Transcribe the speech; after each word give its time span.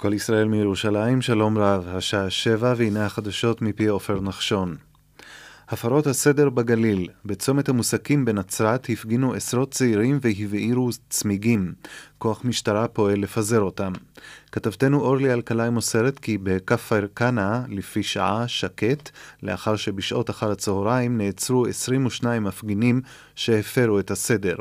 כל 0.00 0.12
ישראל 0.12 0.48
מירושלים, 0.48 1.22
שלום 1.22 1.58
רב, 1.58 1.88
השעה 1.88 2.30
שבע 2.30 2.74
והנה 2.76 3.06
החדשות 3.06 3.62
מפי 3.62 3.86
עופר 3.86 4.20
נחשון. 4.20 4.76
הפרות 5.70 6.06
הסדר 6.06 6.48
בגליל, 6.48 7.08
בצומת 7.24 7.68
המוסקים 7.68 8.24
בנצרת 8.24 8.86
הפגינו 8.90 9.34
עשרות 9.34 9.70
צעירים 9.70 10.18
והבעירו 10.22 10.90
צמיגים. 11.10 11.72
כוח 12.18 12.44
משטרה 12.44 12.88
פועל 12.88 13.18
לפזר 13.20 13.60
אותם. 13.60 13.92
כתבתנו 14.52 15.00
אורלי 15.00 15.32
אלקלעי 15.32 15.70
מוסרת 15.70 16.18
כי 16.18 16.38
בכפר 16.38 17.06
כנא, 17.16 17.60
לפי 17.68 18.02
שעה 18.02 18.48
שקט, 18.48 19.10
לאחר 19.42 19.76
שבשעות 19.76 20.30
אחר 20.30 20.50
הצהריים 20.50 21.18
נעצרו 21.18 21.66
22 21.66 22.44
מפגינים 22.44 23.00
שהפרו 23.34 23.98
את 23.98 24.10
הסדר. 24.10 24.56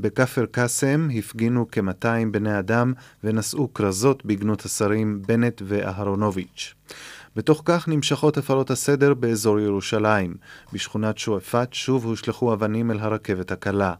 בכפר 0.00 0.46
קאסם 0.46 1.08
הפגינו 1.18 1.66
כ-200 1.72 2.06
בני 2.30 2.58
אדם 2.58 2.92
ונשאו 3.24 3.74
כרזות 3.74 4.24
בגנות 4.24 4.64
השרים 4.64 5.22
בנט 5.26 5.62
ואהרונוביץ'. 5.64 6.74
בתוך 7.36 7.62
כך 7.64 7.88
נמשכות 7.88 8.36
הפרות 8.36 8.70
הסדר 8.70 9.14
באזור 9.14 9.60
ירושלים. 9.60 10.34
בשכונת 10.72 11.18
שועפאט 11.18 11.72
שוב 11.72 12.04
הושלכו 12.04 12.52
אבנים 12.52 12.90
אל 12.90 12.98
הרכבת 12.98 13.52
הקלה. 13.52 13.94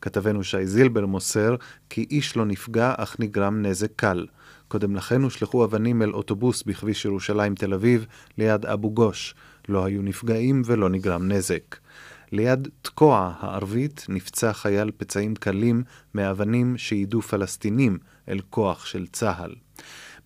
כתבנו 0.00 0.44
שי 0.44 0.66
זילבר 0.66 1.06
מוסר 1.06 1.56
כי 1.90 2.06
איש 2.10 2.36
לא 2.36 2.46
נפגע 2.46 2.94
אך 2.96 3.16
נגרם 3.18 3.62
נזק 3.62 3.90
קל. 3.96 4.26
קודם 4.68 4.96
לכן 4.96 5.22
הושלכו 5.22 5.64
אבנים 5.64 6.02
אל 6.02 6.12
אוטובוס 6.12 6.62
בכביש 6.62 7.04
ירושלים 7.04 7.54
תל 7.54 7.74
אביב 7.74 8.06
ליד 8.38 8.66
אבו 8.66 8.90
גוש. 8.90 9.34
לא 9.68 9.84
היו 9.84 10.02
נפגעים 10.02 10.62
ולא 10.64 10.88
נגרם 10.88 11.28
נזק. 11.28 11.76
ליד 12.32 12.68
תקוע 12.82 13.32
הערבית 13.40 14.06
נפצע 14.08 14.52
חייל 14.52 14.90
פצעים 14.96 15.34
קלים 15.34 15.82
מאבנים 16.14 16.78
שיידו 16.78 17.22
פלסטינים 17.22 17.98
אל 18.28 18.40
כוח 18.50 18.86
של 18.86 19.06
צה"ל. 19.06 19.54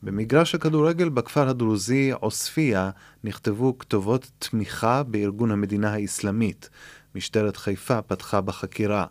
במגרש 0.04 0.54
הכדורגל 0.54 1.08
בכפר 1.08 1.48
הדרוזי 1.48 2.10
עוספיא 2.12 2.78
נכתבו 3.24 3.78
כתובות 3.78 4.30
תמיכה 4.38 5.02
בארגון 5.02 5.50
המדינה 5.50 5.92
האסלאמית. 5.92 6.70
משטרת 7.14 7.56
חיפה 7.56 8.02
פתחה 8.02 8.40
בחקירה. 8.40 9.06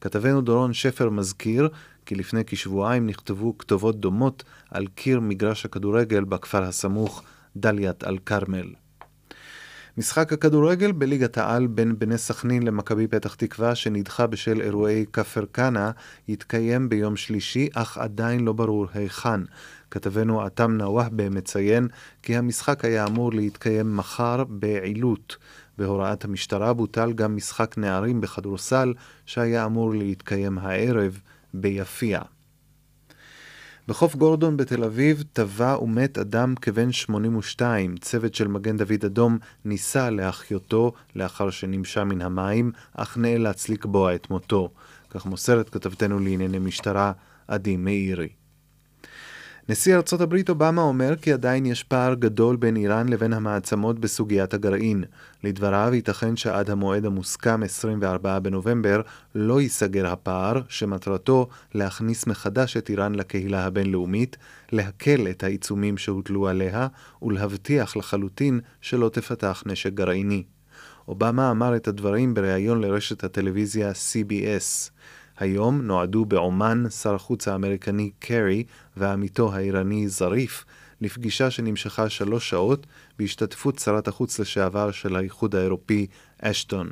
כתבנו 0.00 0.40
דורון 0.40 0.72
שפר 0.72 1.10
מזכיר 1.10 1.68
כי 2.06 2.14
לפני 2.14 2.42
כשבועיים 2.46 3.06
נכתבו 3.06 3.58
כתובות 3.58 4.00
דומות 4.00 4.44
על 4.70 4.86
קיר 4.86 5.20
מגרש 5.20 5.64
הכדורגל 5.64 6.24
בכפר 6.24 6.62
הסמוך 6.62 7.22
דליית 7.56 8.04
אל-כרמל. 8.04 8.72
משחק 9.98 10.32
הכדורגל 10.32 10.92
בליגת 10.92 11.38
העל 11.38 11.66
בין 11.66 11.98
בני 11.98 12.18
סכנין 12.18 12.62
למכבי 12.62 13.06
פתח 13.06 13.34
תקווה 13.34 13.74
שנדחה 13.74 14.26
בשל 14.26 14.60
אירועי 14.60 15.04
כפר 15.12 15.44
כנא 15.52 15.90
יתקיים 16.28 16.88
ביום 16.88 17.16
שלישי 17.16 17.68
אך 17.74 17.98
עדיין 17.98 18.44
לא 18.44 18.52
ברור 18.52 18.86
היכן. 18.94 19.40
כתבנו 19.90 20.42
עתם 20.42 20.72
נוואהבה 20.72 21.30
מציין 21.30 21.88
כי 22.22 22.36
המשחק 22.36 22.84
היה 22.84 23.06
אמור 23.06 23.32
להתקיים 23.32 23.96
מחר 23.96 24.44
בעילות. 24.44 25.36
בהוראת 25.78 26.24
המשטרה 26.24 26.72
בוטל 26.72 27.12
גם 27.12 27.36
משחק 27.36 27.78
נערים 27.78 28.20
בכדורסל 28.20 28.94
שהיה 29.26 29.64
אמור 29.64 29.94
להתקיים 29.94 30.58
הערב 30.58 31.20
ביפיע. 31.54 32.20
בחוף 33.88 34.16
גורדון 34.16 34.56
בתל 34.56 34.84
אביב 34.84 35.24
טבע 35.32 35.78
ומת 35.82 36.18
אדם 36.18 36.54
כבן 36.54 36.92
82. 36.92 37.96
צוות 37.96 38.34
של 38.34 38.48
מגן 38.48 38.76
דוד 38.76 39.04
אדום 39.04 39.38
ניסה 39.64 40.10
להחיותו 40.10 40.92
לאחר 41.16 41.50
שנמשה 41.50 42.04
מן 42.04 42.22
המים, 42.22 42.72
אך 42.94 43.16
נאלץ 43.16 43.68
לקבוע 43.68 44.14
את 44.14 44.30
מותו. 44.30 44.70
כך 45.10 45.26
מוסרת 45.26 45.70
כתבתנו 45.70 46.18
לענייני 46.18 46.58
משטרה 46.58 47.12
עדי 47.48 47.76
מאירי. 47.76 48.28
נשיא 49.68 49.96
ארצות 49.96 50.20
הברית 50.20 50.48
אובמה 50.50 50.82
אומר 50.82 51.16
כי 51.16 51.32
עדיין 51.32 51.66
יש 51.66 51.82
פער 51.82 52.14
גדול 52.14 52.56
בין 52.56 52.76
איראן 52.76 53.08
לבין 53.08 53.32
המעצמות 53.32 53.98
בסוגיית 53.98 54.54
הגרעין. 54.54 55.04
לדבריו, 55.44 55.94
ייתכן 55.94 56.36
שעד 56.36 56.70
המועד 56.70 57.04
המוסכם 57.04 57.62
24 57.62 58.38
בנובמבר 58.38 59.00
לא 59.34 59.60
ייסגר 59.60 60.06
הפער, 60.06 60.60
שמטרתו 60.68 61.48
להכניס 61.74 62.26
מחדש 62.26 62.76
את 62.76 62.90
איראן 62.90 63.14
לקהילה 63.14 63.64
הבינלאומית, 63.64 64.36
להקל 64.72 65.26
את 65.30 65.44
העיצומים 65.44 65.98
שהוטלו 65.98 66.48
עליה 66.48 66.86
ולהבטיח 67.22 67.96
לחלוטין 67.96 68.60
שלא 68.80 69.08
תפתח 69.08 69.62
נשק 69.66 69.92
גרעיני. 69.92 70.42
אובמה 71.08 71.50
אמר 71.50 71.76
את 71.76 71.88
הדברים 71.88 72.34
בריאיון 72.34 72.80
לרשת 72.80 73.24
הטלוויזיה 73.24 73.90
CBS. 73.90 74.90
היום 75.38 75.82
נועדו 75.82 76.24
בעומאן 76.24 76.90
שר 76.90 77.14
החוץ 77.14 77.48
האמריקני 77.48 78.10
קרי 78.18 78.64
ועמיתו 78.96 79.54
האיראני 79.54 80.08
זריף 80.08 80.64
לפגישה 81.00 81.50
שנמשכה 81.50 82.08
שלוש 82.08 82.50
שעות 82.50 82.86
בהשתתפות 83.18 83.78
שרת 83.78 84.08
החוץ 84.08 84.38
לשעבר 84.38 84.90
של 84.90 85.16
האיחוד 85.16 85.54
האירופי 85.54 86.06
אשטון. 86.42 86.88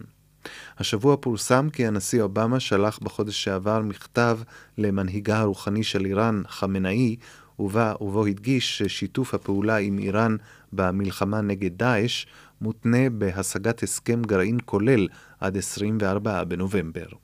השבוע 0.79 1.17
פורסם 1.17 1.69
כי 1.73 1.87
הנשיא 1.87 2.23
אובמה 2.23 2.61
שלח 2.61 2.99
בחודש 3.03 3.45
שעבר 3.45 3.83
מכתב 3.83 4.39
למנהיגה 4.79 5.39
הרוחני 5.39 5.85
של 5.85 6.05
איראן, 6.05 6.43
חמנאי, 6.49 7.17
ובה, 7.59 7.95
ובו 8.01 8.27
הדגיש 8.27 8.79
ששיתוף 8.79 9.35
הפעולה 9.35 9.77
עם 9.77 9.99
איראן 9.99 10.37
במלחמה 10.73 11.41
נגד 11.41 11.79
דאעש 11.79 12.27
מותנה 12.61 13.11
בהשגת 13.11 13.83
הסכם 13.83 14.23
גרעין 14.23 14.59
כולל 14.65 15.09
עד 15.41 15.57
24 15.57 16.45
בנובמבר. 16.45 17.24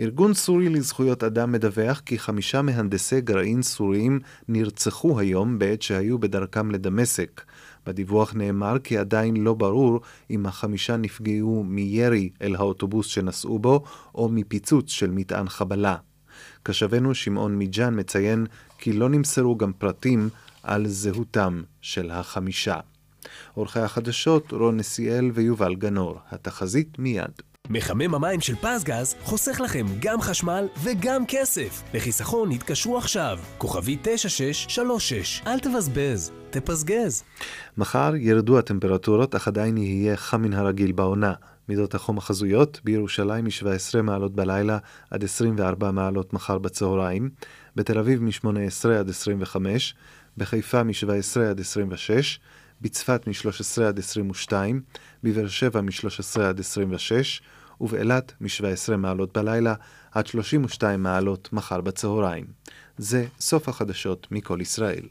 ארגון 0.00 0.34
סורי 0.34 0.68
לזכויות 0.68 1.24
אדם 1.24 1.52
מדווח 1.52 2.00
כי 2.06 2.18
חמישה 2.18 2.62
מהנדסי 2.62 3.20
גרעין 3.20 3.62
סוריים 3.62 4.20
נרצחו 4.48 5.20
היום 5.20 5.58
בעת 5.58 5.82
שהיו 5.82 6.18
בדרכם 6.18 6.70
לדמשק. 6.70 7.42
בדיווח 7.86 8.34
נאמר 8.34 8.78
כי 8.78 8.98
עדיין 8.98 9.36
לא 9.36 9.54
ברור 9.54 10.00
אם 10.30 10.46
החמישה 10.46 10.96
נפגעו 10.96 11.64
מירי 11.64 12.30
אל 12.42 12.56
האוטובוס 12.56 13.06
שנסעו 13.06 13.58
בו 13.58 13.84
או 14.14 14.28
מפיצוץ 14.28 14.90
של 14.90 15.10
מטען 15.10 15.48
חבלה. 15.48 15.96
קשבנו 16.62 17.14
שמעון 17.14 17.56
מיג'אן 17.58 18.00
מציין 18.00 18.46
כי 18.78 18.92
לא 18.92 19.08
נמסרו 19.08 19.56
גם 19.56 19.72
פרטים 19.72 20.28
על 20.62 20.88
זהותם 20.88 21.62
של 21.80 22.10
החמישה. 22.10 22.76
עורכי 23.54 23.80
החדשות 23.80 24.52
רון 24.52 24.76
נסיאל 24.76 25.30
ויובל 25.34 25.74
גנור. 25.74 26.18
התחזית 26.30 26.98
מיד. 26.98 27.51
מחמם 27.70 28.14
המים 28.14 28.40
של 28.40 28.54
פזגז 28.56 29.14
חוסך 29.22 29.60
לכם 29.60 29.86
גם 30.00 30.20
חשמל 30.20 30.68
וגם 30.82 31.26
כסף. 31.28 31.82
לחיסכון 31.94 32.50
התקשרו 32.50 32.98
עכשיו, 32.98 33.38
כוכבי 33.58 33.96
9636. 34.02 35.42
אל 35.46 35.58
תבזבז, 35.58 36.32
תפזגז. 36.50 37.24
מחר 37.76 38.12
ירדו 38.16 38.58
הטמפרטורות, 38.58 39.34
אך 39.34 39.48
עדיין 39.48 39.76
יהיה 39.76 40.16
חם 40.16 40.42
מן 40.42 40.52
הרגיל 40.52 40.92
בעונה. 40.92 41.32
מידות 41.68 41.94
החום 41.94 42.18
החזויות 42.18 42.80
בירושלים 42.84 43.44
מ-17 43.44 44.02
מעלות 44.02 44.34
בלילה 44.34 44.78
עד 45.10 45.24
24 45.24 45.90
מעלות 45.90 46.32
מחר 46.32 46.58
בצהריים, 46.58 47.30
בתל 47.76 47.98
אביב 47.98 48.22
מ-18 48.22 48.88
עד 48.98 49.08
25, 49.08 49.94
בחיפה 50.36 50.82
מ-17 50.82 51.40
עד 51.50 51.60
26, 51.60 52.40
בצפת 52.82 53.26
מ-13 53.26 53.82
עד 53.82 53.98
22, 53.98 54.82
בבאר 55.22 55.48
שבע 55.48 55.80
מ-13 55.80 56.40
עד 56.40 56.60
26, 56.60 57.42
ובאילת 57.80 58.32
מ-17 58.40 58.96
מעלות 58.96 59.38
בלילה 59.38 59.74
עד 60.12 60.26
32 60.26 61.02
מעלות 61.02 61.48
מחר 61.52 61.80
בצהריים. 61.80 62.44
זה 62.98 63.26
סוף 63.40 63.68
החדשות 63.68 64.26
מכל 64.30 64.58
ישראל. 64.60 65.02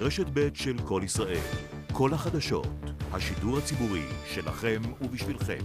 רשת 0.00 0.26
ב' 0.32 0.48
של 0.54 0.78
כל 0.84 1.02
ישראל, 1.04 1.44
כל 1.92 2.14
החדשות, 2.14 2.66
השידור 3.12 3.58
הציבורי 3.58 4.04
שלכם 4.34 4.82
ובשבילכם. 5.00 5.58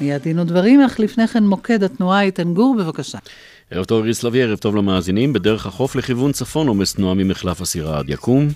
מיד 0.00 0.22
דין 0.22 0.38
ודברים, 0.38 0.80
אך 0.80 1.00
לפני 1.00 1.28
כן 1.28 1.44
מוקד 1.44 1.82
התנועה 1.82 2.22
איתן 2.22 2.54
גור, 2.54 2.76
בבקשה. 2.78 3.18
ערב 3.70 3.84
טוב 3.84 4.02
איריס 4.02 4.22
לביא, 4.22 4.42
ערב 4.42 4.58
טוב 4.58 4.76
למאזינים. 4.76 5.32
בדרך 5.32 5.66
החוף 5.66 5.96
לכיוון 5.96 6.32
צפון 6.32 6.68
עומס 6.68 6.94
תנועה 6.94 7.14
ממחלף 7.14 7.60
הסירה 7.60 7.98
עד 7.98 8.10
יקום. 8.10 8.48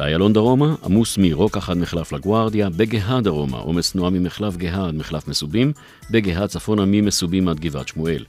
באיילון 0.00 0.32
דרומה, 0.32 0.74
עמוס 0.84 1.18
מרוקח 1.18 1.70
עד 1.70 1.76
מחלף 1.76 2.12
לגוארדיה, 2.12 2.70
בגאה 2.70 3.20
דרומה, 3.20 3.58
עומס 3.58 3.92
תנועה 3.92 4.10
ממחלף 4.10 4.56
גאה 4.56 4.88
עד 4.88 4.94
מחלף 4.94 5.28
מסובים, 5.28 5.72
בגהה 6.10 6.48
צפונה 6.48 6.84
ממסובים 6.86 7.48
עד 7.48 7.60
גבעת 7.60 7.88
שמואל. 7.88 8.24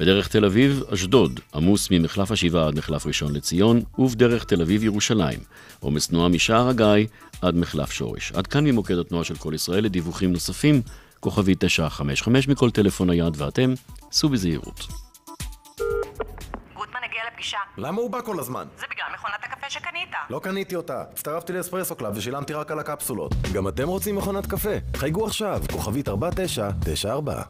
בדרך 0.00 0.28
תל 0.28 0.44
אביב, 0.44 0.82
אשדוד, 0.94 1.40
עמוס 1.54 1.88
ממחלף 1.90 2.30
השבעה 2.30 2.66
עד 2.66 2.78
מחלף 2.78 3.06
ראשון 3.06 3.34
לציון, 3.34 3.82
ובדרך 3.98 4.44
תל 4.44 4.62
אביב 4.62 4.84
ירושלים, 4.84 5.38
עומס 5.80 6.08
תנועה 6.08 6.28
משער 6.28 6.68
הגיא 6.68 7.06
עד 7.42 7.54
מחלף 7.54 7.92
שורש. 7.92 8.32
עד 8.32 8.46
כאן 8.46 8.64
ממוקד 8.66 8.98
התנועה 8.98 9.24
של 9.24 9.34
כל 9.34 9.52
ישראל 9.54 9.84
לדיווחים 9.84 10.32
נוספים, 10.32 10.82
כוכבית 11.20 11.54
955 11.58 12.48
מכל 12.48 12.70
טלפון 12.70 13.10
נייד 13.10 13.34
ואתם, 13.36 13.74
סעו 14.12 14.28
בזהירות. 14.28 15.07
לפגישה. 17.32 17.58
למה 17.76 18.00
הוא 18.00 18.10
בא 18.10 18.20
כל 18.20 18.40
הזמן? 18.40 18.66
זה 18.78 18.86
בגלל 18.90 19.06
מכונת 19.14 19.44
הקפה 19.44 19.70
שקנית. 19.70 20.08
לא 20.30 20.38
קניתי 20.38 20.76
אותה. 20.76 21.02
הצטרפתי 21.12 21.52
ל 21.52 21.57
Espresso 21.57 21.96
Club 21.96 22.16
ושילמתי 22.16 22.52
רק 22.52 22.70
על 22.70 22.78
הקפסולות. 22.78 23.32
גם 23.54 23.68
אתם 23.68 23.88
רוצים 23.88 24.16
מכונת 24.16 24.46
קפה? 24.46 24.74
חייגו 24.96 25.26
עכשיו, 25.26 25.60
כוכבית 25.72 26.08
4994. 26.08 27.42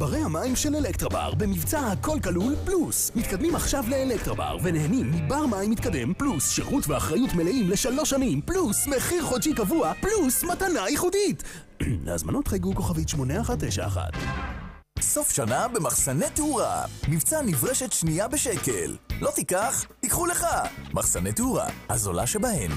ברי 0.00 0.18
המים 0.18 0.56
של 0.56 0.76
אלקטרבר 0.76 1.34
במבצע 1.34 1.78
הכל 1.78 2.18
כלול 2.24 2.54
פלוס. 2.64 3.12
מתקדמים 3.16 3.56
עכשיו 3.56 3.84
לאלקטרבר 3.88 4.56
ונהנים 4.62 5.10
מבר 5.12 5.46
מים 5.46 5.70
מתקדם 5.70 6.14
פלוס 6.14 6.50
שירות 6.50 6.88
ואחריות 6.88 7.34
מלאים 7.34 7.70
לשלוש 7.70 8.10
שנים 8.10 8.40
פלוס 8.40 8.86
מחיר 8.86 9.22
חודשי 9.22 9.54
קבוע 9.54 9.92
פלוס 10.00 10.44
מתנה 10.44 10.88
ייחודית. 10.88 11.42
להזמנות 12.06 12.48
חייגו 12.48 12.74
כוכבית 12.74 13.08
8191 13.08 14.69
סוף 15.00 15.30
שנה 15.30 15.68
במחסני 15.68 16.30
תאורה. 16.34 16.84
מבצע 17.08 17.42
נברשת 17.42 17.92
שנייה 17.92 18.28
בשקל. 18.28 18.96
לא 19.20 19.30
תיקח? 19.34 19.84
תיקחו 20.00 20.26
לך. 20.26 20.46
מחסני 20.94 21.32
תאורה, 21.32 21.66
הזולה 21.88 22.26
שבהן. 22.26 22.70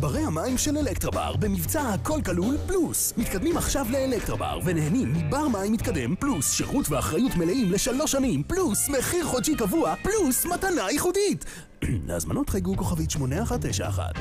ברי 0.00 0.20
המים 0.20 0.58
של 0.58 0.76
אלקטרבר 0.78 1.36
במבצע 1.36 1.80
הכל 1.80 2.20
כלול 2.24 2.56
פלוס. 2.66 3.12
מתקדמים 3.16 3.56
עכשיו 3.56 3.86
לאלקטרבר 3.90 4.60
ונהנים 4.64 5.12
מבר 5.12 5.48
מים 5.48 5.72
מתקדם 5.72 6.16
פלוס 6.16 6.52
שירות 6.52 6.90
ואחריות 6.90 7.36
מלאים 7.36 7.72
לשלוש 7.72 8.12
שנים 8.12 8.42
פלוס 8.42 8.88
מחיר 8.88 9.24
חודשי 9.26 9.56
קבוע 9.56 9.94
פלוס 10.02 10.46
מתנה 10.46 10.90
ייחודית. 10.90 11.44
להזמנות 12.08 12.50
חייגו 12.50 12.76
כוכבית 12.76 13.10
8191 13.10 14.14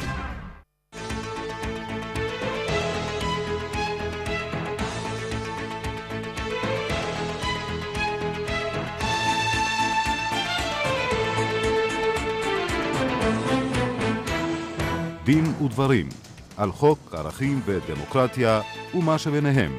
דין 15.26 15.54
ודברים 15.64 16.10
על 16.58 16.72
חוק 16.72 17.14
ערכים 17.14 17.62
ודמוקרטיה 17.66 18.62
ומה 18.94 19.18
שביניהם 19.18 19.72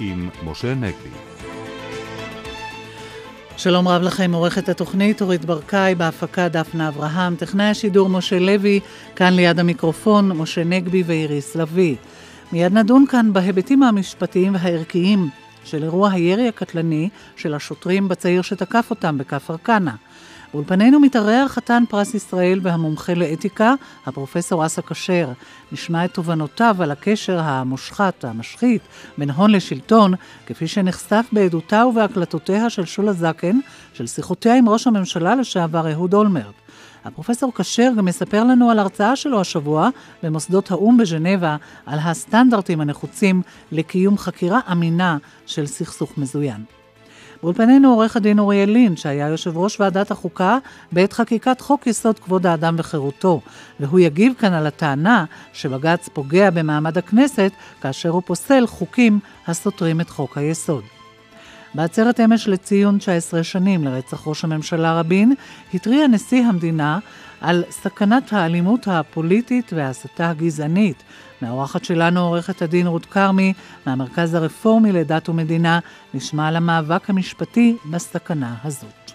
עם 0.00 0.28
משה 0.44 0.74
נגבי. 0.74 1.08
שלום 3.56 3.88
רב 3.88 4.02
לכם, 4.02 4.32
עורכת 4.34 4.68
התוכנית 4.68 5.22
אורית 5.22 5.44
ברקאי, 5.44 5.94
בהפקה 5.94 6.48
דפנה 6.48 6.88
אברהם, 6.88 7.36
טכנאי 7.36 7.66
השידור 7.66 8.08
משה 8.08 8.38
לוי, 8.38 8.80
כאן 9.16 9.32
ליד 9.34 9.60
המיקרופון 9.60 10.28
משה 10.28 10.64
נגבי 10.64 11.02
ואיריס 11.06 11.56
לביא. 11.56 11.96
מיד 12.52 12.72
נדון 12.72 13.04
כאן 13.08 13.32
בהיבטים 13.32 13.82
המשפטיים 13.82 14.54
והערכיים 14.54 15.28
של 15.64 15.82
אירוע 15.82 16.10
הירי 16.10 16.48
הקטלני 16.48 17.08
של 17.36 17.54
השוטרים 17.54 18.08
בצעיר 18.08 18.42
שתקף 18.42 18.86
אותם 18.90 19.18
בכפר 19.18 19.56
כנא. 19.56 19.92
באולפנינו 20.52 21.00
מתארח 21.00 21.52
חתן 21.52 21.82
פרס 21.88 22.14
ישראל 22.14 22.60
והמומחה 22.62 23.14
לאתיקה, 23.14 23.74
הפרופסור 24.06 24.66
אסא 24.66 24.82
כשר. 24.82 25.28
נשמע 25.72 26.04
את 26.04 26.14
תובנותיו 26.14 26.76
על 26.80 26.90
הקשר 26.90 27.40
המושחת, 27.40 28.24
המשחית, 28.24 28.82
בין 29.18 29.30
הון 29.30 29.50
לשלטון, 29.50 30.14
כפי 30.46 30.68
שנחשף 30.68 31.26
בעדותה 31.32 31.86
ובהקלטותיה 31.86 32.70
של 32.70 32.84
שולה 32.84 33.12
זקן, 33.12 33.58
של 33.92 34.06
שיחותיה 34.06 34.56
עם 34.56 34.68
ראש 34.68 34.86
הממשלה 34.86 35.34
לשעבר 35.34 35.92
אהוד 35.92 36.14
אולמרט. 36.14 36.54
הפרופסור 37.04 37.52
כשר 37.54 37.90
גם 37.96 38.04
מספר 38.04 38.44
לנו 38.44 38.70
על 38.70 38.78
הרצאה 38.78 39.16
שלו 39.16 39.40
השבוע 39.40 39.88
במוסדות 40.22 40.70
האו"ם 40.70 40.96
בז'נבה 40.96 41.56
על 41.86 41.98
הסטנדרטים 41.98 42.80
הנחוצים 42.80 43.42
לקיום 43.72 44.18
חקירה 44.18 44.60
אמינה 44.72 45.16
של 45.46 45.66
סכסוך 45.66 46.18
מזוין. 46.18 46.75
באולפנינו 47.46 47.90
עורך 47.90 48.16
הדין 48.16 48.38
אוריאל 48.38 48.70
לין, 48.70 48.96
שהיה 48.96 49.28
יושב 49.28 49.56
ראש 49.56 49.80
ועדת 49.80 50.10
החוקה 50.10 50.58
בעת 50.92 51.12
חקיקת 51.12 51.60
חוק 51.60 51.86
יסוד 51.86 52.18
כבוד 52.18 52.46
האדם 52.46 52.74
וחירותו, 52.78 53.40
והוא 53.80 54.00
יגיב 54.00 54.32
כאן 54.38 54.52
על 54.52 54.66
הטענה 54.66 55.24
שבג"ץ 55.52 56.08
פוגע 56.12 56.50
במעמד 56.50 56.98
הכנסת 56.98 57.52
כאשר 57.80 58.08
הוא 58.08 58.22
פוסל 58.26 58.66
חוקים 58.66 59.18
הסותרים 59.46 60.00
את 60.00 60.10
חוק 60.10 60.38
היסוד. 60.38 60.84
בעצרת 61.74 62.20
אמש 62.20 62.48
לציון 62.48 62.98
19 62.98 63.42
שנים 63.42 63.84
לרצח 63.84 64.28
ראש 64.28 64.44
הממשלה 64.44 65.00
רבין, 65.00 65.34
התריע 65.74 66.06
נשיא 66.06 66.44
המדינה 66.44 66.98
על 67.40 67.64
סכנת 67.70 68.32
האלימות 68.32 68.88
הפוליטית 68.88 69.72
וההסתה 69.72 70.30
הגזענית. 70.30 71.02
מהאורחת 71.42 71.84
שלנו 71.84 72.20
עורכת 72.20 72.62
הדין 72.62 72.86
רות 72.86 73.06
כרמי, 73.06 73.52
מהמרכז 73.86 74.34
הרפורמי 74.34 74.92
לדת 74.92 75.28
ומדינה, 75.28 75.78
נשמע 76.14 76.48
על 76.48 76.56
המאבק 76.56 77.10
המשפטי 77.10 77.76
בסכנה 77.90 78.54
הזאת. 78.64 79.12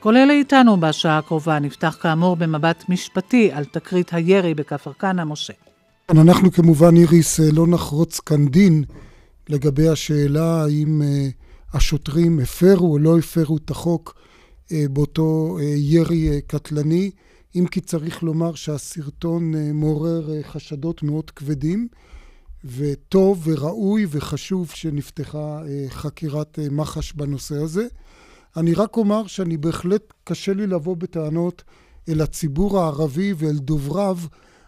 כל 0.00 0.16
אלה 0.16 0.32
איתנו 0.32 0.76
בשעה 0.76 1.18
הקרובה, 1.18 1.58
נפתח 1.58 1.96
כאמור 2.00 2.36
במבט 2.36 2.84
משפטי 2.88 3.50
על 3.52 3.64
תקרית 3.64 4.14
הירי 4.14 4.54
בכפר 4.54 4.92
כנא, 4.92 5.24
משה. 5.24 5.52
כן, 6.08 6.18
אנחנו 6.18 6.52
כמובן, 6.52 6.96
איריס, 6.96 7.40
לא 7.40 7.66
נחרוץ 7.66 8.20
כאן 8.20 8.48
דין 8.48 8.84
לגבי 9.48 9.88
השאלה 9.88 10.62
האם 10.64 11.02
השוטרים 11.72 12.40
הפרו 12.40 12.92
או 12.92 12.98
לא 12.98 13.18
הפרו 13.18 13.56
את 13.56 13.70
החוק 13.70 14.14
באותו 14.70 15.58
ירי 15.76 16.40
קטלני. 16.46 17.10
אם 17.56 17.66
כי 17.66 17.80
צריך 17.80 18.22
לומר 18.22 18.54
שהסרטון 18.54 19.54
מעורר 19.74 20.42
חשדות 20.42 21.02
מאוד 21.02 21.30
כבדים, 21.30 21.88
וטוב 22.64 23.42
וראוי 23.44 24.06
וחשוב 24.10 24.70
שנפתחה 24.70 25.62
חקירת 25.88 26.58
מח"ש 26.70 27.12
בנושא 27.12 27.54
הזה. 27.54 27.86
אני 28.56 28.74
רק 28.74 28.96
אומר 28.96 29.26
שאני 29.26 29.56
בהחלט 29.56 30.12
קשה 30.24 30.52
לי 30.52 30.66
לבוא 30.66 30.96
בטענות 30.96 31.62
אל 32.08 32.20
הציבור 32.20 32.80
הערבי 32.80 33.34
ואל 33.36 33.58
דובריו 33.58 34.18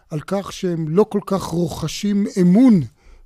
על 0.09 0.19
כך 0.27 0.53
שהם 0.53 0.89
לא 0.89 1.05
כל 1.09 1.21
כך 1.25 1.43
רוכשים 1.43 2.25
אמון 2.41 2.81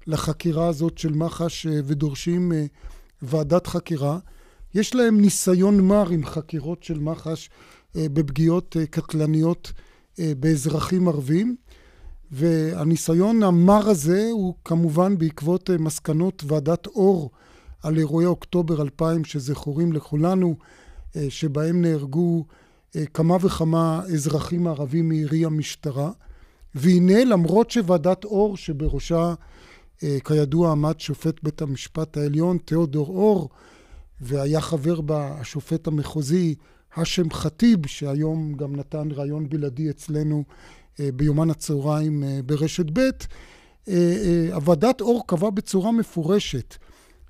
לחקירה 0.08 0.68
הזאת 0.68 0.98
של 0.98 1.14
מח"ש 1.14 1.68
ודורשים 1.86 2.52
ועדת 3.22 3.68
חקירה. 3.68 4.20
יש 4.74 4.96
להם 4.96 5.22
ניסיון 5.22 5.82
מר 5.82 6.10
עם 6.10 6.26
חקירות 6.26 6.84
של 6.84 7.00
מח"ש 7.00 7.50
בפגיעות 7.96 8.78
קטלניות 8.90 9.72
באזרחים 10.20 11.08
ערבים, 11.08 11.56
והניסיון 12.32 13.44
המר 13.44 13.90
הזה 13.90 14.30
הוא 14.32 14.54
כמובן 14.66 15.18
בעקבות 15.18 15.70
מסקנות 15.70 16.44
ועדת 16.48 16.88
אור 16.88 17.32
על 17.84 17.98
אירועי 17.98 18.26
אוקטובר 18.26 18.82
2000 18.82 19.24
שזכורים 19.26 19.94
לכולנו, 19.94 20.56
שבהם 21.30 21.82
נהרגו 21.82 22.46
כמה 23.14 23.38
וכמה 23.42 24.02
אזרחים 24.14 24.68
ערבים 24.68 25.10
מירי 25.10 25.46
המשטרה. 25.46 26.12
והנה 26.76 27.24
למרות 27.24 27.72
שוועדת 27.72 28.26
אור 28.26 28.58
שבראשה 28.58 29.34
כידוע 30.00 30.72
עמד 30.72 31.00
שופט 31.00 31.44
בית 31.44 31.62
המשפט 31.62 32.18
העליון 32.18 32.58
תיאודור 32.58 33.08
אור 33.08 33.50
והיה 34.22 34.62
חבר 34.62 35.02
בה 35.02 35.38
השופט 35.40 35.88
המחוזי 35.88 36.56
האשם 36.96 37.32
חטיב 37.32 37.88
שהיום 37.88 38.54
גם 38.54 38.76
נתן 38.76 39.08
ראיון 39.12 39.50
בלעדי 39.50 39.90
אצלנו 39.90 40.44
ביומן 41.00 41.50
הצהריים 41.50 42.24
ברשת 42.46 42.86
ב', 42.94 43.10
הוועדת 44.54 45.02
אור 45.02 45.24
קבעה 45.28 45.52
בצורה 45.52 45.92
מפורשת 45.92 46.76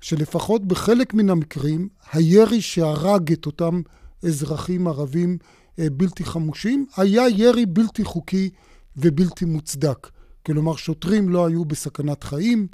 שלפחות 0.00 0.68
בחלק 0.68 1.14
מן 1.14 1.30
המקרים 1.30 1.88
הירי 2.12 2.60
שהרג 2.60 3.32
את 3.32 3.46
אותם 3.46 3.82
אזרחים 4.22 4.88
ערבים 4.88 5.38
בלתי 5.78 6.24
חמושים 6.24 6.86
היה 6.96 7.28
ירי 7.28 7.66
בלתי 7.66 8.04
חוקי 8.04 8.50
ובלתי 8.96 9.44
מוצדק. 9.44 10.10
כלומר 10.46 10.76
שוטרים 10.76 11.28
לא 11.28 11.46
היו 11.46 11.64
בסכנת 11.64 12.24
חיים, 12.24 12.66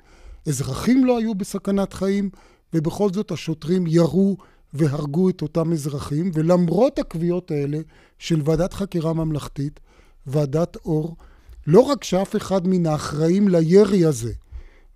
אזרחים 0.49 1.04
לא 1.04 1.18
היו 1.18 1.35
בסכנת 1.35 1.92
חיים, 1.92 2.30
ובכל 2.75 3.12
זאת 3.12 3.30
השוטרים 3.30 3.87
ירו 3.87 4.37
והרגו 4.74 5.30
את 5.30 5.42
אותם 5.42 5.72
אזרחים, 5.72 6.30
ולמרות 6.34 6.98
הקביעות 6.98 7.50
האלה 7.50 7.78
של 8.18 8.42
ועדת 8.44 8.72
חקירה 8.72 9.12
ממלכתית, 9.12 9.80
ועדת 10.26 10.76
אור, 10.84 11.16
לא 11.66 11.80
רק 11.80 12.04
שאף 12.04 12.36
אחד 12.36 12.66
מן 12.66 12.86
האחראים 12.86 13.48
לירי 13.48 14.04
הזה, 14.04 14.32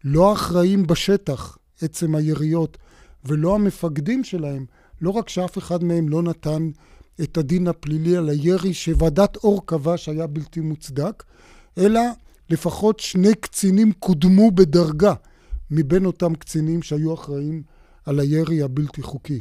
לא 0.05 0.31
האחראים 0.31 0.87
בשטח, 0.87 1.59
עצם 1.83 2.15
היריות, 2.15 2.79
ולא 3.25 3.55
המפקדים 3.55 4.25
שלהם, 4.25 4.67
לא 5.01 5.11
רק 5.11 5.29
שאף 5.29 5.59
אחד 5.59 5.85
מהם 5.85 6.09
לא 6.09 6.23
נתן 6.23 6.71
את 7.21 7.39
הדין 7.39 7.69
הפלילי 7.69 8.17
על 8.17 8.29
הירי 8.29 8.75
שוועדת 8.75 9.37
אור 9.37 9.67
קבע 9.67 9.97
שהיה 9.97 10.27
בלתי 10.27 10.61
מוצדק, 10.61 11.25
אלא 11.79 12.01
לפחות 12.51 13.01
שני 13.01 13.35
קצינים 13.35 13.93
קודמו 13.93 14.51
בדרגה 14.51 15.15
מבין 15.71 16.07
אותם 16.07 16.35
קצינים 16.35 16.83
שהיו 16.83 17.15
אחראים 17.15 17.63
על 18.07 18.21
הירי 18.21 18.63
הבלתי 18.63 19.03
חוקי. 19.03 19.41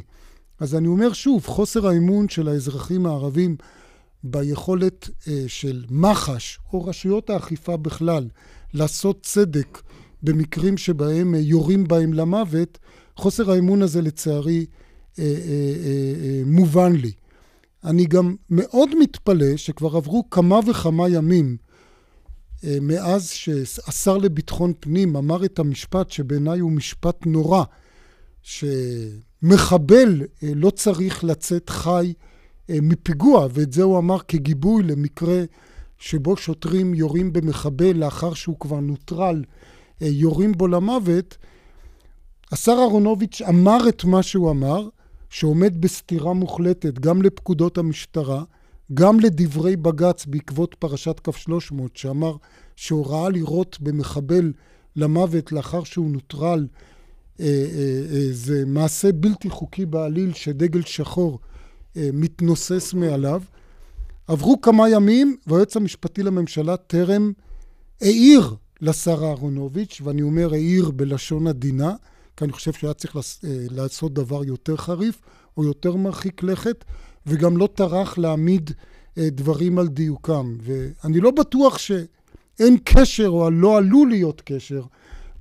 אז 0.60 0.74
אני 0.74 0.88
אומר 0.88 1.12
שוב, 1.12 1.46
חוסר 1.46 1.86
האמון 1.86 2.28
של 2.28 2.48
האזרחים 2.48 3.06
הערבים 3.06 3.56
ביכולת 4.24 5.08
של 5.46 5.84
מח"ש 5.90 6.58
או 6.72 6.84
רשויות 6.84 7.30
האכיפה 7.30 7.76
בכלל 7.76 8.28
לעשות 8.74 9.22
צדק 9.22 9.82
במקרים 10.22 10.76
שבהם 10.76 11.34
יורים 11.34 11.84
בהם 11.88 12.12
למוות, 12.12 12.78
חוסר 13.16 13.50
האמון 13.50 13.82
הזה 13.82 14.02
לצערי 14.02 14.66
מובן 16.46 16.92
לי. 16.92 17.12
אני 17.84 18.06
גם 18.06 18.36
מאוד 18.50 18.90
מתפלא 19.00 19.56
שכבר 19.56 19.96
עברו 19.96 20.30
כמה 20.30 20.60
וכמה 20.66 21.08
ימים 21.08 21.56
מאז 22.80 23.28
שהשר 23.30 24.16
לביטחון 24.18 24.72
פנים 24.80 25.16
אמר 25.16 25.44
את 25.44 25.58
המשפט 25.58 26.10
שבעיניי 26.10 26.58
הוא 26.58 26.72
משפט 26.72 27.26
נורא, 27.26 27.64
שמחבל 28.42 29.33
אה, 29.52 30.52
לא 30.54 30.70
צריך 30.70 31.24
לצאת 31.24 31.70
חי 31.70 32.12
אה, 32.70 32.78
מפיגוע, 32.82 33.48
ואת 33.52 33.72
זה 33.72 33.82
הוא 33.82 33.98
אמר 33.98 34.18
כגיבוי 34.28 34.82
למקרה 34.82 35.44
שבו 35.98 36.36
שוטרים 36.36 36.94
יורים 36.94 37.32
במחבל 37.32 37.96
לאחר 37.96 38.34
שהוא 38.34 38.60
כבר 38.60 38.80
נוטרל, 38.80 39.44
אה, 40.02 40.06
יורים 40.06 40.52
בו 40.52 40.66
למוות. 40.66 41.36
השר 42.52 42.72
אהרונוביץ' 42.72 43.42
אמר 43.48 43.88
את 43.88 44.04
מה 44.04 44.22
שהוא 44.22 44.50
אמר, 44.50 44.88
שעומד 45.30 45.80
בסתירה 45.80 46.32
מוחלטת 46.32 46.98
גם 46.98 47.22
לפקודות 47.22 47.78
המשטרה, 47.78 48.42
גם 48.94 49.20
לדברי 49.20 49.76
בג"ץ 49.76 50.26
בעקבות 50.26 50.74
פרשת 50.78 51.20
כ 51.24 51.36
300, 51.36 51.96
שאמר 51.96 52.36
שהוראה 52.76 53.28
לירות 53.28 53.78
במחבל 53.80 54.52
למוות 54.96 55.52
לאחר 55.52 55.84
שהוא 55.84 56.10
נוטרל 56.10 56.66
זה 58.30 58.64
מעשה 58.66 59.12
בלתי 59.12 59.50
חוקי 59.50 59.86
בעליל 59.86 60.32
שדגל 60.32 60.82
שחור 60.82 61.38
מתנוסס 61.96 62.94
מעליו. 62.94 63.42
עברו 64.26 64.60
כמה 64.60 64.88
ימים 64.88 65.36
והיועץ 65.46 65.76
המשפטי 65.76 66.22
לממשלה 66.22 66.76
טרם 66.76 67.32
העיר 68.00 68.54
לשר 68.80 69.24
אהרונוביץ', 69.24 70.00
ואני 70.04 70.22
אומר 70.22 70.52
העיר 70.52 70.90
בלשון 70.90 71.46
עדינה, 71.46 71.94
כי 72.36 72.44
אני 72.44 72.52
חושב 72.52 72.72
שהיה 72.72 72.94
צריך 72.94 73.16
לעשות 73.70 74.14
דבר 74.14 74.44
יותר 74.44 74.76
חריף 74.76 75.20
או 75.56 75.64
יותר 75.64 75.96
מרחיק 75.96 76.42
לכת, 76.42 76.84
וגם 77.26 77.56
לא 77.56 77.68
טרח 77.74 78.18
להעמיד 78.18 78.70
דברים 79.18 79.78
על 79.78 79.88
דיוקם. 79.88 80.56
ואני 80.62 81.20
לא 81.20 81.30
בטוח 81.30 81.78
שאין 81.78 82.76
קשר 82.84 83.28
או 83.28 83.50
לא 83.50 83.78
עלול 83.78 84.08
להיות 84.08 84.42
קשר 84.44 84.82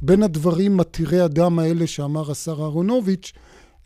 בין 0.06 0.24
הדברים 0.24 0.78
מתירי 0.78 1.20
הדם 1.20 1.60
האלה 1.60 1.88
שאמר 1.88 2.32
השר 2.32 2.62
אהרונוביץ', 2.62 3.34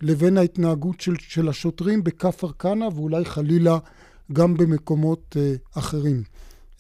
לבין 0.01 0.37
ההתנהגות 0.37 1.01
של, 1.01 1.13
של 1.19 1.49
השוטרים 1.49 2.03
בכפר 2.03 2.51
כנא 2.51 2.85
ואולי 2.95 3.25
חלילה 3.25 3.77
גם 4.33 4.57
במקומות 4.57 5.37
אה, 5.39 5.53
אחרים. 5.75 6.23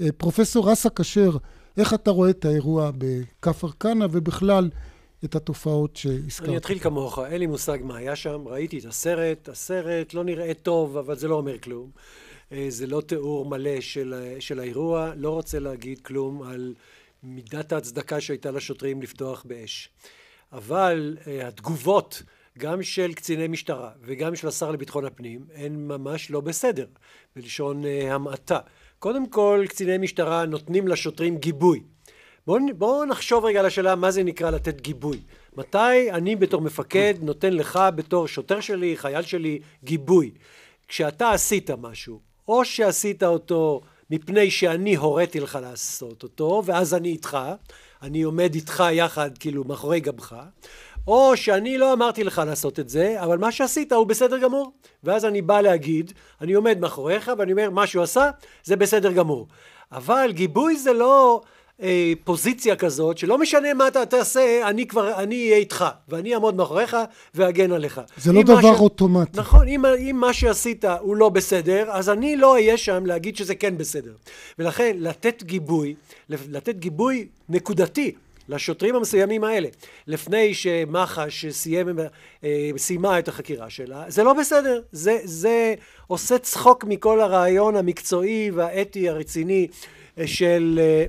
אה, 0.01 0.07
פרופסור 0.17 0.73
אסא 0.73 0.89
כשר, 0.95 1.37
איך 1.77 1.93
אתה 1.93 2.11
רואה 2.11 2.29
את 2.29 2.45
האירוע 2.45 2.91
בכפר 2.97 3.69
כנא 3.79 4.07
ובכלל 4.11 4.69
את 5.25 5.35
התופעות 5.35 5.95
שהזכרת? 5.95 6.49
אני 6.49 6.57
אתחיל 6.57 6.79
כמוך, 6.79 7.19
אין 7.19 7.39
לי 7.39 7.45
מושג 7.45 7.77
מה 7.83 7.97
היה 7.97 8.15
שם, 8.15 8.47
ראיתי 8.47 8.79
את 8.79 8.85
הסרט, 8.85 9.49
הסרט 9.49 10.13
לא 10.13 10.23
נראה 10.23 10.53
טוב, 10.53 10.97
אבל 10.97 11.15
זה 11.15 11.27
לא 11.27 11.35
אומר 11.35 11.57
כלום. 11.57 11.89
אה, 12.51 12.65
זה 12.69 12.87
לא 12.87 13.01
תיאור 13.01 13.45
מלא 13.45 13.81
של, 13.81 14.35
של 14.39 14.59
האירוע, 14.59 15.11
לא 15.15 15.29
רוצה 15.29 15.59
להגיד 15.59 15.99
כלום 16.01 16.43
על 16.43 16.73
מידת 17.23 17.71
ההצדקה 17.71 18.21
שהייתה 18.21 18.51
לשוטרים 18.51 19.01
לפתוח 19.01 19.43
באש. 19.47 19.89
אבל 20.51 21.17
uh, 21.19 21.45
התגובות 21.45 22.23
גם 22.57 22.83
של 22.83 23.13
קציני 23.13 23.47
משטרה 23.47 23.91
וגם 24.01 24.35
של 24.35 24.47
השר 24.47 24.71
לביטחון 24.71 25.05
הפנים 25.05 25.45
הן 25.55 25.75
ממש 25.75 26.31
לא 26.31 26.41
בסדר, 26.41 26.85
בלשון 27.35 27.83
uh, 27.83 27.87
המעטה. 28.13 28.59
קודם 28.99 29.29
כל 29.29 29.65
קציני 29.69 29.97
משטרה 29.97 30.45
נותנים 30.45 30.87
לשוטרים 30.87 31.37
גיבוי. 31.37 31.83
בואו 32.47 32.59
בוא 32.77 33.05
נחשוב 33.05 33.45
רגע 33.45 33.59
על 33.59 33.65
השאלה 33.65 33.95
מה 33.95 34.11
זה 34.11 34.23
נקרא 34.23 34.49
לתת 34.49 34.81
גיבוי. 34.81 35.19
מתי 35.57 36.11
אני 36.11 36.35
בתור 36.35 36.61
מפקד 36.61 37.13
נותן 37.21 37.53
לך 37.53 37.79
בתור 37.95 38.27
שוטר 38.27 38.59
שלי, 38.59 38.97
חייל 38.97 39.21
שלי, 39.21 39.59
גיבוי. 39.83 40.31
כשאתה 40.87 41.31
עשית 41.31 41.71
משהו, 41.71 42.19
או 42.47 42.65
שעשית 42.65 43.23
אותו 43.23 43.81
מפני 44.11 44.51
שאני 44.51 44.95
הוריתי 44.95 45.39
לך 45.39 45.59
לעשות 45.61 46.23
אותו, 46.23 46.61
ואז 46.65 46.93
אני 46.93 47.09
איתך, 47.09 47.37
אני 48.01 48.21
עומד 48.21 48.55
איתך 48.55 48.83
יחד, 48.91 49.37
כאילו, 49.37 49.63
מאחורי 49.63 49.99
גבך, 49.99 50.35
או 51.07 51.37
שאני 51.37 51.77
לא 51.77 51.93
אמרתי 51.93 52.23
לך 52.23 52.41
לעשות 52.45 52.79
את 52.79 52.89
זה, 52.89 53.23
אבל 53.23 53.37
מה 53.37 53.51
שעשית 53.51 53.91
הוא 53.91 54.07
בסדר 54.07 54.37
גמור. 54.37 54.71
ואז 55.03 55.25
אני 55.25 55.41
בא 55.41 55.61
להגיד, 55.61 56.13
אני 56.41 56.53
עומד 56.53 56.79
מאחוריך 56.79 57.31
ואני 57.37 57.51
אומר, 57.51 57.69
מה 57.69 57.87
שהוא 57.87 58.03
עשה, 58.03 58.29
זה 58.63 58.75
בסדר 58.75 59.11
גמור. 59.11 59.47
אבל 59.91 60.31
גיבוי 60.31 60.77
זה 60.77 60.93
לא 60.93 61.41
אה, 61.81 62.13
פוזיציה 62.23 62.75
כזאת, 62.75 63.17
שלא 63.17 63.37
משנה 63.37 63.73
מה 63.73 63.87
אתה 63.87 64.05
תעשה, 64.05 64.67
אני 64.69 64.87
כבר, 64.87 65.13
אני 65.13 65.35
אהיה 65.35 65.57
איתך, 65.57 65.85
ואני 66.07 66.33
אעמוד 66.33 66.55
מאחוריך 66.55 66.97
ואגן 67.35 67.71
עליך. 67.71 68.01
זה 68.17 68.33
לא 68.33 68.43
דבר 68.43 68.75
ש... 68.75 68.79
אוטומטי. 68.79 69.39
נכון, 69.39 69.67
אם, 69.67 69.85
אם 69.85 70.15
מה 70.19 70.33
שעשית 70.33 70.85
הוא 70.85 71.15
לא 71.15 71.29
בסדר, 71.29 71.85
אז 71.91 72.09
אני 72.09 72.35
לא 72.35 72.53
אהיה 72.53 72.77
שם 72.77 73.05
להגיד 73.05 73.35
שזה 73.35 73.55
כן 73.55 73.77
בסדר. 73.77 74.13
ולכן, 74.59 74.97
לתת 74.99 75.43
גיבוי, 75.43 75.95
לתת 76.29 76.75
גיבוי 76.75 77.27
נקודתי. 77.49 78.13
לשוטרים 78.49 78.95
המסוימים 78.95 79.43
האלה, 79.43 79.67
לפני 80.07 80.53
שמח"ש 80.53 81.45
סיים, 81.45 81.99
אה, 82.43 82.69
סיימה 82.77 83.19
את 83.19 83.27
החקירה 83.27 83.69
שלה, 83.69 84.03
זה 84.07 84.23
לא 84.23 84.33
בסדר. 84.33 84.81
זה, 84.91 85.19
זה 85.23 85.75
עושה 86.07 86.37
צחוק 86.37 86.83
מכל 86.83 87.21
הרעיון 87.21 87.75
המקצועי 87.75 88.51
והאתי 88.51 89.09
הרציני 89.09 89.67
אה, 90.19 90.27
של 90.27 90.79
אה, 90.81 91.05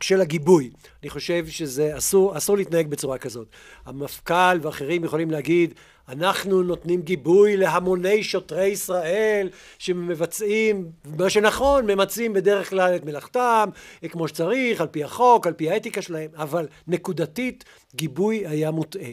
של 0.00 0.20
הגיבוי. 0.20 0.70
אני 1.02 1.10
חושב 1.10 1.46
שזה 1.46 1.98
אסור, 1.98 2.36
אסור 2.36 2.56
להתנהג 2.56 2.86
בצורה 2.86 3.18
כזאת. 3.18 3.48
המפכ"ל 3.86 4.58
ואחרים 4.62 5.04
יכולים 5.04 5.30
להגיד, 5.30 5.74
אנחנו 6.08 6.62
נותנים 6.62 7.02
גיבוי 7.02 7.56
להמוני 7.56 8.22
שוטרי 8.22 8.66
ישראל 8.66 9.48
שמבצעים, 9.78 10.90
מה 11.18 11.30
שנכון, 11.30 11.86
ממצים 11.86 12.32
בדרך 12.32 12.70
כלל 12.70 12.96
את 12.96 13.04
מלאכתם, 13.04 13.68
כמו 14.08 14.28
שצריך, 14.28 14.80
על 14.80 14.86
פי 14.86 15.04
החוק, 15.04 15.46
על 15.46 15.52
פי 15.52 15.70
האתיקה 15.70 16.02
שלהם, 16.02 16.30
אבל 16.34 16.68
נקודתית 16.86 17.64
גיבוי 17.94 18.46
היה 18.46 18.70
מוטעה. 18.70 19.10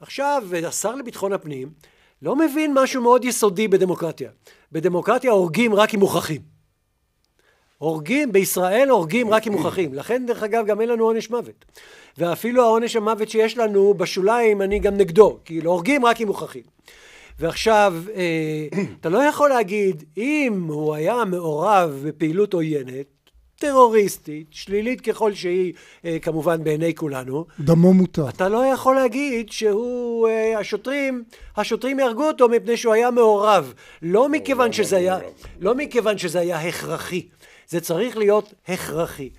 עכשיו, 0.00 0.42
השר 0.66 0.94
לביטחון 0.94 1.32
הפנים 1.32 1.70
לא 2.22 2.36
מבין 2.36 2.74
משהו 2.74 3.02
מאוד 3.02 3.24
יסודי 3.24 3.68
בדמוקרטיה. 3.68 4.30
בדמוקרטיה 4.72 5.30
הורגים 5.30 5.74
רק 5.74 5.94
אם 5.94 6.00
מוכרחים. 6.00 6.49
הורגים, 7.80 8.32
בישראל 8.32 8.88
הורגים 8.88 9.30
רק 9.30 9.46
אם 9.46 9.52
מוכרחים. 9.52 9.94
לכן 9.94 10.26
דרך 10.26 10.42
אגב 10.42 10.66
גם 10.66 10.80
אין 10.80 10.88
לנו 10.88 11.04
עונש 11.04 11.30
מוות. 11.30 11.64
ואפילו 12.18 12.62
העונש 12.62 12.96
המוות 12.96 13.28
שיש 13.28 13.58
לנו 13.58 13.94
בשוליים 13.94 14.62
אני 14.62 14.78
גם 14.78 14.96
נגדו, 14.96 15.38
כאילו 15.44 15.70
הורגים 15.70 16.06
רק 16.06 16.20
אם 16.20 16.26
מוכרחים. 16.26 16.62
ועכשיו, 17.38 17.94
אה, 18.14 18.82
אתה 19.00 19.08
לא 19.08 19.18
יכול 19.18 19.48
להגיד, 19.48 20.04
אם 20.16 20.66
הוא 20.68 20.94
היה 20.94 21.24
מעורב 21.24 22.02
בפעילות 22.04 22.54
עוינת, 22.54 23.06
טרוריסטית, 23.56 24.46
שלילית 24.50 25.00
ככל 25.00 25.34
שהיא, 25.34 25.72
אה, 26.04 26.18
כמובן 26.22 26.64
בעיני 26.64 26.94
כולנו. 26.94 27.44
דמו 27.60 27.92
מותר. 27.92 28.28
אתה 28.28 28.48
לא 28.48 28.66
יכול 28.66 28.94
להגיד 28.94 29.52
שהוא, 29.52 30.28
אה, 30.28 30.58
השוטרים, 30.58 31.24
השוטרים 31.56 31.98
יהרגו 31.98 32.28
אותו 32.28 32.48
מפני 32.48 32.76
שהוא 32.76 32.94
היה 32.94 33.10
מעורב. 33.10 33.74
לא 34.02 34.28
מכיוון 34.28 34.72
שזה 34.72 34.96
היה, 34.96 35.18
לא 35.60 35.74
מכיוון 35.74 36.18
שזה 36.18 36.40
היה 36.40 36.68
הכרחי. 36.68 37.26
זה 37.70 37.80
צריך 37.80 38.16
להיות 38.16 38.54
הכרחי. 38.68 39.30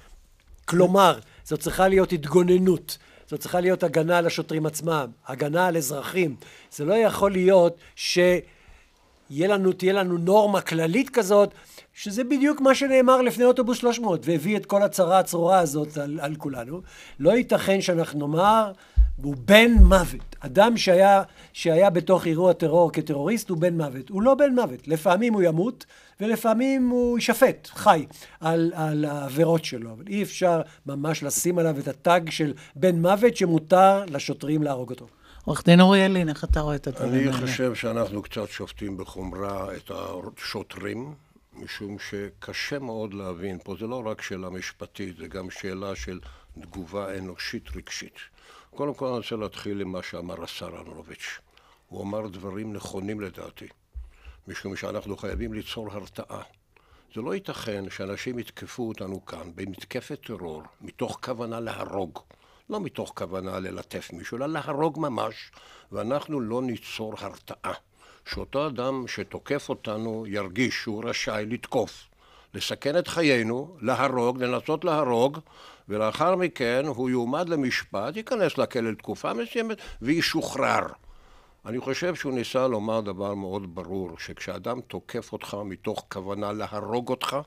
כלומר, 0.65 1.19
זו 1.45 1.57
צריכה 1.57 1.87
להיות 1.87 2.11
התגוננות, 2.11 2.97
זו 3.29 3.37
צריכה 3.37 3.59
להיות 3.59 3.83
הגנה 3.83 4.17
על 4.17 4.27
השוטרים 4.27 4.65
עצמם, 4.65 5.07
הגנה 5.27 5.67
על 5.67 5.77
אזרחים. 5.77 6.35
זה 6.71 6.85
לא 6.85 6.93
יכול 6.93 7.31
להיות 7.31 7.77
שתהיה 7.95 9.47
לנו, 9.47 9.71
לנו 9.83 10.17
נורמה 10.17 10.61
כללית 10.61 11.09
כזאת, 11.09 11.53
שזה 11.93 12.23
בדיוק 12.23 12.61
מה 12.61 12.75
שנאמר 12.75 13.21
לפני 13.21 13.45
אוטובוס 13.45 13.77
300, 13.77 14.21
והביא 14.23 14.57
את 14.57 14.65
כל 14.65 14.83
הצרה 14.83 15.19
הצרורה 15.19 15.59
הזאת 15.59 15.97
על, 15.97 16.19
על 16.21 16.35
כולנו. 16.35 16.81
לא 17.19 17.31
ייתכן 17.31 17.81
שאנחנו 17.81 18.27
נאמר, 18.27 18.71
הוא 19.15 19.35
בן 19.45 19.71
מוות. 19.71 20.35
אדם 20.39 20.77
שהיה, 20.77 21.23
שהיה 21.53 21.89
בתוך 21.89 22.27
אירוע 22.27 22.53
טרור 22.53 22.91
כטרוריסט 22.91 23.49
הוא 23.49 23.57
בן 23.57 23.77
מוות. 23.77 24.09
הוא 24.09 24.21
לא 24.21 24.35
בן 24.35 24.55
מוות. 24.55 24.87
לפעמים 24.87 25.33
הוא 25.33 25.41
ימות, 25.41 25.85
ולפעמים 26.19 26.89
הוא 26.89 27.17
יישפט 27.17 27.67
חי 27.73 28.05
על, 28.39 28.71
על 28.75 29.05
העבירות 29.05 29.65
שלו. 29.65 29.91
אבל 29.91 30.03
אי 30.07 30.23
אפשר 30.23 30.61
ממש 30.85 31.23
לשים 31.23 31.59
עליו 31.59 31.79
את 31.79 31.87
הטאג 31.87 32.29
של 32.29 32.53
בן 32.75 33.01
מוות 33.01 33.37
שמותר 33.37 34.05
לשוטרים 34.05 34.63
להרוג 34.63 34.89
אותו. 34.89 35.07
עורך 35.45 35.65
דין 35.65 35.81
אוריאל 35.81 36.11
לין, 36.11 36.29
איך 36.29 36.43
אתה 36.43 36.59
רואה 36.59 36.75
את 36.75 36.87
הדברים 36.87 37.13
האלה? 37.13 37.37
אני 37.37 37.47
חושב 37.47 37.75
שאנחנו 37.75 38.21
קצת 38.21 38.49
שופטים 38.49 38.97
בחומרה 38.97 39.75
את 39.75 39.91
השוטרים, 39.95 41.13
משום 41.53 41.97
שקשה 42.09 42.79
מאוד 42.79 43.13
להבין, 43.13 43.57
פה 43.63 43.75
זה 43.79 43.87
לא 43.87 44.03
רק 44.05 44.21
שאלה 44.21 44.49
משפטית, 44.49 45.17
זה 45.17 45.27
גם 45.27 45.49
שאלה 45.49 45.95
של 45.95 46.19
תגובה 46.61 47.17
אנושית 47.17 47.75
רגשית. 47.75 48.15
קודם 48.75 48.93
כל 48.93 49.05
אני 49.05 49.17
רוצה 49.17 49.35
להתחיל 49.35 49.81
עם 49.81 49.91
מה 49.91 50.03
שאמר 50.03 50.43
השר 50.43 50.75
אהרונוביץ'. 50.75 51.39
הוא 51.87 52.03
אמר 52.03 52.27
דברים 52.27 52.73
נכונים 52.73 53.21
לדעתי. 53.21 53.67
משום 54.47 54.75
שאנחנו 54.75 55.17
חייבים 55.17 55.53
ליצור 55.53 55.91
הרתעה. 55.91 56.41
זה 57.15 57.21
לא 57.21 57.35
ייתכן 57.35 57.89
שאנשים 57.89 58.39
יתקפו 58.39 58.87
אותנו 58.87 59.25
כאן 59.25 59.51
במתקפת 59.55 60.19
טרור 60.25 60.63
מתוך 60.81 61.19
כוונה 61.23 61.59
להרוג. 61.59 62.19
לא 62.69 62.79
מתוך 62.79 63.13
כוונה 63.15 63.59
ללטף 63.59 64.09
מישהו, 64.13 64.37
אלא 64.37 64.45
להרוג 64.45 64.99
ממש, 64.99 65.51
ואנחנו 65.91 66.39
לא 66.39 66.61
ניצור 66.61 67.13
הרתעה. 67.19 67.73
שאותו 68.25 68.67
אדם 68.67 69.07
שתוקף 69.07 69.69
אותנו 69.69 70.23
ירגיש 70.27 70.75
שהוא 70.75 71.03
רשאי 71.05 71.45
לתקוף, 71.45 72.07
לסכן 72.53 72.97
את 72.97 73.07
חיינו, 73.07 73.77
להרוג, 73.81 74.43
לנסות 74.43 74.85
להרוג, 74.85 75.39
ולאחר 75.89 76.35
מכן 76.35 76.85
הוא 76.85 77.09
יועמד 77.09 77.49
למשפט, 77.49 78.15
ייכנס 78.15 78.57
לכלא 78.57 78.91
לתקופה 78.91 79.33
מסוימת 79.33 79.77
וישוחרר. 80.01 80.85
אני 81.65 81.79
חושב 81.79 82.15
שהוא 82.15 82.33
ניסה 82.33 82.67
לומר 82.67 83.01
דבר 83.01 83.33
מאוד 83.33 83.75
ברור, 83.75 84.09
שכשאדם 84.19 84.81
תוקף 84.81 85.33
אותך 85.33 85.57
מתוך 85.65 86.05
כוונה 86.11 86.51
להרוג 86.51 87.09
אותך, 87.09 87.37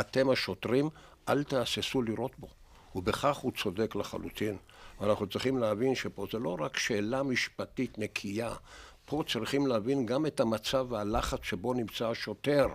אתם 0.00 0.30
השוטרים, 0.30 0.88
אל 1.28 1.42
תהססו 1.42 2.02
לירות 2.02 2.38
בו. 2.38 2.48
ובכך 2.94 3.36
הוא 3.36 3.52
צודק 3.62 3.94
לחלוטין. 3.96 4.56
אנחנו 5.00 5.26
צריכים 5.26 5.58
להבין 5.58 5.94
שפה 5.94 6.26
זה 6.32 6.38
לא 6.38 6.56
רק 6.60 6.76
שאלה 6.76 7.22
משפטית 7.22 7.98
נקייה, 7.98 8.54
פה 9.04 9.22
צריכים 9.32 9.66
להבין 9.66 10.06
גם 10.06 10.26
את 10.26 10.40
המצב 10.40 10.86
והלחץ 10.90 11.38
שבו 11.42 11.74
נמצא 11.74 12.08
השוטר. 12.08 12.66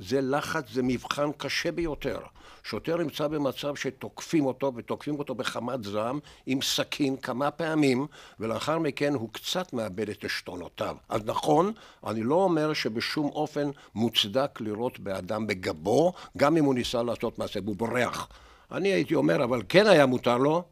זה 0.00 0.20
לחץ, 0.20 0.64
זה 0.72 0.82
מבחן 0.82 1.30
קשה 1.36 1.72
ביותר. 1.72 2.18
שוטר 2.64 2.96
נמצא 2.96 3.28
במצב 3.28 3.76
שתוקפים 3.76 4.46
אותו, 4.46 4.72
ותוקפים 4.76 5.18
אותו 5.18 5.34
בחמת 5.34 5.84
זעם, 5.84 6.18
עם 6.46 6.62
סכין 6.62 7.16
כמה 7.16 7.50
פעמים, 7.50 8.06
ולאחר 8.40 8.78
מכן 8.78 9.14
הוא 9.14 9.28
קצת 9.32 9.72
מאבד 9.72 10.08
את 10.08 10.24
עשתונותיו. 10.24 10.96
אז 11.08 11.20
נכון, 11.24 11.72
אני 12.06 12.22
לא 12.22 12.34
אומר 12.34 12.72
שבשום 12.72 13.26
אופן 13.26 13.70
מוצדק 13.94 14.60
לירות 14.60 14.98
באדם 14.98 15.46
בגבו, 15.46 16.12
גם 16.36 16.56
אם 16.56 16.64
הוא 16.64 16.74
ניסה 16.74 17.02
לעשות 17.02 17.38
מעשה 17.38 17.60
והוא 17.64 17.76
בורח. 17.76 18.28
אני 18.72 18.88
הייתי 18.88 19.14
אומר, 19.14 19.44
אבל 19.44 19.62
כן 19.68 19.86
היה 19.86 20.06
מותר 20.06 20.38
לו 20.38 20.62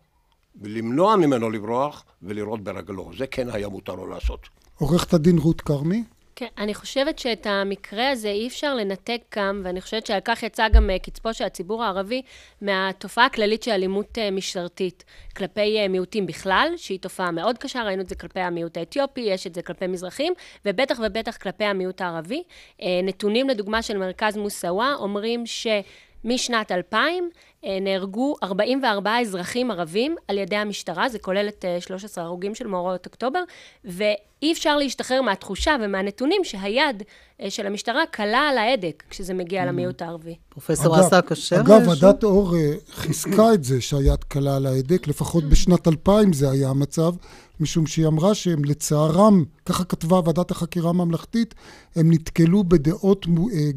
למנוע 0.62 1.16
ממנו 1.16 1.50
לברוח 1.50 2.04
ולירות 2.22 2.60
ברגלו. 2.60 3.10
זה 3.18 3.26
כן 3.26 3.48
היה 3.48 3.68
מותר 3.68 3.94
לו 3.94 4.06
לעשות. 4.06 4.40
עורכת 4.78 5.14
הדין 5.14 5.38
רות 5.38 5.60
כרמי? 5.60 6.04
כן, 6.36 6.46
אני 6.58 6.74
חושבת 6.74 7.18
שאת 7.18 7.46
המקרה 7.46 8.10
הזה 8.10 8.28
אי 8.28 8.46
אפשר 8.46 8.74
לנתק 8.74 9.20
גם, 9.36 9.60
ואני 9.64 9.80
חושבת 9.80 10.06
שעל 10.06 10.20
כך 10.24 10.42
יצא 10.42 10.68
גם 10.68 10.90
אה, 10.90 10.98
קצפו 10.98 11.34
של 11.34 11.44
הציבור 11.44 11.84
הערבי, 11.84 12.22
מהתופעה 12.60 13.26
הכללית 13.26 13.62
של 13.62 13.70
אלימות 13.70 14.18
אה, 14.18 14.30
משטרתית 14.30 15.04
כלפי 15.36 15.78
אה, 15.78 15.88
מיעוטים 15.88 16.26
בכלל, 16.26 16.72
שהיא 16.76 16.98
תופעה 17.00 17.30
מאוד 17.30 17.58
קשה, 17.58 17.82
ראינו 17.82 18.02
את 18.02 18.08
זה 18.08 18.14
כלפי 18.14 18.40
המיעוט 18.40 18.76
האתיופי, 18.76 19.20
יש 19.20 19.46
את 19.46 19.54
זה 19.54 19.62
כלפי 19.62 19.86
מזרחים, 19.86 20.32
ובטח 20.64 20.98
ובטח 21.02 21.36
כלפי 21.36 21.64
המיעוט 21.64 22.00
הערבי. 22.00 22.42
נתונים 23.02 23.48
לדוגמה 23.48 23.82
של 23.82 23.98
מרכז 23.98 24.36
מוסאווה 24.36 24.94
אומרים 24.94 25.46
ש... 25.46 25.66
משנת 26.24 26.72
2000 26.72 27.30
אה, 27.64 27.78
נהרגו 27.80 28.34
44 28.42 29.18
אזרחים 29.20 29.70
ערבים 29.70 30.16
על 30.28 30.38
ידי 30.38 30.56
המשטרה, 30.56 31.08
זה 31.08 31.18
כולל 31.18 31.48
את 31.48 31.64
13 31.80 32.24
אה, 32.24 32.28
הרוגים 32.28 32.54
של 32.54 32.66
מאורעות 32.66 33.06
אוקטובר, 33.06 33.42
ואי 33.84 34.52
אפשר 34.52 34.76
להשתחרר 34.76 35.22
מהתחושה 35.22 35.76
ומהנתונים 35.80 36.44
שהיד 36.44 37.02
אה, 37.40 37.50
של 37.50 37.66
המשטרה 37.66 38.02
קלה 38.10 38.38
על 38.38 38.58
ההדק 38.58 39.02
כשזה 39.10 39.34
מגיע 39.34 39.62
mm. 39.62 39.66
למיעוט 39.66 40.02
הערבי. 40.02 40.34
פרופסור 40.48 41.00
אסא 41.00 41.20
קשר? 41.20 41.60
אגב, 41.60 41.88
ועדת 41.88 42.24
אור 42.24 42.54
חיזקה 42.90 43.54
את 43.54 43.64
זה 43.64 43.80
שהיד 43.80 44.24
קלה 44.28 44.56
על 44.56 44.66
ההדק, 44.66 45.08
לפחות 45.08 45.44
בשנת 45.44 45.88
2000 45.88 46.32
זה 46.32 46.50
היה 46.50 46.68
המצב, 46.68 47.14
משום 47.60 47.86
שהיא 47.86 48.06
אמרה 48.06 48.34
שהם 48.34 48.64
לצערם, 48.64 49.44
ככה 49.66 49.84
כתבה 49.84 50.20
ועדת 50.24 50.50
החקירה 50.50 50.90
הממלכתית, 50.90 51.54
הם 51.96 52.12
נתקלו 52.12 52.64
בדעות 52.64 53.26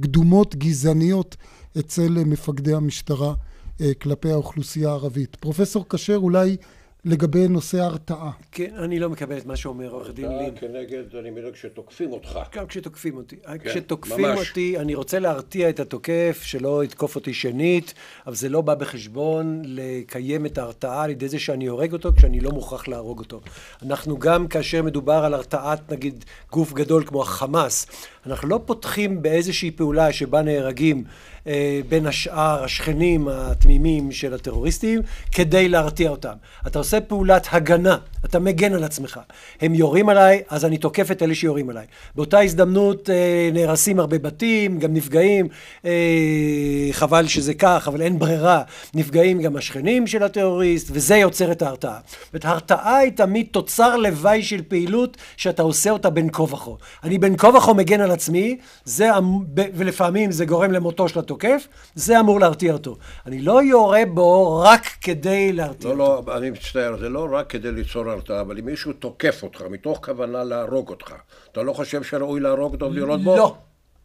קדומות 0.02 0.56
גזעניות 0.56 1.36
אצל 1.80 2.24
מפקדי 2.26 2.74
המשטרה. 2.74 3.34
אה, 3.82 3.94
כלפי 3.94 4.32
האוכלוסייה 4.32 4.90
הערבית. 4.90 5.36
פרופסור 5.36 5.86
כשר, 5.90 6.18
אולי 6.18 6.58
לגבי 7.06 7.48
נושא 7.48 7.82
ההרתעה. 7.82 8.32
כן, 8.52 8.76
אני 8.78 9.00
לא 9.00 9.10
מקבל 9.10 9.38
את 9.38 9.46
מה 9.46 9.56
שאומר 9.56 9.90
עורך 9.92 10.10
דין 10.14 10.30
לין. 10.38 10.56
כנגד, 10.60 11.16
אני 11.20 11.30
מבין, 11.30 11.52
כשתוקפים 11.52 12.12
אותך. 12.12 12.40
גם 12.56 12.68
כשתוקפים 12.68 13.18
אותי. 13.18 13.36
כן, 13.36 13.58
כשתוקפים 13.70 14.26
ממש. 14.26 14.50
אותי, 14.50 14.78
אני 14.80 14.96
רוצה 14.96 15.20
להרתיע 15.20 15.70
את 15.70 15.80
התוקף, 15.80 16.42
שלא 16.44 16.84
יתקוף 16.84 17.16
אותי 17.16 17.34
שנית, 17.34 17.94
אבל 18.28 18.36
זה 18.36 18.50
לא 18.50 18.62
בא 18.62 18.76
בחשבון 18.76 19.62
לקיים 19.66 20.46
את 20.46 20.58
ההרתעה 20.58 21.04
על 21.04 21.10
ידי 21.10 21.30
זה 21.30 21.40
שאני 21.40 21.66
הורג 21.66 21.94
אותו, 21.94 22.12
כשאני 22.18 22.40
לא 22.40 22.52
מוכרח 22.52 22.88
להרוג 22.88 23.20
אותו. 23.20 23.42
אנחנו 23.82 24.20
גם, 24.20 24.48
כאשר 24.48 24.84
מדובר 24.84 25.26
על 25.26 25.34
הרתעת, 25.34 25.92
נגיד, 25.92 26.26
גוף 26.52 26.74
גדול 26.74 27.04
כמו 27.06 27.22
החמאס, 27.22 27.88
אנחנו 28.26 28.48
לא 28.48 28.60
פותחים 28.66 29.22
באיזושהי 29.22 29.72
פעולה 29.72 30.14
שבה 30.14 30.42
נהרגים 30.42 31.04
אה, 31.48 31.82
בין 31.90 32.06
השאר 32.06 32.64
השכנים 32.64 33.28
התמימים 33.28 34.12
של 34.12 34.34
הטרוריסטים 34.34 35.02
כדי 35.32 35.70
להרתיע 35.70 36.10
אותם. 36.10 36.34
אתה 36.68 36.80
עושה 36.80 36.95
פעולת 37.02 37.48
הגנה, 37.52 37.98
אתה 38.26 38.40
מגן 38.40 38.74
על 38.74 38.84
עצמך. 38.84 39.20
הם 39.62 39.76
יורים 39.76 40.10
עליי, 40.10 40.42
אז 40.50 40.66
אני 40.66 40.78
תוקף 40.78 41.12
את 41.12 41.24
אלה 41.24 41.36
שיורים 41.36 41.70
עליי. 41.70 41.86
באותה 42.16 42.40
הזדמנות 42.40 43.10
אה, 43.10 43.50
נהרסים 43.54 44.00
הרבה 44.00 44.18
בתים, 44.18 44.80
גם 44.80 44.94
נפגעים, 44.94 45.48
אה, 45.86 45.92
חבל 46.92 47.28
שזה 47.28 47.54
כך, 47.54 47.88
אבל 47.88 48.02
אין 48.02 48.20
ברירה, 48.20 48.62
נפגעים 48.94 49.42
גם 49.42 49.56
השכנים 49.56 50.08
של 50.08 50.24
הטרוריסט, 50.24 50.88
וזה 50.92 51.16
יוצר 51.16 51.52
את 51.52 51.62
ההרתעה. 51.62 52.00
זאת 52.34 52.46
ההרתעה 52.46 52.98
היא 52.98 53.12
תמיד 53.12 53.48
תוצר 53.52 53.96
לוואי 53.96 54.44
של 54.44 54.62
פעילות 54.68 55.18
שאתה 55.38 55.62
עושה 55.62 55.90
אותה 55.90 56.10
בין 56.10 56.30
כה 56.32 56.44
וכה. 56.44 56.72
אני 57.04 57.18
בין 57.18 57.38
כה 57.38 57.48
וכה 57.48 57.74
מגן 57.74 58.02
על 58.02 58.12
עצמי, 58.12 58.58
זה, 58.86 59.10
ולפעמים 59.56 60.32
זה 60.32 60.46
גורם 60.46 60.72
למותו 60.72 61.10
של 61.10 61.20
התוקף, 61.20 61.68
זה 61.96 62.20
אמור 62.20 62.40
להרתיע 62.40 62.74
אותו. 62.74 62.98
אני 63.26 63.42
לא 63.42 63.64
יורה 63.64 64.02
בו 64.14 64.60
רק 64.60 64.86
כדי 65.02 65.54
להרתיע 65.54 65.90
לא, 65.90 65.98
לא 65.98 66.04
אותו. 66.04 66.28
לא, 66.28 66.34
לא, 66.34 66.38
אני 66.38 66.50
מצטער, 66.50 66.85
זה 67.00 67.10
לא 67.10 67.28
רק 67.32 67.50
כדי 67.50 67.72
ליצור 67.72 68.10
הרתעה, 68.10 68.42
אבל 68.42 68.58
אם 68.58 68.66
מישהו 68.66 68.94
תוקף 68.94 69.44
אותך 69.44 69.62
מתוך 69.70 70.06
כוונה 70.06 70.44
להרוג 70.44 70.90
אותך, 70.90 71.14
אתה 71.52 71.64
לא 71.64 71.74
חושב 71.74 72.04
שראוי 72.04 72.40
להרוג 72.40 72.74
אותו 72.74 72.86
ולירות 72.86 73.22
בו? 73.22 73.38
לא. 73.38 73.56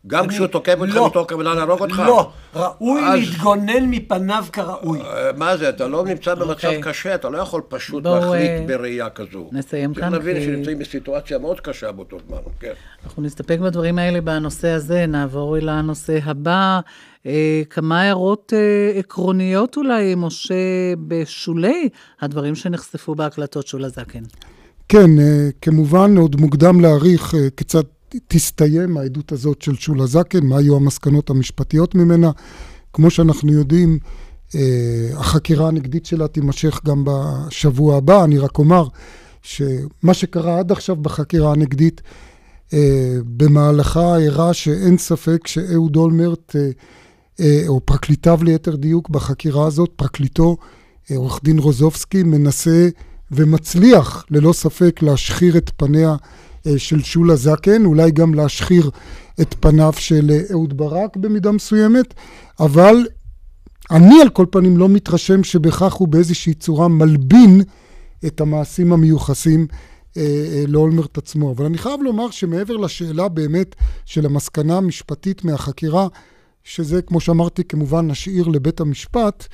גם 0.06 0.28
כשהוא 0.28 0.46
תוקף 0.46 0.76
אותך 0.80 0.94
לא, 0.94 1.06
מתוך 1.06 1.28
כוונה 1.28 1.54
להרוג 1.54 1.80
אותך? 1.80 2.02
לא, 2.06 2.30
ראוי 2.54 3.02
אז, 3.04 3.18
להתגונן 3.18 3.90
מפניו 3.90 4.44
כראוי. 4.52 5.00
אה, 5.00 5.32
מה 5.36 5.56
זה, 5.56 5.68
אתה 5.68 5.86
לא 5.86 6.04
נמצא 6.04 6.34
במצב 6.34 6.50
okay. 6.50 6.66
אוקיי. 6.66 6.82
קשה, 6.82 7.14
אתה 7.14 7.28
לא 7.28 7.38
יכול 7.38 7.62
פשוט 7.68 8.02
בוא, 8.02 8.18
להחליט 8.18 8.50
uh, 8.50 8.68
בראייה 8.68 9.10
כזו. 9.10 9.48
נסיים 9.52 9.94
כאן. 9.94 10.02
צריך 10.02 10.12
להבין 10.12 10.36
כי... 10.36 10.44
שנמצאים 10.44 10.78
בסיטואציה 10.78 11.38
מאוד 11.38 11.60
קשה 11.60 11.92
באותו 11.92 12.18
זמן, 12.28 12.38
כן. 12.60 12.72
אנחנו 13.04 13.22
נסתפק 13.22 13.58
בדברים 13.58 13.98
האלה 13.98 14.20
בנושא 14.20 14.68
הזה, 14.68 15.06
נעבור 15.06 15.58
אל 15.58 15.68
הנושא 15.68 16.18
הבא. 16.24 16.80
אה, 17.26 17.62
כמה 17.70 18.00
הערות 18.00 18.52
אה, 18.56 18.98
עקרוניות 18.98 19.76
אולי, 19.76 20.14
משה, 20.16 20.54
בשולי 21.08 21.88
הדברים 22.20 22.54
שנחשפו 22.54 23.14
בהקלטות 23.14 23.66
שולה 23.66 23.88
זקן. 23.88 24.22
כן, 24.88 25.18
אה, 25.18 25.48
כמובן 25.62 26.16
עוד 26.16 26.40
מוקדם 26.40 26.80
להעריך 26.80 27.34
כיצד 27.56 27.82
תסתיים 28.28 28.96
העדות 28.96 29.32
הזאת 29.32 29.62
של 29.62 29.74
שולה 29.74 30.06
זקן, 30.06 30.46
מה 30.46 30.58
היו 30.58 30.76
המסקנות 30.76 31.30
המשפטיות 31.30 31.94
ממנה. 31.94 32.30
כמו 32.92 33.10
שאנחנו 33.10 33.52
יודעים, 33.52 33.98
החקירה 35.14 35.68
הנגדית 35.68 36.06
שלה 36.06 36.28
תימשך 36.28 36.80
גם 36.84 37.04
בשבוע 37.06 37.96
הבא. 37.96 38.24
אני 38.24 38.38
רק 38.38 38.58
אומר 38.58 38.84
שמה 39.42 40.14
שקרה 40.14 40.58
עד 40.58 40.72
עכשיו 40.72 40.96
בחקירה 40.96 41.52
הנגדית, 41.52 42.00
במהלכה 43.36 44.24
הראה 44.24 44.54
שאין 44.54 44.98
ספק 44.98 45.46
שאהוד 45.46 45.96
אולמרט, 45.96 46.56
או 47.68 47.80
פרקליטיו 47.84 48.44
ליתר 48.44 48.76
דיוק 48.76 49.08
בחקירה 49.08 49.66
הזאת, 49.66 49.90
פרקליטו, 49.96 50.56
עורך 51.16 51.40
דין 51.44 51.58
רוזובסקי, 51.58 52.22
מנסה 52.22 52.88
ומצליח 53.30 54.24
ללא 54.30 54.52
ספק 54.52 55.02
להשחיר 55.02 55.56
את 55.56 55.70
פניה 55.76 56.16
אה, 56.66 56.78
של 56.78 57.02
שולה 57.02 57.36
זקן, 57.36 57.84
אולי 57.84 58.10
גם 58.10 58.34
להשחיר 58.34 58.90
את 59.40 59.54
פניו 59.60 59.92
של 59.98 60.30
אה, 60.30 60.40
אהוד 60.50 60.76
ברק 60.76 61.16
במידה 61.16 61.52
מסוימת, 61.52 62.14
אבל 62.60 63.06
אני 63.90 64.22
על 64.22 64.28
כל 64.28 64.46
פנים 64.50 64.76
לא 64.76 64.88
מתרשם 64.88 65.44
שבכך 65.44 65.92
הוא 65.92 66.08
באיזושהי 66.08 66.54
צורה 66.54 66.88
מלבין 66.88 67.62
את 68.26 68.40
המעשים 68.40 68.92
המיוחסים 68.92 69.66
אה, 70.16 70.64
לאולמרט 70.68 71.18
עצמו. 71.18 71.52
אבל 71.52 71.64
אני 71.64 71.78
חייב 71.78 72.02
לומר 72.02 72.30
שמעבר 72.30 72.76
לשאלה 72.76 73.28
באמת 73.28 73.74
של 74.04 74.26
המסקנה 74.26 74.76
המשפטית 74.76 75.44
מהחקירה, 75.44 76.08
שזה 76.64 77.02
כמו 77.02 77.20
שאמרתי 77.20 77.64
כמובן 77.64 78.10
נשאיר 78.10 78.48
לבית 78.48 78.80
המשפט, 78.80 79.46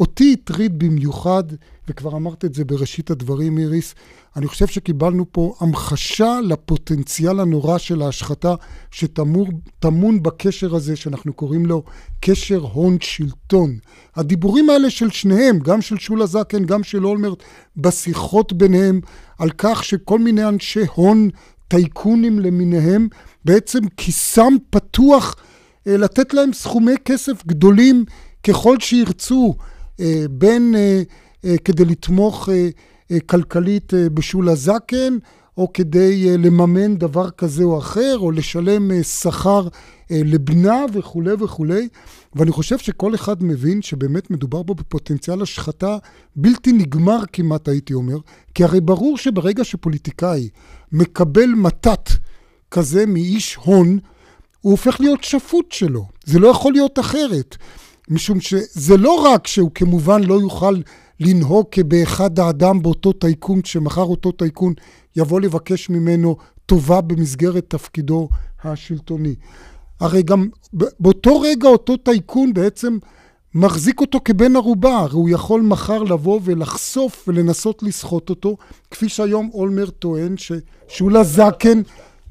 אותי 0.00 0.36
הטריד 0.42 0.78
במיוחד 0.78 1.44
וכבר 1.88 2.16
אמרת 2.16 2.44
את 2.44 2.54
זה 2.54 2.64
בראשית 2.64 3.10
הדברים, 3.10 3.58
איריס, 3.58 3.94
אני 4.36 4.46
חושב 4.46 4.66
שקיבלנו 4.66 5.24
פה 5.32 5.54
המחשה 5.60 6.40
לפוטנציאל 6.44 7.40
הנורא 7.40 7.78
של 7.78 8.02
ההשחתה 8.02 8.54
שטמון 8.90 10.22
בקשר 10.22 10.74
הזה 10.74 10.96
שאנחנו 10.96 11.32
קוראים 11.32 11.66
לו 11.66 11.82
קשר 12.20 12.58
הון-שלטון. 12.72 13.78
הדיבורים 14.16 14.70
האלה 14.70 14.90
של 14.90 15.10
שניהם, 15.10 15.58
גם 15.58 15.80
של 15.80 15.98
שולה 15.98 16.26
זקן, 16.26 16.64
גם 16.64 16.82
של 16.82 17.06
אולמרט, 17.06 17.42
בשיחות 17.76 18.52
ביניהם, 18.52 19.00
על 19.38 19.50
כך 19.58 19.84
שכל 19.84 20.18
מיני 20.18 20.48
אנשי 20.48 20.84
הון, 20.94 21.28
טייקונים 21.68 22.38
למיניהם, 22.38 23.08
בעצם 23.44 23.78
כיסם 23.96 24.54
פתוח 24.70 25.36
אה, 25.86 25.96
לתת 25.96 26.34
להם 26.34 26.52
סכומי 26.52 26.94
כסף 27.04 27.46
גדולים 27.46 28.04
ככל 28.42 28.80
שירצו, 28.80 29.54
אה, 30.00 30.24
בין... 30.30 30.74
אה, 30.76 31.02
כדי 31.64 31.84
לתמוך 31.84 32.48
כלכלית 33.26 33.92
בשולה 34.14 34.54
זקן, 34.54 35.16
או 35.58 35.72
כדי 35.72 36.38
לממן 36.38 36.96
דבר 36.96 37.30
כזה 37.30 37.64
או 37.64 37.78
אחר, 37.78 38.18
או 38.18 38.30
לשלם 38.30 39.02
שכר 39.02 39.68
לבנה 40.10 40.84
וכולי 40.92 41.32
וכולי. 41.40 41.88
ואני 42.34 42.52
חושב 42.52 42.78
שכל 42.78 43.14
אחד 43.14 43.42
מבין 43.42 43.82
שבאמת 43.82 44.30
מדובר 44.30 44.62
בו 44.62 44.74
בפוטנציאל 44.74 45.42
השחתה 45.42 45.96
בלתי 46.36 46.72
נגמר 46.72 47.18
כמעט, 47.32 47.68
הייתי 47.68 47.94
אומר, 47.94 48.18
כי 48.54 48.64
הרי 48.64 48.80
ברור 48.80 49.18
שברגע 49.18 49.64
שפוליטיקאי 49.64 50.48
מקבל 50.92 51.46
מתת 51.46 52.10
כזה 52.70 53.06
מאיש 53.06 53.54
הון, 53.54 53.98
הוא 54.60 54.70
הופך 54.70 55.00
להיות 55.00 55.24
שפוט 55.24 55.72
שלו. 55.72 56.04
זה 56.24 56.38
לא 56.38 56.48
יכול 56.48 56.72
להיות 56.72 56.98
אחרת. 56.98 57.56
משום 58.08 58.40
שזה 58.40 58.96
לא 58.96 59.14
רק 59.14 59.46
שהוא 59.46 59.70
כמובן 59.74 60.22
לא 60.22 60.40
יוכל 60.40 60.80
לנהוג 61.20 61.66
כבאחד 61.70 62.38
האדם 62.38 62.82
באותו 62.82 63.12
טייקון, 63.12 63.62
כשמחר 63.62 64.02
אותו 64.02 64.32
טייקון 64.32 64.74
יבוא 65.16 65.40
לבקש 65.40 65.90
ממנו 65.90 66.36
טובה 66.66 67.00
במסגרת 67.00 67.64
תפקידו 67.68 68.28
השלטוני. 68.64 69.34
הרי 70.00 70.22
גם 70.22 70.48
באותו 70.72 71.40
רגע 71.40 71.68
אותו 71.68 71.96
טייקון 71.96 72.54
בעצם 72.54 72.98
מחזיק 73.54 74.00
אותו 74.00 74.18
כבן 74.24 74.56
ערובה, 74.56 74.98
הרי 74.98 75.12
הוא 75.14 75.28
יכול 75.28 75.62
מחר 75.62 76.02
לבוא 76.02 76.40
ולחשוף 76.44 77.24
ולנסות 77.28 77.82
לסחוט 77.82 78.30
אותו, 78.30 78.56
כפי 78.90 79.08
שהיום 79.08 79.50
אולמרט 79.54 79.94
טוען 79.98 80.34
ששולה 80.36 81.24
זקן 81.24 81.82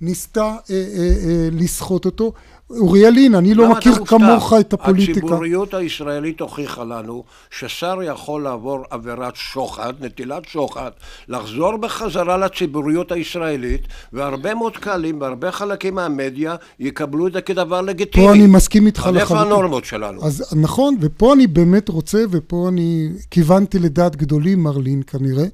ניסתה 0.02 0.44
אה, 0.44 0.58
אה, 0.70 1.30
אה, 1.30 1.50
לסחוט 1.52 2.06
אותו. 2.06 2.34
אוריאלין, 2.70 3.36
אני 3.36 3.54
לא 3.54 3.70
מכיר 3.70 4.06
כמוך 4.06 4.54
את 4.60 4.74
הפוליטיקה. 4.74 5.20
הציבוריות 5.20 5.74
הישראלית 5.74 6.40
הוכיחה 6.40 6.84
לנו 6.84 7.24
ששר 7.52 8.00
יכול 8.04 8.44
לעבור 8.44 8.84
עבירת 8.90 9.36
שוחד, 9.36 9.94
נטילת 10.00 10.46
שוחד, 10.46 10.92
לחזור 11.28 11.78
בחזרה 11.78 12.38
לציבוריות 12.38 13.12
הישראלית, 13.12 13.82
והרבה 14.14 14.54
מאוד 14.54 14.78
קהלים 14.78 15.22
והרבה 15.22 15.52
חלקים 15.52 15.96
מהמדיה 15.96 16.56
יקבלו 16.80 17.28
את 17.28 17.34
זה 17.34 17.42
כדבר 17.42 17.82
לגיטימי. 17.82 18.26
פה 18.26 18.34
אני 18.34 18.48
מסכים 18.48 18.86
איתך 18.86 19.00
לחלוטין. 19.00 19.22
איפה 19.22 19.40
הנורמות 19.42 19.86
שלנו? 19.86 20.26
אז 20.26 20.56
נכון, 20.62 20.98
ופה 21.02 21.34
אני 21.34 21.48
באמת 21.48 21.90
רוצה, 21.90 22.24
ופה 22.32 22.66
אני 22.70 23.10
כיוונתי 23.32 23.80
לדעת 23.80 24.16
גדולים, 24.16 24.64
מרלין 24.64 25.02
כנראה. 25.08 25.46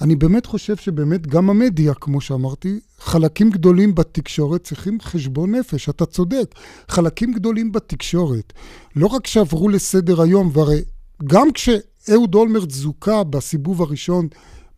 אני 0.00 0.16
באמת 0.16 0.46
חושב 0.46 0.76
שבאמת 0.76 1.26
גם 1.26 1.50
המדיה, 1.50 1.94
כמו 1.94 2.20
שאמרתי, 2.20 2.80
חלקים 2.98 3.50
גדולים 3.50 3.94
בתקשורת 3.94 4.64
צריכים 4.64 5.00
חשבון 5.00 5.54
נפש, 5.54 5.88
אתה 5.88 6.06
צודק. 6.06 6.54
חלקים 6.88 7.32
גדולים 7.32 7.72
בתקשורת, 7.72 8.52
לא 8.96 9.06
רק 9.06 9.26
שעברו 9.26 9.68
לסדר 9.68 10.22
היום, 10.22 10.50
והרי 10.52 10.80
גם 11.24 11.48
כשאהוד 11.52 12.34
אולמרט 12.34 12.70
זוכה 12.70 13.24
בסיבוב 13.24 13.82
הראשון 13.82 14.28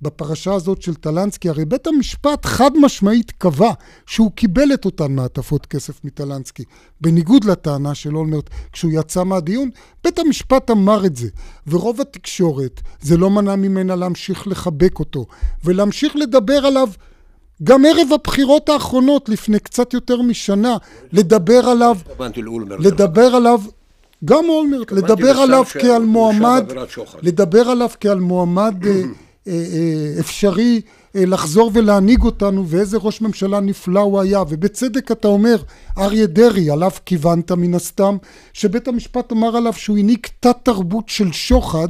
בפרשה 0.02 0.54
הזאת 0.54 0.82
של 0.82 0.94
טלנסקי, 0.94 1.48
הרי 1.48 1.64
בית 1.64 1.86
המשפט 1.86 2.46
חד 2.46 2.70
משמעית 2.80 3.30
קבע 3.30 3.72
שהוא 4.06 4.30
קיבל 4.30 4.74
את 4.74 4.84
אותן 4.84 5.12
מעטפות 5.12 5.66
כסף 5.66 6.04
מטלנסקי. 6.04 6.64
בניגוד 7.00 7.44
לטענה 7.44 7.94
של 7.94 8.16
אולמרט 8.16 8.50
כשהוא 8.72 8.92
יצא 8.94 9.24
מהדיון, 9.24 9.70
בית 10.04 10.18
המשפט 10.18 10.70
אמר 10.70 11.06
את 11.06 11.16
זה. 11.16 11.28
ורוב 11.66 12.00
התקשורת, 12.00 12.80
זה 13.00 13.16
לא 13.16 13.30
מנע 13.30 13.56
ממנה 13.56 13.96
להמשיך 13.96 14.48
לחבק 14.48 14.98
אותו, 14.98 15.26
ולהמשיך 15.64 16.16
לדבר 16.16 16.66
עליו 16.66 16.88
גם 17.64 17.84
ערב 17.84 18.12
הבחירות 18.12 18.68
האחרונות, 18.68 19.28
לפני 19.28 19.58
קצת 19.58 19.94
יותר 19.94 20.22
משנה, 20.22 20.76
לדבר 21.12 21.68
עליו, 21.68 21.96
לדבר 22.78 23.34
עליו, 23.34 23.60
גם 24.24 24.44
אולמרט, 24.48 24.92
לדבר 24.92 25.38
עליו 25.38 25.64
כעל 25.64 26.04
מועמד, 26.04 26.72
לדבר 27.22 27.70
עליו 27.70 27.90
כעל 28.00 28.20
מועמד 28.20 28.74
אפשרי 30.20 30.80
לחזור 31.14 31.70
ולהנהיג 31.74 32.22
אותנו, 32.22 32.68
ואיזה 32.68 32.96
ראש 33.00 33.20
ממשלה 33.20 33.60
נפלא 33.60 34.00
הוא 34.00 34.20
היה, 34.20 34.42
ובצדק 34.48 35.12
אתה 35.12 35.28
אומר, 35.28 35.56
אריה 35.98 36.26
דרעי, 36.26 36.70
עליו 36.70 36.90
כיוונת 37.06 37.52
מן 37.52 37.74
הסתם, 37.74 38.16
שבית 38.52 38.88
המשפט 38.88 39.32
אמר 39.32 39.56
עליו 39.56 39.72
שהוא 39.72 39.98
הנהיג 39.98 40.26
תת 40.40 40.56
תרבות 40.62 41.08
של 41.08 41.32
שוחד, 41.32 41.88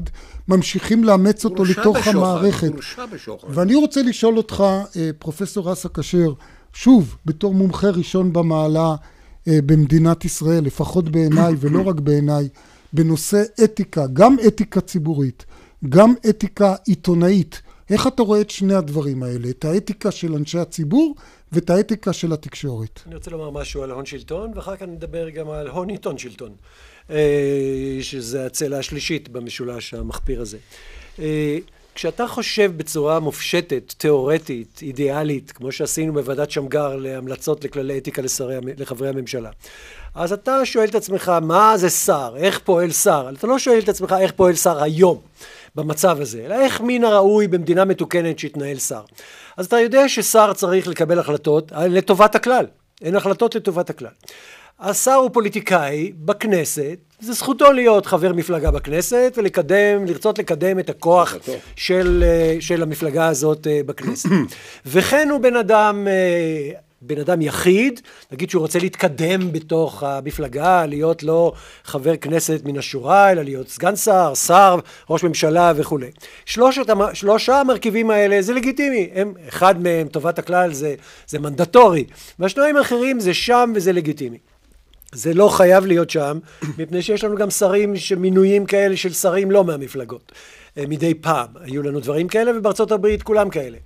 ממשיכים 0.49 1.05
לאמץ 1.05 1.45
אותו 1.45 1.65
לתוך 1.65 1.97
בשוחד, 1.97 2.17
המערכת. 2.17 2.73
ואני 3.49 3.75
רוצה 3.75 4.03
לשאול 4.03 4.37
אותך, 4.37 4.65
אה, 4.97 5.11
פרופסור 5.19 5.73
אסא 5.73 5.89
כשר, 5.95 6.33
שוב, 6.73 7.17
בתור 7.25 7.55
מומחה 7.55 7.91
ראשון 7.91 8.33
במעלה 8.33 8.95
אה, 9.49 9.59
במדינת 9.67 10.25
ישראל, 10.25 10.65
לפחות 10.65 11.09
בעיניי 11.09 11.55
ולא 11.61 11.89
רק 11.89 12.01
בעיניי, 12.01 12.49
בנושא 12.93 13.43
אתיקה, 13.65 14.07
גם 14.13 14.37
אתיקה 14.47 14.81
ציבורית, 14.81 15.45
גם 15.89 16.15
אתיקה 16.29 16.75
עיתונאית. 16.87 17.63
איך 17.91 18.07
אתה 18.07 18.23
רואה 18.23 18.41
את 18.41 18.51
שני 18.51 18.75
הדברים 18.75 19.23
האלה? 19.23 19.51
את 19.51 19.65
האתיקה 19.65 20.11
של 20.11 20.35
אנשי 20.35 20.59
הציבור 20.59 21.15
ואת 21.53 21.71
האתיקה 21.71 22.13
של 22.13 22.33
התקשורת. 22.33 23.01
אני 23.07 23.15
רוצה 23.15 23.31
לומר 23.31 23.51
משהו 23.51 23.83
על 23.83 23.91
הון 23.91 24.07
שלטון, 24.07 24.53
ואחר 24.55 24.77
כך 24.77 24.83
נדבר 24.83 25.31
גם 25.31 25.51
על 25.51 25.69
הון 25.69 25.89
עיתון 25.89 26.19
שלטון. 26.19 26.51
אה, 27.11 27.99
שזה 28.01 28.47
הצלע 28.47 28.79
השלישית 28.79 29.29
במשולש 29.29 29.95
המחפיר 29.95 30.41
הזה. 30.41 30.59
אה, 31.19 31.59
כשאתה 31.95 32.27
חושב 32.27 32.73
בצורה 32.77 33.21
מופשטת, 33.21 33.95
תיאורטית, 33.99 34.79
אידיאלית, 34.83 35.53
כמו 35.53 35.73
שעשינו 35.73 36.13
בוועדת 36.13 36.51
שמגר 36.51 36.97
להמלצות 36.97 37.65
לכללי 37.65 37.99
אתיקה 37.99 38.23
לשרי, 38.23 38.57
לחברי 38.77 39.09
הממשלה, 39.09 39.51
אז 40.15 40.33
אתה 40.33 40.65
שואל 40.65 40.89
את 40.89 40.95
עצמך, 40.95 41.33
מה 41.43 41.77
זה 41.77 41.91
שר? 41.91 42.35
איך 42.37 42.59
פועל 42.59 42.91
שר? 42.91 43.31
אתה 43.39 43.47
לא 43.47 43.59
שואל 43.59 43.79
את 43.79 43.89
עצמך 43.89 44.15
איך 44.21 44.33
פועל 44.33 44.55
שר 44.55 44.83
היום 44.83 45.21
במצב 45.75 46.21
הזה, 46.21 46.43
אלא 46.45 46.55
איך 46.55 46.81
מן 46.81 47.05
הראוי 47.05 47.49
במדינה 47.49 47.85
מתוקנת 47.85 48.39
שיתנהל 48.39 48.79
שר. 48.79 49.03
אז 49.57 49.67
אתה 49.67 49.81
יודע 49.81 50.09
ששר 50.09 50.53
צריך 50.53 50.89
לקבל 50.89 51.19
החלטות 51.19 51.73
לטובת 51.73 52.35
הכלל. 52.35 52.67
אין 53.03 53.17
החלטות 53.17 53.55
לטובת 53.55 53.91
הכלל. 53.91 54.09
השר 54.81 55.15
הוא 55.15 55.31
פוליטיקאי 55.33 56.13
בכנסת, 56.19 56.99
זה 57.21 57.33
זכותו 57.33 57.73
להיות 57.73 58.07
חבר 58.07 58.33
מפלגה 58.33 58.71
בכנסת 58.71 59.33
ולקדם, 59.37 60.05
לרצות 60.07 60.39
לקדם 60.39 60.79
את 60.79 60.91
הכוח 60.91 61.35
של, 61.77 62.25
אה, 62.27 62.57
של 62.61 62.83
המפלגה 62.83 63.27
הזאת 63.27 63.67
אה, 63.67 63.81
בכנסת. 63.87 64.29
וכן 64.87 65.29
הוא 65.31 65.41
בן 65.41 65.57
אדם 65.57 66.07
אה, 66.09 66.71
בן 67.03 67.21
אדם 67.21 67.43
יחיד, 67.43 68.01
נגיד 68.33 68.51
שהוא 68.51 68.61
רוצה 68.61 68.79
להתקדם 68.79 69.53
בתוך 69.53 70.03
המפלגה, 70.03 70.87
להיות 70.87 71.23
לא 71.23 71.53
חבר 71.85 72.17
כנסת 72.17 72.61
מן 72.65 72.79
השורה, 72.79 73.33
אלא 73.33 73.43
להיות 73.43 73.69
סגן 73.69 73.97
שר, 73.97 74.35
שר, 74.35 74.79
ראש 75.11 75.25
ממשלה 75.25 75.73
וכולי. 75.77 76.11
שלושת, 76.45 76.87
שלושה 77.13 77.61
המרכיבים 77.61 78.11
האלה 78.11 78.43
זה 78.43 78.53
לגיטימי, 78.53 79.11
הם, 79.15 79.35
אחד 79.49 79.83
מהם, 79.83 80.09
טובת 80.09 80.39
הכלל, 80.39 80.73
זה, 80.73 80.95
זה 81.29 81.39
מנדטורי, 81.39 82.05
והשניים 82.39 82.77
האחרים 82.77 83.21
זה 83.21 83.35
שם 83.35 83.73
וזה 83.75 83.93
לגיטימי. 83.93 84.39
זה 85.13 85.35
לא 85.35 85.49
חייב 85.49 85.87
להיות 85.87 86.11
שם, 86.11 86.39
מפני 86.79 87.03
שיש 87.03 87.25
לנו 87.25 87.37
גם 87.37 87.51
שרים, 87.51 87.95
מינויים 88.17 88.67
כאלה 88.67 88.97
של 88.97 89.13
שרים 89.13 89.51
לא 89.51 89.65
מהמפלגות. 89.65 90.33
אה, 90.79 90.85
מדי 90.89 91.15
פעם 91.15 91.49
היו 91.61 91.83
לנו 91.83 92.01
דברים 92.01 92.29
כאלה, 92.29 92.59
ובארצות 92.59 92.93
הברית 92.93 93.23
כולם 93.23 93.51
כאלה. 93.51 93.79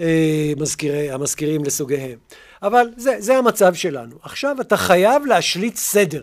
אה, 0.00 0.52
מזכירי, 0.56 1.10
המזכירים 1.10 1.64
לסוגיהם. 1.64 2.18
אבל 2.62 2.86
זה, 2.96 3.16
זה 3.18 3.36
המצב 3.36 3.74
שלנו. 3.74 4.16
עכשיו 4.22 4.56
אתה 4.60 4.76
חייב 4.76 5.26
להשליט 5.26 5.76
סדר 5.76 6.22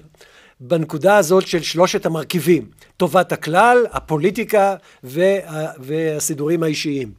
בנקודה 0.60 1.18
הזאת 1.18 1.48
של 1.48 1.62
שלושת 1.62 2.06
המרכיבים, 2.06 2.68
טובת 2.98 3.32
הכלל, 3.32 3.86
הפוליטיקה 3.92 4.76
וה, 5.04 5.40
והסידורים 5.80 6.64
האישיים. 6.64 7.12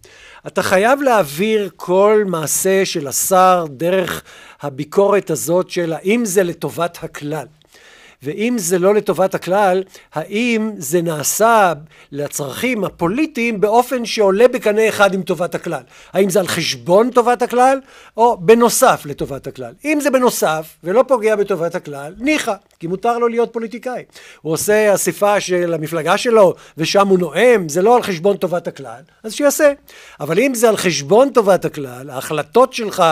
אתה 0.47 0.63
חייב 0.63 1.03
להעביר 1.03 1.71
כל 1.77 2.25
מעשה 2.27 2.85
של 2.85 3.07
השר 3.07 3.65
דרך 3.71 4.23
הביקורת 4.63 5.31
הזאת 5.31 5.71
של 5.71 5.93
האם 5.93 6.25
זה 6.25 6.43
לטובת 6.43 6.99
הכלל. 7.03 7.47
ואם 8.25 8.55
זה 8.59 8.79
לא 8.79 8.95
לטובת 8.95 9.35
הכלל, 9.35 9.83
האם 10.15 10.71
זה 10.77 11.03
נעשה 11.03 11.73
לצרכים 12.13 12.85
הפוליטיים 12.85 13.61
באופן 13.61 14.05
שעולה 14.05 14.49
בקנה 14.49 14.89
אחד 14.89 15.15
עם 15.15 15.23
טובת 15.23 15.55
הכלל? 15.55 15.83
האם 16.13 16.31
זה 16.31 16.41
על 16.41 16.47
חשבון 16.47 17.11
טובת 17.11 17.43
הכלל, 17.43 17.79
או 18.17 18.37
בנוסף 18.41 19.03
לטובת 19.07 19.47
הכלל? 19.47 19.73
אם 19.85 19.99
זה 20.03 20.11
בנוסף, 20.11 20.77
ולא 20.85 21.05
פוגע 21.09 21.37
בטובת 21.37 21.75
הכלל, 21.75 22.15
ניחא, 22.19 22.55
כי 22.79 22.87
מותר 22.87 23.19
לו 23.19 23.29
להיות 23.29 23.53
פוליטיקאי. 23.53 24.03
הוא 24.43 24.53
עושה 24.53 24.95
אספה 24.95 25.41
של 25.41 25.75
המפלגה 25.75 26.19
שלו, 26.19 26.55
ושם 26.79 27.09
הוא 27.09 27.19
נואם, 27.19 27.69
זה 27.69 27.83
לא 27.83 27.97
על 27.97 28.03
חשבון 28.03 28.37
טובת 28.37 28.69
הכלל, 28.69 29.01
אז 29.25 29.35
שיעשה. 29.35 29.73
אבל 30.21 30.39
אם 30.39 30.55
זה 30.55 30.69
על 30.69 30.77
חשבון 30.77 31.31
טובת 31.31 31.65
הכלל, 31.65 32.11
ההחלטות 32.11 32.73
שלך, 32.73 33.05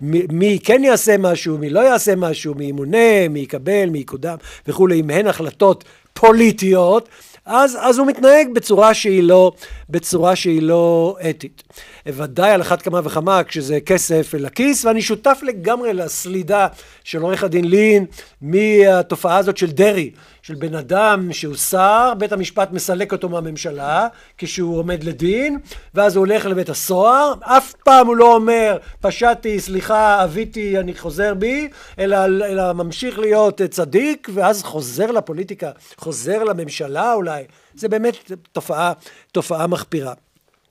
מי 0.00 0.58
כן 0.64 0.84
יעשה 0.84 1.16
משהו, 1.18 1.58
מי 1.58 1.70
לא 1.70 1.80
יעשה 1.80 2.16
משהו, 2.16 2.54
מי 2.54 2.64
ימונה, 2.64 3.28
מי 3.30 3.40
יקבל, 3.40 3.86
מי 3.90 3.98
יקודם, 3.98 4.36
וכולי, 4.68 5.00
אם 5.00 5.10
הן 5.10 5.26
החלטות 5.26 5.84
פוליטיות, 6.12 7.08
אז, 7.46 7.78
אז 7.80 7.98
הוא 7.98 8.06
מתנהג 8.06 8.48
בצורה 8.52 8.94
שהיא 8.94 9.22
לא, 9.22 9.52
בצורה 9.90 10.36
שהיא 10.36 10.62
לא 10.62 11.16
אתית. 11.30 11.62
ודאי 12.06 12.50
על 12.50 12.60
אחת 12.60 12.82
כמה 12.82 13.00
וכמה 13.04 13.44
כשזה 13.44 13.80
כסף 13.80 14.34
לכיס, 14.38 14.84
ואני 14.84 15.02
שותף 15.02 15.40
לגמרי 15.42 15.92
לסלידה 15.92 16.66
של 17.04 17.22
עורך 17.22 17.44
הדין 17.44 17.64
לין 17.64 18.06
מהתופעה 18.40 19.36
הזאת 19.36 19.56
של 19.56 19.70
דרעי, 19.70 20.10
של 20.50 20.56
בן 20.56 20.74
אדם 20.74 21.32
שהוא 21.32 21.54
שר, 21.54 22.12
בית 22.18 22.32
המשפט 22.32 22.70
מסלק 22.72 23.12
אותו 23.12 23.28
מהממשלה 23.28 24.08
כשהוא 24.38 24.78
עומד 24.78 25.04
לדין, 25.04 25.58
ואז 25.94 26.16
הוא 26.16 26.26
הולך 26.26 26.46
לבית 26.46 26.68
הסוהר, 26.68 27.34
אף 27.40 27.74
פעם 27.84 28.06
הוא 28.06 28.16
לא 28.16 28.34
אומר 28.34 28.78
פשעתי, 29.00 29.60
סליחה, 29.60 30.24
אביתי, 30.24 30.78
אני 30.78 30.94
חוזר 30.94 31.34
בי, 31.34 31.68
אלא, 31.98 32.24
אלא 32.24 32.72
ממשיך 32.72 33.18
להיות 33.18 33.60
צדיק, 33.70 34.28
ואז 34.34 34.62
חוזר 34.62 35.10
לפוליטיקה, 35.10 35.70
חוזר 35.96 36.44
לממשלה 36.44 37.12
אולי, 37.12 37.44
זה 37.74 37.88
באמת 37.88 38.32
תופעה, 38.52 38.92
תופעה 39.32 39.66
מחפירה. 39.66 40.14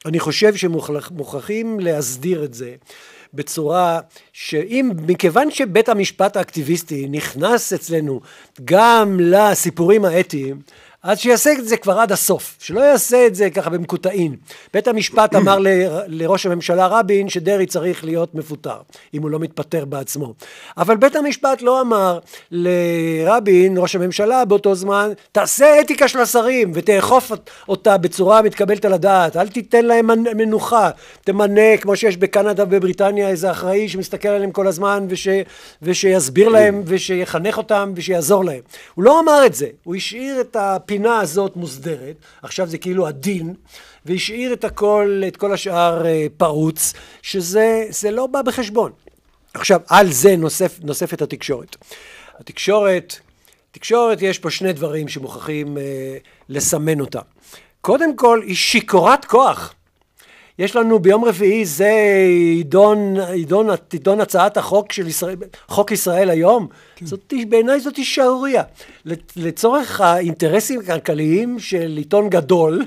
אני 0.06 0.20
חושב 0.20 0.56
שמוכרחים 0.56 1.80
להסדיר 1.80 2.44
את 2.44 2.54
זה 2.54 2.76
בצורה 3.34 4.00
שאם, 4.34 4.92
מכיוון 5.08 5.52
שבית 5.52 5.90
המשפט 5.90 6.38
האקטיביסטי 6.38 7.08
נכנס 7.10 7.74
אצלנו 7.74 8.22
גם 8.66 9.18
לסיפורים 9.20 10.06
האתיים, 10.06 10.62
אז 11.04 11.20
שיעשה 11.20 11.52
את 11.52 11.68
זה 11.68 11.78
כבר 11.78 12.00
עד 12.00 12.12
הסוף, 12.12 12.56
שלא 12.60 12.80
יעשה 12.80 13.28
את 13.28 13.36
זה 13.36 13.50
ככה 13.50 13.70
במקוטעין. 13.70 14.36
בית 14.74 14.88
המשפט 14.88 15.36
אמר 15.36 15.60
ל, 15.60 15.68
לראש 16.08 16.46
הממשלה 16.46 16.88
רבין 16.88 17.30
שדרעי 17.30 17.66
צריך 17.66 18.04
להיות 18.04 18.36
מפוטר, 18.36 18.78
אם 19.14 19.22
הוא 19.22 19.30
לא 19.30 19.40
מתפטר 19.40 19.86
בעצמו. 19.86 20.34
אבל 20.78 20.98
בית 20.98 21.16
המשפט 21.16 21.62
לא 21.62 21.82
אמר 21.82 22.20
לרבין, 22.52 23.78
ראש 23.78 23.96
הממשלה 23.96 24.46
באותו 24.46 24.76
זמן, 24.76 25.12
תעשה 25.32 25.82
אתיקה 25.82 26.08
של 26.08 26.20
השרים 26.20 26.72
ותאכוף 26.74 27.32
אותה 27.70 27.98
בצורה 27.98 28.42
מתקבלת 28.42 28.86
על 28.86 28.94
הדעת, 28.94 29.38
אל 29.38 29.48
תיתן 29.48 29.86
להם 29.86 30.10
מנוחה, 30.36 30.90
תמנה, 31.24 31.78
כמו 31.82 31.96
שיש 31.96 32.18
בקנדה 32.18 32.64
ובבריטניה, 32.64 33.30
איזה 33.30 33.52
אחראי 33.52 33.90
שמסתכל 33.90 34.30
עליהם 34.30 34.52
כל 34.52 34.68
הזמן 34.68 35.06
וש, 35.10 35.28
ושיסביר 35.82 36.50
להם 36.50 36.84
ושיחנך 36.86 37.58
אותם 37.58 37.92
ושיעזור 37.96 38.46
להם. 38.46 38.62
הוא 38.96 39.04
לא 39.04 39.20
אמר 39.20 39.46
את 39.46 39.54
זה, 39.54 39.68
הוא 39.84 39.96
השאיר 39.96 40.42
את 40.42 40.56
ה... 40.56 40.78
הפינה 40.90 41.20
הזאת 41.20 41.56
מוסדרת, 41.56 42.16
עכשיו 42.42 42.68
זה 42.68 42.78
כאילו 42.78 43.08
הדין, 43.08 43.54
והשאיר 44.06 44.54
את 44.54 44.64
הכל, 44.64 45.24
את 45.28 45.38
כל 45.38 45.54
השאר 45.54 46.06
אה, 46.06 46.28
פרוץ, 46.38 46.94
שזה 47.22 48.12
לא 48.12 48.28
בא 48.28 48.42
בחשבון. 48.42 48.92
עכשיו, 49.54 49.82
על 49.88 50.12
זה 50.12 50.36
נוסף, 50.36 50.80
נוספת 50.84 51.22
התקשורת. 51.22 51.76
התקשורת, 52.40 53.16
תקשורת 53.72 54.22
יש 54.22 54.40
פה 54.40 54.50
שני 54.50 54.74
דברים 54.74 55.08
שמוכרחים 55.08 55.78
אה, 55.78 56.18
לסמן 56.50 57.00
אותה. 57.00 57.22
קודם 57.82 58.16
כל, 58.16 58.42
היא 58.46 58.56
שיכורת 58.56 59.26
כוח. 59.26 59.74
יש 60.60 60.76
לנו 60.76 61.00
ביום 61.00 61.26
רביעי 61.26 61.66
זה 61.66 61.92
עידון, 62.56 63.20
עידון, 63.20 63.68
עידון 63.92 64.22
הצעת 64.22 64.58
החוק 64.58 64.92
של 64.92 65.08
ישראל, 65.08 65.36
חוק 65.68 65.92
ישראל 65.92 66.30
היום. 66.30 66.68
כן. 66.96 67.06
זאת, 67.06 67.34
בעיניי 67.50 67.80
זאת 67.80 68.06
שערורייה. 68.06 68.64
לצורך 69.36 70.02
האינטרסים 70.02 70.80
הכלכליים 70.80 71.60
של 71.60 71.94
עיתון 71.98 72.30
גדול, 72.30 72.86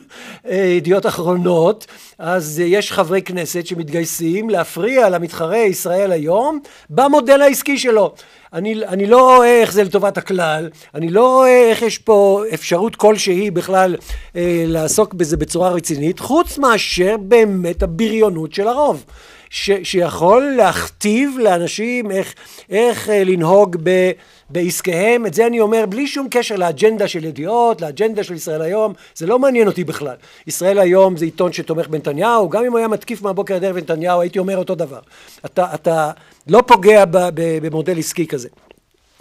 אה, 0.48 0.56
ידיעות 0.56 1.06
אחרונות, 1.06 1.86
אז 2.18 2.62
יש 2.64 2.92
חברי 2.92 3.22
כנסת 3.22 3.66
שמתגייסים 3.66 4.50
להפריע 4.50 5.08
למתחרה 5.08 5.58
ישראל 5.58 6.12
היום 6.12 6.60
במודל 6.90 7.42
העסקי 7.42 7.78
שלו. 7.78 8.14
אני, 8.52 8.86
אני 8.86 9.06
לא 9.06 9.36
רואה 9.36 9.60
איך 9.60 9.72
זה 9.72 9.84
לטובת 9.84 10.18
הכלל, 10.18 10.70
אני 10.94 11.08
לא 11.08 11.28
רואה 11.28 11.70
איך 11.70 11.82
יש 11.82 11.98
פה 11.98 12.42
אפשרות 12.54 12.96
כלשהי 12.96 13.50
בכלל 13.50 13.96
אה, 14.36 14.64
לעסוק 14.66 15.14
בזה 15.14 15.36
בצורה 15.36 15.70
רצינית, 15.70 16.18
חוץ 16.18 16.58
מאשר 16.58 17.16
באמת 17.16 17.82
הבריונות 17.82 18.52
של 18.52 18.68
הרוב. 18.68 19.04
ש, 19.52 19.70
שיכול 19.82 20.54
להכתיב 20.56 21.38
לאנשים 21.38 22.10
איך, 22.10 22.34
איך 22.70 23.08
אה, 23.08 23.24
לנהוג 23.24 23.76
ב, 23.82 24.10
בעסקיהם, 24.50 25.26
את 25.26 25.34
זה 25.34 25.46
אני 25.46 25.60
אומר 25.60 25.84
בלי 25.88 26.06
שום 26.06 26.26
קשר 26.30 26.56
לאג'נדה 26.56 27.08
של 27.08 27.24
ידיעות, 27.24 27.80
לאג'נדה 27.80 28.24
של 28.24 28.34
ישראל 28.34 28.62
היום, 28.62 28.92
זה 29.14 29.26
לא 29.26 29.38
מעניין 29.38 29.68
אותי 29.68 29.84
בכלל. 29.84 30.14
ישראל 30.46 30.78
היום 30.78 31.16
זה 31.16 31.24
עיתון 31.24 31.52
שתומך 31.52 31.88
בנתניהו, 31.88 32.48
גם 32.48 32.64
אם 32.64 32.70
הוא 32.70 32.78
היה 32.78 32.88
מתקיף 32.88 33.22
מהבוקר 33.22 33.54
עד 33.54 33.64
ערב 33.64 33.76
נתניהו, 33.76 34.20
הייתי 34.20 34.38
אומר 34.38 34.56
אותו 34.56 34.74
דבר. 34.74 35.00
אתה, 35.44 35.74
אתה 35.74 36.10
לא 36.46 36.62
פוגע 36.66 37.04
ב, 37.04 37.10
ב, 37.34 37.66
במודל 37.66 37.98
עסקי 37.98 38.26
כזה. 38.26 38.48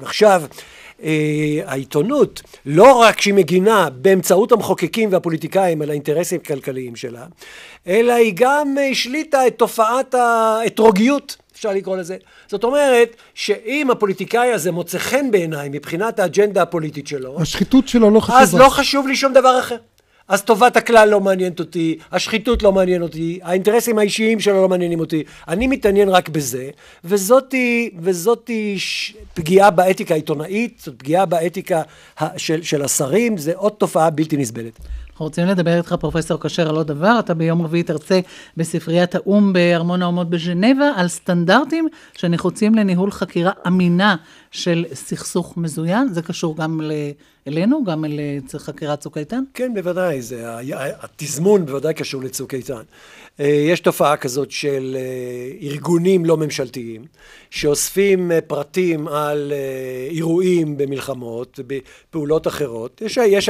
עכשיו, 0.02 0.44
העיתונות, 1.65 2.41
לא 2.65 2.93
רק 2.93 3.21
שהיא 3.21 3.33
מגינה 3.33 3.89
באמצעות 3.89 4.51
המחוקקים 4.51 5.11
והפוליטיקאים 5.11 5.81
על 5.81 5.89
האינטרסים 5.89 6.39
הכלכליים 6.43 6.95
שלה, 6.95 7.25
אלא 7.87 8.13
היא 8.13 8.33
גם 8.35 8.75
השליטה 8.91 9.47
את 9.47 9.57
תופעת 9.57 10.13
האתרוגיות. 10.13 11.37
אפשר 11.61 11.71
לקרוא 11.71 11.97
לזה. 11.97 12.17
זאת 12.47 12.63
אומרת, 12.63 13.15
שאם 13.33 13.91
הפוליטיקאי 13.91 14.51
הזה 14.51 14.71
מוצא 14.71 14.97
חן 14.97 15.31
בעיניי 15.31 15.69
מבחינת 15.69 16.19
האג'נדה 16.19 16.61
הפוליטית 16.61 17.07
שלו, 17.07 17.41
השחיתות 17.41 17.87
שלו 17.87 18.09
לא 18.09 18.19
חשובה. 18.19 18.39
אז 18.39 18.55
לא 18.55 18.69
חשוב 18.69 19.07
לי 19.07 19.15
שום 19.15 19.33
דבר 19.33 19.59
אחר. 19.59 19.75
אז 20.32 20.41
טובת 20.41 20.78
הכלל 20.78 21.10
לא 21.10 21.22
מעניינת 21.22 21.60
אותי, 21.60 21.98
השחיתות 22.12 22.63
לא 22.63 22.72
מעניין 22.72 23.02
אותי, 23.02 23.39
האינטרסים 23.44 23.98
האישיים 24.00 24.39
שלו 24.39 24.62
לא 24.62 24.70
מעניינים 24.70 25.00
אותי, 25.00 25.24
אני 25.48 25.67
מתעניין 25.67 26.10
רק 26.10 26.30
בזה, 26.30 26.70
וזאתי, 27.04 27.91
וזאתי 28.00 28.80
ש... 28.80 29.13
פגיעה 29.34 29.72
באתיקה 29.72 30.13
העיתונאית, 30.13 30.82
זאת 30.86 30.96
פגיעה 30.98 31.26
באתיקה 31.26 31.82
של, 32.38 32.63
של 32.63 32.82
השרים, 32.82 33.38
זה 33.38 33.52
עוד 33.56 33.72
תופעה 33.72 34.10
בלתי 34.10 34.38
נסבלת. 34.38 34.80
אנחנו 35.21 35.27
רוצים 35.29 35.47
לדבר 35.47 35.77
איתך, 35.77 35.95
פרופסור 35.99 36.39
כשר, 36.39 36.69
על 36.69 36.75
עוד 36.75 36.88
דבר. 36.88 37.19
אתה 37.19 37.34
ביום 37.34 37.62
רביעי 37.62 37.84
תרצה 37.84 38.19
בספריית 38.57 39.15
האו"ם 39.15 39.53
בארמון 39.53 40.01
האומות 40.01 40.29
בז'נבה 40.29 40.91
על 40.95 41.07
סטנדרטים 41.07 41.88
שנחוצים 42.13 42.75
לניהול 42.75 43.12
חקירה 43.12 43.51
אמינה 43.67 44.15
של 44.51 44.86
סכסוך 44.93 45.57
מזוין. 45.57 46.13
זה 46.13 46.21
קשור 46.21 46.57
גם 46.57 46.81
אלינו, 47.47 47.84
גם 47.84 48.05
אל 48.05 48.19
חקירת 48.57 48.99
צוק 48.99 49.17
איתן? 49.17 49.43
כן, 49.53 49.73
בוודאי. 49.73 50.21
זה, 50.21 50.45
התזמון 51.01 51.65
בוודאי 51.65 51.93
קשור 51.93 52.21
לצוק 52.23 52.53
איתן. 52.53 52.81
אה, 53.41 53.47
יש 53.47 53.80
תופעה 53.80 54.17
כזאת 54.17 54.51
של 54.51 54.97
אה, 54.99 55.67
ארגונים 55.69 56.25
לא 56.25 56.38
ממשלתיים 56.38 57.06
שאוספים 57.49 58.32
אה, 58.32 58.41
פרטים 58.41 59.08
על 59.08 59.54
אירועים 60.10 60.77
במלחמות, 60.77 61.60
בפעולות 61.67 62.47
אחרות. 62.47 63.01
יש, 63.01 63.17
יש 63.17 63.49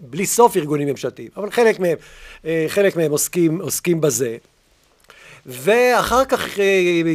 בלי 0.00 0.26
סוף 0.26 0.56
ארגונים 0.56 0.88
ממשלתיים, 0.88 1.28
אבל 1.36 1.50
חלק 1.50 1.80
מהם, 1.80 1.96
חלק 2.68 2.96
מהם 2.96 3.10
עוסקים, 3.10 3.60
עוסקים 3.60 4.00
בזה. 4.00 4.36
ואחר 5.46 6.24
כך 6.24 6.58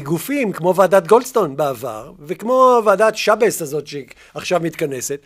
גופים 0.03 0.51
כמו 0.51 0.75
ועדת 0.75 1.07
גולדסטון 1.07 1.55
בעבר, 1.55 2.11
וכמו 2.25 2.81
ועדת 2.85 3.15
שבס 3.15 3.61
הזאת 3.61 3.87
שעכשיו 3.87 4.59
מתכנסת, 4.59 5.19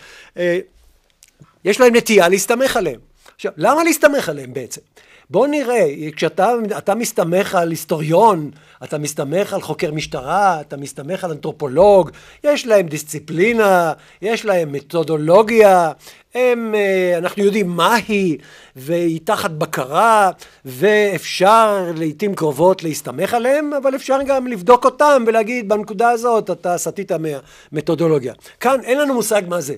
יש 1.65 1.79
להם 1.79 1.95
נטייה 1.95 2.29
להסתמך 2.29 2.77
עליהם. 2.77 2.99
עכשיו, 3.35 3.51
למה 3.57 3.83
להסתמך 3.83 4.29
עליהם 4.29 4.53
בעצם? 4.53 4.81
בוא 5.29 5.47
נראה, 5.47 5.85
כשאתה 6.15 6.95
מסתמך 6.95 7.55
על 7.55 7.69
היסטוריון, 7.69 8.51
אתה 8.83 8.97
מסתמך 8.97 9.53
על 9.53 9.61
חוקר 9.61 9.91
משטרה, 9.91 10.61
אתה 10.61 10.77
מסתמך 10.77 11.23
על 11.23 11.31
אנתרופולוג, 11.31 12.11
יש 12.43 12.67
להם 12.67 12.87
דיסציפלינה, 12.87 13.93
יש 14.21 14.45
להם 14.45 14.71
מתודולוגיה, 14.71 15.91
הם, 16.35 16.75
אה, 16.75 17.17
אנחנו 17.17 17.43
יודעים 17.43 17.67
מה 17.67 17.95
היא, 18.07 18.37
והיא 18.75 19.19
תחת 19.23 19.51
בקרה, 19.51 20.31
ואפשר 20.65 21.91
לעיתים 21.95 22.35
קרובות 22.35 22.83
להסתמך 22.83 23.33
עליהם, 23.33 23.73
אבל 23.73 23.95
אפשר 23.95 24.17
גם 24.27 24.47
לבדוק 24.47 24.85
אותם 24.85 25.23
ולהגיד, 25.27 25.69
בנקודה 25.69 26.09
הזאת 26.09 26.49
אתה 26.49 26.77
סטית 26.77 27.11
מהמתודולוגיה. 27.11 28.33
כאן 28.59 28.79
אין 28.83 28.99
לנו 28.99 29.13
מושג 29.13 29.41
מה 29.47 29.61
זה. 29.61 29.75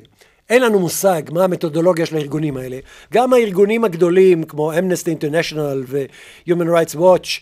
אין 0.49 0.61
לנו 0.61 0.79
מושג 0.79 1.21
מה 1.31 1.43
המתודולוגיה 1.43 2.05
של 2.05 2.15
הארגונים 2.15 2.57
האלה. 2.57 2.79
גם 3.13 3.33
הארגונים 3.33 3.83
הגדולים 3.83 4.43
כמו 4.43 4.73
אמנסטי 4.79 5.09
אינטרנשיונל 5.09 5.83
ו-Human 5.87 6.51
Rights 6.51 6.95
Watch, 6.95 7.41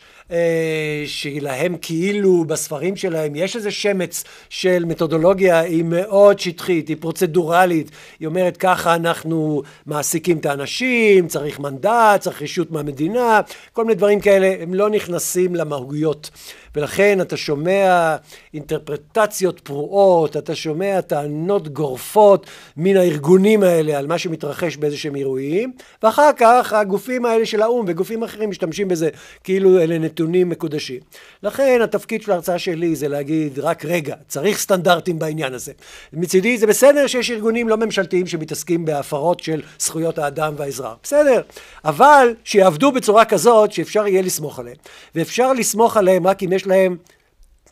שלהם 1.05 1.75
כאילו 1.81 2.45
בספרים 2.45 2.95
שלהם 2.95 3.35
יש 3.35 3.55
איזה 3.55 3.71
שמץ 3.71 4.23
של 4.49 4.85
מתודולוגיה, 4.85 5.59
היא 5.59 5.83
מאוד 5.83 6.39
שטחית, 6.39 6.87
היא 6.87 6.97
פרוצדורלית, 6.99 7.91
היא 8.19 8.27
אומרת 8.27 8.57
ככה 8.57 8.95
אנחנו 8.95 9.61
מעסיקים 9.85 10.37
את 10.37 10.45
האנשים, 10.45 11.27
צריך 11.27 11.59
מנדט, 11.59 12.19
צריך 12.19 12.41
רשות 12.41 12.71
מהמדינה, 12.71 13.41
כל 13.73 13.85
מיני 13.85 13.95
דברים 13.95 14.19
כאלה, 14.19 14.55
הם 14.59 14.73
לא 14.73 14.89
נכנסים 14.89 15.55
למהויות. 15.55 16.29
ולכן 16.75 17.21
אתה 17.21 17.37
שומע 17.37 18.15
אינטרפרטציות 18.53 19.59
פרועות, 19.59 20.37
אתה 20.37 20.55
שומע 20.55 21.01
טענות 21.01 21.67
גורפות 21.67 22.45
מן 22.77 22.97
הארגונים 22.97 23.63
האלה 23.63 23.97
על 23.97 24.07
מה 24.07 24.17
שמתרחש 24.17 24.77
באיזה 24.77 24.97
שהם 24.97 25.15
אירועים, 25.15 25.71
ואחר 26.03 26.29
כך 26.37 26.73
הגופים 26.73 27.25
האלה 27.25 27.45
של 27.45 27.61
האו"ם 27.61 27.85
וגופים 27.87 28.23
אחרים 28.23 28.49
משתמשים 28.49 28.87
בזה 28.87 29.09
כאילו 29.43 29.79
אלה 29.79 29.97
נתונים 30.17 30.49
מקודשים. 30.49 30.99
לכן 31.43 31.79
התפקיד 31.83 32.21
של 32.21 32.31
ההרצאה 32.31 32.59
שלי 32.59 32.95
זה 32.95 33.07
להגיד 33.07 33.59
רק 33.59 33.85
רגע, 33.85 34.15
צריך 34.27 34.59
סטנדרטים 34.59 35.19
בעניין 35.19 35.53
הזה. 35.53 35.71
מצידי 36.13 36.57
זה 36.57 36.67
בסדר 36.67 37.07
שיש 37.07 37.31
ארגונים 37.31 37.69
לא 37.69 37.77
ממשלתיים 37.77 38.27
שמתעסקים 38.27 38.85
בהפרות 38.85 39.39
של 39.39 39.61
זכויות 39.79 40.17
האדם 40.17 40.53
והאזרח, 40.57 40.95
בסדר, 41.03 41.41
אבל 41.85 42.35
שיעבדו 42.43 42.91
בצורה 42.91 43.25
כזאת 43.25 43.71
שאפשר 43.71 44.07
יהיה 44.07 44.21
לסמוך 44.21 44.59
עליהם, 44.59 44.77
ואפשר 45.15 45.53
לסמוך 45.53 45.97
עליהם 45.97 46.27
רק 46.27 46.43
אם 46.43 46.53
יש 46.53 46.67
להם 46.67 46.97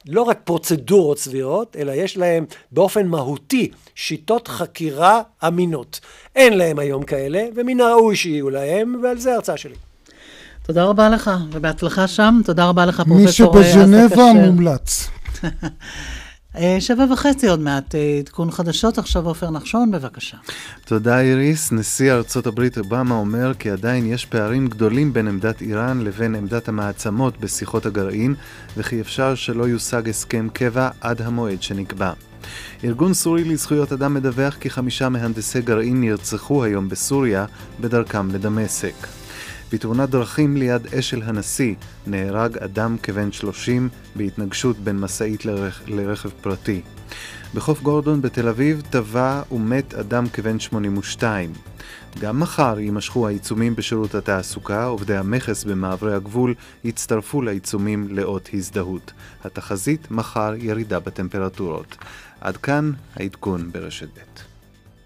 לא 0.08 0.22
רק 0.22 0.40
פרוצדורות 0.44 1.20
סבירות, 1.20 1.76
אלא 1.80 1.92
יש 1.92 2.18
להם 2.18 2.46
באופן 2.72 3.08
מהותי 3.08 3.72
שיטות 3.96 4.48
חקירה 4.48 5.22
אמינות. 5.48 6.00
אין 6.36 6.58
להם 6.58 6.80
היום 6.80 7.04
כאלה, 7.04 7.46
ומן 7.56 7.82
הראוי 7.82 8.16
שיהיו 8.16 8.50
להם, 8.50 9.00
ועל 9.04 9.18
זה 9.18 9.32
ההרצאה 9.32 9.58
שלי. 9.58 9.76
תודה 10.68 10.84
רבה 10.84 11.10
לך, 11.10 11.32
ובהצלחה 11.52 12.08
שם. 12.08 12.42
תודה 12.46 12.66
רבה 12.66 12.86
לך, 12.86 13.02
פרופסור 13.02 13.56
מי 13.56 13.64
שבז'נבה 13.64 14.34
מומלץ. 14.34 15.10
אה, 16.58 16.78
שבע 16.80 17.06
וחצי 17.14 17.48
עוד 17.48 17.60
מעט, 17.60 17.96
אה, 17.96 18.18
עדכון 18.20 18.52
חדשות, 18.52 18.98
עכשיו 18.98 19.28
עופר 19.28 19.50
נחשון, 19.50 19.92
בבקשה. 19.92 20.38
תודה 20.86 21.20
איריס. 21.20 21.72
נשיא 21.72 22.14
ארצות 22.14 22.48
הברית 22.48 22.78
אובמה 22.78 23.16
אומר 23.16 23.54
כי 23.60 23.70
עדיין 23.70 24.06
יש 24.06 24.26
פערים 24.26 24.68
גדולים 24.68 25.14
בין 25.14 25.28
עמדת 25.28 25.62
איראן 25.62 26.02
לבין 26.02 26.36
עמדת 26.36 26.68
המעצמות 26.68 27.40
בשיחות 27.40 27.86
הגרעין, 27.86 28.36
וכי 28.78 29.02
אפשר 29.02 29.36
שלא 29.36 29.68
יושג 29.68 30.10
הסכם 30.10 30.48
קבע 30.54 30.90
עד 31.02 31.22
המועד 31.22 31.62
שנקבע. 31.62 32.12
ארגון 32.84 33.14
סורי 33.14 33.44
לזכויות 33.44 33.92
אדם 33.92 34.14
מדווח 34.14 34.56
כי 34.56 34.70
חמישה 34.70 35.10
מהנדסי 35.10 35.62
גרעין 35.62 36.02
נרצחו 36.02 36.64
היום 36.64 36.90
בסוריה 36.90 37.46
בדרכם 37.82 38.30
לדמשק. 38.30 39.25
בתאונת 39.74 40.10
דרכים 40.10 40.58
ליד 40.58 40.88
אשל 40.88 41.22
הנשיא 41.24 41.76
נהרג 42.08 42.58
אדם 42.58 42.98
כבן 43.04 43.32
30 43.32 43.90
בהתנגשות 44.16 44.78
בין 44.80 45.00
משאית 45.00 45.46
לרכ... 45.46 45.82
לרכב 45.88 46.30
פרטי. 46.42 46.82
בחוף 47.54 47.82
גורדון 47.82 48.22
בתל 48.22 48.48
אביב 48.48 48.82
טבע 48.90 49.42
ומת 49.52 49.94
אדם 49.94 50.30
כבן 50.30 50.60
82. 50.60 51.54
גם 52.20 52.40
מחר 52.40 52.80
יימשכו 52.80 53.28
העיצומים 53.28 53.76
בשירות 53.76 54.16
התעסוקה, 54.16 54.86
עובדי 54.86 55.18
המכס 55.18 55.64
במעברי 55.64 56.14
הגבול 56.14 56.54
יצטרפו 56.84 57.42
לעיצומים 57.42 58.08
לאות 58.10 58.50
הזדהות. 58.54 59.12
התחזית 59.44 60.12
מחר 60.12 60.54
ירידה 60.58 61.00
בטמפרטורות. 61.00 61.98
עד 62.42 62.58
כאן 62.58 62.92
העדכון 63.16 63.72
ברשת 63.72 64.08
ב'. 64.08 64.55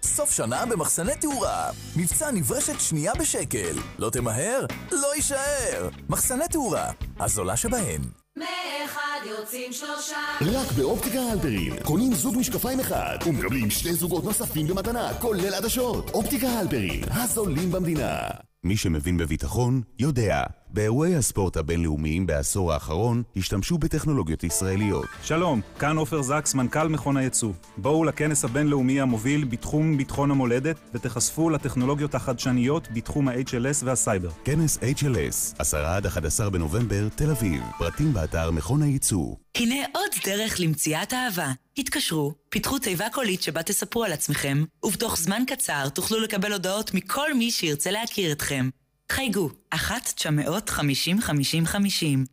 סוף 0.02 0.30
שנה 0.32 0.66
במחסני 0.66 1.12
תאורה. 1.20 1.70
מבצע 1.96 2.30
נברשת 2.30 2.80
שנייה 2.80 3.12
בשקל. 3.14 3.76
לא 3.98 4.10
תמהר? 4.10 4.66
לא 4.92 5.14
יישאר. 5.16 5.88
מחסני 6.08 6.48
תאורה, 6.48 6.90
הזולה 7.20 7.56
שבהן. 7.56 8.00
מאחד 8.36 9.20
יוצאים 9.26 9.72
שלושה. 9.72 10.16
רק 10.40 10.72
באופטיקה 10.72 11.18
הלפרין, 11.20 11.76
קונים 11.84 12.14
זוג 12.14 12.36
משקפיים 12.38 12.80
אחד, 12.80 13.18
ומקבלים 13.26 13.70
שני 13.70 13.92
זוגות 13.94 14.24
נוספים 14.24 14.66
במתנה, 14.66 15.14
כולל 15.18 15.54
עדשות. 15.54 16.10
אופטיקה 16.10 16.48
הלפרין, 16.48 17.04
הזולים 17.10 17.72
במדינה. 17.72 18.18
מי 18.64 18.76
שמבין 18.76 19.16
בביטחון, 19.16 19.82
יודע. 19.98 20.42
באירועי 20.72 21.16
הספורט 21.16 21.56
הבינלאומיים 21.56 22.26
בעשור 22.26 22.72
האחרון 22.72 23.22
השתמשו 23.36 23.78
בטכנולוגיות 23.78 24.44
ישראליות. 24.44 25.06
שלום, 25.22 25.60
כאן 25.78 25.96
עופר 25.96 26.22
זקס, 26.22 26.54
מנכ"ל 26.54 26.88
מכון 26.88 27.16
הייצוא. 27.16 27.52
בואו 27.76 28.04
לכנס 28.04 28.44
הבינלאומי 28.44 29.00
המוביל 29.00 29.44
בתחום 29.44 29.96
ביטחון 29.96 30.30
המולדת 30.30 30.76
ותחשפו 30.94 31.50
לטכנולוגיות 31.50 32.14
החדשניות 32.14 32.88
בתחום 32.94 33.28
ה-HLS 33.28 33.84
והסייבר. 33.84 34.30
כנס 34.44 34.78
HLS, 34.78 35.54
10 35.58 35.86
עד 35.86 36.06
11 36.06 36.50
בנובמבר, 36.50 37.08
תל 37.14 37.30
אביב. 37.30 37.62
פרטים 37.78 38.12
באתר 38.12 38.50
מכון 38.50 38.82
הייצוא. 38.82 39.34
הנה 39.54 39.84
עוד 39.94 40.10
דרך 40.24 40.60
למציאת 40.60 41.12
אהבה. 41.12 41.52
התקשרו, 41.78 42.34
פיתחו 42.48 42.78
תיבה 42.78 43.06
קולית 43.12 43.42
שבה 43.42 43.62
תספרו 43.62 44.04
על 44.04 44.12
עצמכם, 44.12 44.64
ובתוך 44.84 45.16
זמן 45.16 45.42
קצר 45.46 45.88
תוכלו 45.88 46.20
לקבל 46.20 46.52
הודעות 46.52 46.94
מכל 46.94 47.34
מי 47.34 47.50
שירצה 47.50 47.90
להכיר 47.90 48.32
אתכם. 48.32 48.68
חייגו, 49.10 49.50
1-950-50-50, 49.74 49.78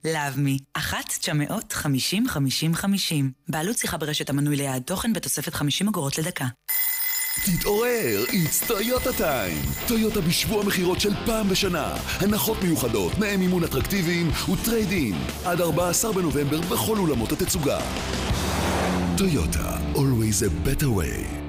לאבמי, 0.06 0.58
1-950-50-50. 0.78 0.82
בעלות 3.50 3.78
שיחה 3.78 3.98
ברשת 3.98 4.30
המנוי 4.30 4.56
ליעד 4.56 4.82
תוכן 4.82 5.14
בתוספת 5.14 5.54
50 5.54 5.88
אגורות 5.88 6.18
לדקה. 6.18 6.46
תתעורר, 7.46 8.24
it's 8.28 8.68
Toyota 8.68 9.14
time. 9.14 9.62
טויוטה 9.88 10.22
בשבוע 10.22 10.64
מכירות 10.64 11.02
של 11.02 11.14
פעם 11.26 11.50
בשנה. 11.50 11.96
הנחות 12.20 12.64
מיוחדות, 12.64 13.14
תנאי 13.14 13.38
מימון 13.38 13.64
אטרקטיביים 13.64 14.32
וטרייד-אין. 14.54 15.16
עד 15.46 15.62
14 15.62 16.14
בנובמבר 16.14 16.62
בכל 16.62 16.98
אולמות 16.98 17.32
התצוגה. 17.32 17.80
טויוטה, 19.18 19.78
always 19.94 20.44
a 20.44 20.68
better 20.68 20.88
way. 20.88 21.47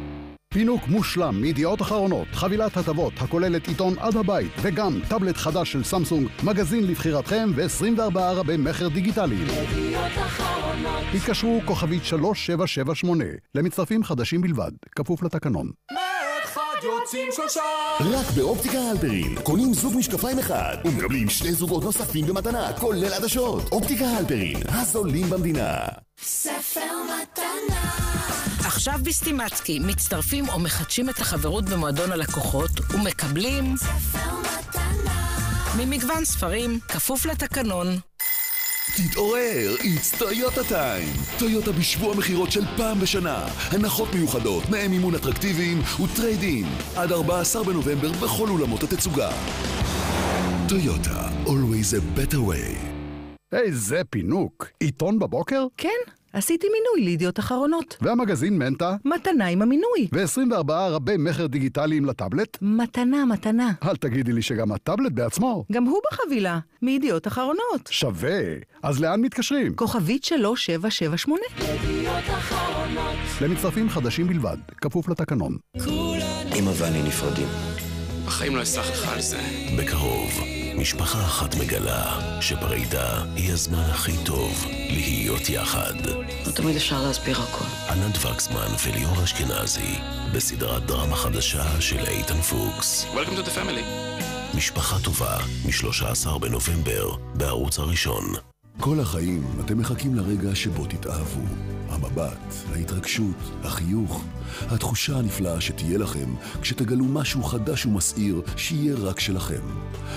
פינוק 0.59 0.89
מושלם 0.89 1.41
מידיעות 1.41 1.83
אחרונות, 1.83 2.29
חבילת 2.33 2.77
הטבות 2.77 3.13
הכוללת 3.19 3.69
עיתון 3.69 3.95
עד 3.99 4.17
הבית 4.17 4.53
וגם 4.63 5.01
טאבלט 5.09 5.37
חדש 5.37 5.73
של 5.73 5.85
סמסונג, 5.85 6.29
מגזין 6.43 6.87
לבחירתכם 6.87 7.51
ו-24 7.57 8.19
רבי 8.19 8.57
מכר 8.57 8.89
דיגיטלי. 8.89 9.37
ידיעות 9.37 10.13
אחרונות. 10.17 11.03
התקשרו 11.15 11.61
כוכבית 11.65 12.05
3778 12.05 13.25
למצטרפים 13.55 14.05
חדשים 14.05 14.41
בלבד, 14.41 14.71
כפוף 14.97 15.23
לתקנון. 15.23 15.71
מאחד 15.93 16.83
יוצאים 16.83 17.29
שלושה. 17.33 17.63
רק 18.01 18.27
באופטיקה 18.37 18.79
הלפרין, 18.79 19.35
קונים 19.43 19.75
זוג 19.75 19.95
משקפיים 19.97 20.39
אחד, 20.39 20.77
ומקבלים 20.85 21.29
שני 21.29 21.53
זוגות 21.53 21.85
נוספים 21.85 22.27
במתנה, 22.27 22.73
כולל 22.73 23.13
עדשות. 23.15 23.73
אופטיקה 23.73 24.05
הלפרין, 24.05 24.57
הזולים 24.69 25.31
במדינה. 25.31 25.77
ספר 26.21 26.81
מתנה. 27.05 28.08
עכשיו 28.79 28.99
בסטימצקי 29.03 29.79
מצטרפים 29.79 30.49
או 30.49 30.59
מחדשים 30.59 31.11
את 31.11 31.19
החברות 31.19 31.65
במועדון 31.65 32.13
הלקוחות 32.13 32.71
ומקבלים. 32.91 33.75
ממגוון 35.79 36.25
ספרים, 36.25 36.79
כפוף 36.89 37.27
לתקנון. 37.27 37.87
תתעורר, 38.97 39.75
it's 39.79 40.19
Toyota 40.19 40.65
time. 40.65 41.09
טויוטה 41.39 41.73
בשבוע 41.73 42.15
מכירות 42.15 42.53
של 42.53 42.65
פעם 42.77 43.01
בשנה. 43.01 43.47
הנחות 43.71 44.15
מיוחדות, 44.15 44.65
תנאי 44.65 44.89
מימון 44.89 45.15
אטרקטיביים 45.15 45.83
וטרייד-אין. 46.05 46.67
עד 46.97 47.13
14 47.13 47.65
בנובמבר 47.65 48.13
בכל 48.13 48.49
אולמות 48.49 48.83
התצוגה. 48.83 49.31
טויוטה, 50.69 51.29
always 51.45 51.95
a 51.95 52.19
better 52.19 52.39
way. 52.39 52.99
איזה 53.53 54.03
פינוק. 54.11 54.67
עיתון 54.81 55.19
בבוקר? 55.19 55.67
כן, 55.77 56.18
עשיתי 56.33 56.67
מינוי 56.67 57.11
לידיעות 57.11 57.39
אחרונות. 57.39 57.97
והמגזין 58.01 58.59
מנטה? 58.59 58.97
מתנה 59.05 59.47
עם 59.47 59.63
המינוי. 59.63 60.09
ו-24 60.13 60.73
רבי 60.73 61.15
מכר 61.19 61.47
דיגיטליים 61.47 62.05
לטאבלט? 62.05 62.59
מתנה, 62.63 63.25
מתנה. 63.25 63.73
אל 63.83 63.97
תגידי 63.97 64.33
לי 64.33 64.43
שגם 64.43 64.73
הטאבלט 64.73 65.13
בעצמו. 65.13 65.65
גם 65.73 65.85
הוא 65.85 65.99
בחבילה, 66.13 66.59
מידיעות 66.83 67.27
אחרונות. 67.27 67.89
שווה. 67.91 68.39
אז 68.83 69.01
לאן 69.01 69.21
מתקשרים? 69.21 69.75
כוכבית 69.75 70.25
3778. 70.25 71.41
ידיעות 71.59 72.25
אחרונות. 72.39 73.15
למצטרפים 73.41 73.89
חדשים 73.89 74.27
בלבד, 74.29 74.57
כפוף 74.81 75.09
לתקנון. 75.09 75.57
אמא 76.59 76.71
ואני 76.79 77.03
נפרדים. 77.03 77.49
בחיים 78.27 78.57
לא 78.57 78.63
אסלח 78.63 78.91
לך 78.91 79.13
על 79.13 79.21
זה. 79.21 79.39
בקרוב, 79.79 80.31
משפחה 80.79 81.21
אחת 81.21 81.55
מגלה 81.55 82.21
שפרידה 82.41 83.23
היא 83.37 83.53
הזמן 83.53 83.83
הכי 83.91 84.13
טוב 84.25 84.67
להיות 84.91 85.49
יחד. 85.49 85.95
לא 86.47 86.53
תמיד 86.53 86.77
אפשר 86.77 87.03
להסביר 87.03 87.41
הכל. 87.41 87.65
ענת 87.93 88.25
וקסמן 88.25 88.69
וליאור 88.87 89.25
אשכנזי 89.25 89.99
בסדרת 90.35 90.87
דרמה 90.87 91.17
חדשה 91.17 91.81
של 91.81 91.99
איתן 91.99 92.41
פוקס. 92.41 93.07
Welcome 93.15 93.39
to 93.39 93.49
the 93.49 93.57
family. 93.57 93.85
משפחה 94.57 94.97
טובה, 95.05 95.39
מ-13 95.65 96.39
בנובמבר, 96.39 97.17
בערוץ 97.35 97.79
הראשון. 97.79 98.25
כל 98.81 99.01
החיים 99.01 99.43
אתם 99.65 99.79
מחכים 99.79 100.15
לרגע 100.15 100.55
שבו 100.55 100.87
תתאהבו. 100.87 101.41
המבט, 101.89 102.55
ההתרגשות, 102.73 103.37
החיוך, 103.63 104.25
התחושה 104.69 105.17
הנפלאה 105.17 105.61
שתהיה 105.61 105.99
לכם 105.99 106.35
כשתגלו 106.61 107.05
משהו 107.05 107.43
חדש 107.43 107.87
ומסעיר 107.87 108.43
שיהיה 108.57 108.95
רק 108.97 109.21
שלכם. 109.21 109.61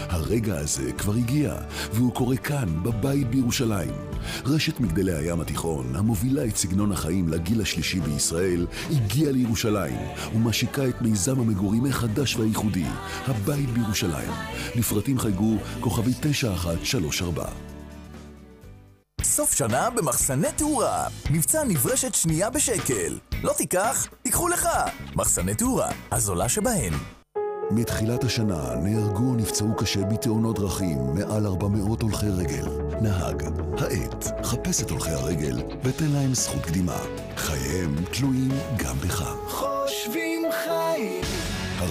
הרגע 0.09 0.59
הזה 0.59 0.91
כבר 0.91 1.13
הגיע, 1.13 1.55
והוא 1.93 2.13
קורה 2.13 2.37
כאן, 2.37 2.83
בבית 2.83 3.29
בירושלים. 3.29 3.93
רשת 4.45 4.79
מגדלי 4.79 5.13
הים 5.13 5.41
התיכון, 5.41 5.95
המובילה 5.95 6.45
את 6.45 6.55
סגנון 6.55 6.91
החיים 6.91 7.29
לגיל 7.29 7.61
השלישי 7.61 7.99
בישראל, 7.99 8.67
הגיעה 8.91 9.31
לירושלים, 9.31 9.99
ומשיקה 10.35 10.89
את 10.89 11.01
מיזם 11.01 11.39
המגורים 11.39 11.85
החדש 11.85 12.35
והייחודי, 12.35 12.85
הבית 13.27 13.69
בירושלים. 13.69 14.31
לפרטים 14.75 15.19
חייגו 15.19 15.57
כוכבי 15.79 16.11
9134. 16.21 17.70
סוף 19.31 19.53
שנה 19.53 19.89
במחסני 19.89 20.51
תאורה. 20.55 21.07
מבצע 21.29 21.63
נברשת 21.63 22.15
שנייה 22.15 22.49
בשקל. 22.49 23.17
לא 23.43 23.53
תיקח, 23.57 24.07
תיקחו 24.21 24.47
לך. 24.47 24.69
מחסני 25.15 25.55
תאורה, 25.55 25.89
הזולה 26.11 26.49
שבהן. 26.49 26.93
מתחילת 27.71 28.23
השנה 28.23 28.75
נהרגו 28.75 29.23
או 29.23 29.35
נפצעו 29.35 29.75
קשה 29.77 30.03
בתאונות 30.03 30.59
דרכים 30.59 30.97
מעל 31.13 31.45
400 31.45 32.01
הולכי 32.01 32.29
רגל. 32.29 32.67
נהג, 33.01 33.43
העט, 33.77 34.45
חפש 34.45 34.83
את 34.83 34.89
הולכי 34.89 35.11
הרגל 35.11 35.61
ותן 35.83 36.09
להם 36.09 36.33
זכות 36.33 36.61
קדימה. 36.61 36.97
חייהם 37.35 37.95
תלויים 38.11 38.51
גם 38.77 38.95
בך. 38.97 39.70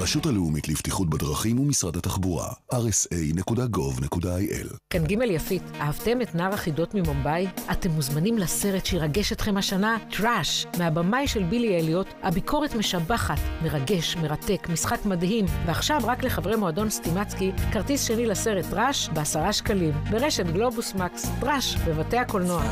הרשות 0.01 0.27
הלאומית 0.27 0.69
לבטיחות 0.69 1.11
בדרכים 1.11 1.59
ומשרד 1.59 1.97
התחבורה, 1.97 2.49
rsa.gov.il 2.73 4.77
כאן 4.91 5.05
ג' 5.05 5.23
יפית, 5.31 5.63
אהבתם 5.81 6.23
את 6.23 6.35
נער 6.35 6.55
החידות 6.55 6.95
ממומבאי? 6.95 7.47
אתם 7.73 7.91
מוזמנים 7.91 8.39
לסרט 8.39 8.87
שירגש 8.87 9.33
אתכם 9.33 9.57
השנה, 9.57 9.97
טראש, 10.17 10.67
מהבמאי 10.79 11.29
של 11.29 11.43
בילי 11.43 11.81
אליוט, 11.81 12.07
הביקורת 12.23 12.75
משבחת, 12.75 13.39
מרגש, 13.63 14.17
מרתק, 14.17 14.69
משחק 14.73 15.05
מדהים, 15.05 15.45
ועכשיו 15.67 16.01
רק 16.05 16.25
לחברי 16.25 16.57
מועדון 16.57 16.91
סטימצקי, 16.91 17.53
כרטיס 17.73 18.05
שני 18.05 18.27
לסרט 18.27 18.65
טראש 18.71 19.09
בעשרה 19.09 19.53
שקלים, 19.53 19.93
ברשת 20.11 20.47
גלובוס 20.47 20.95
מקס, 20.95 21.27
טראש, 21.41 21.77
בבתי 21.77 22.19
הקולנוע. 22.19 22.63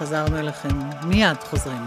חזרנו 0.00 0.38
אליכם. 0.38 0.78
מיד 1.02 1.36
חוזרים. 1.50 1.82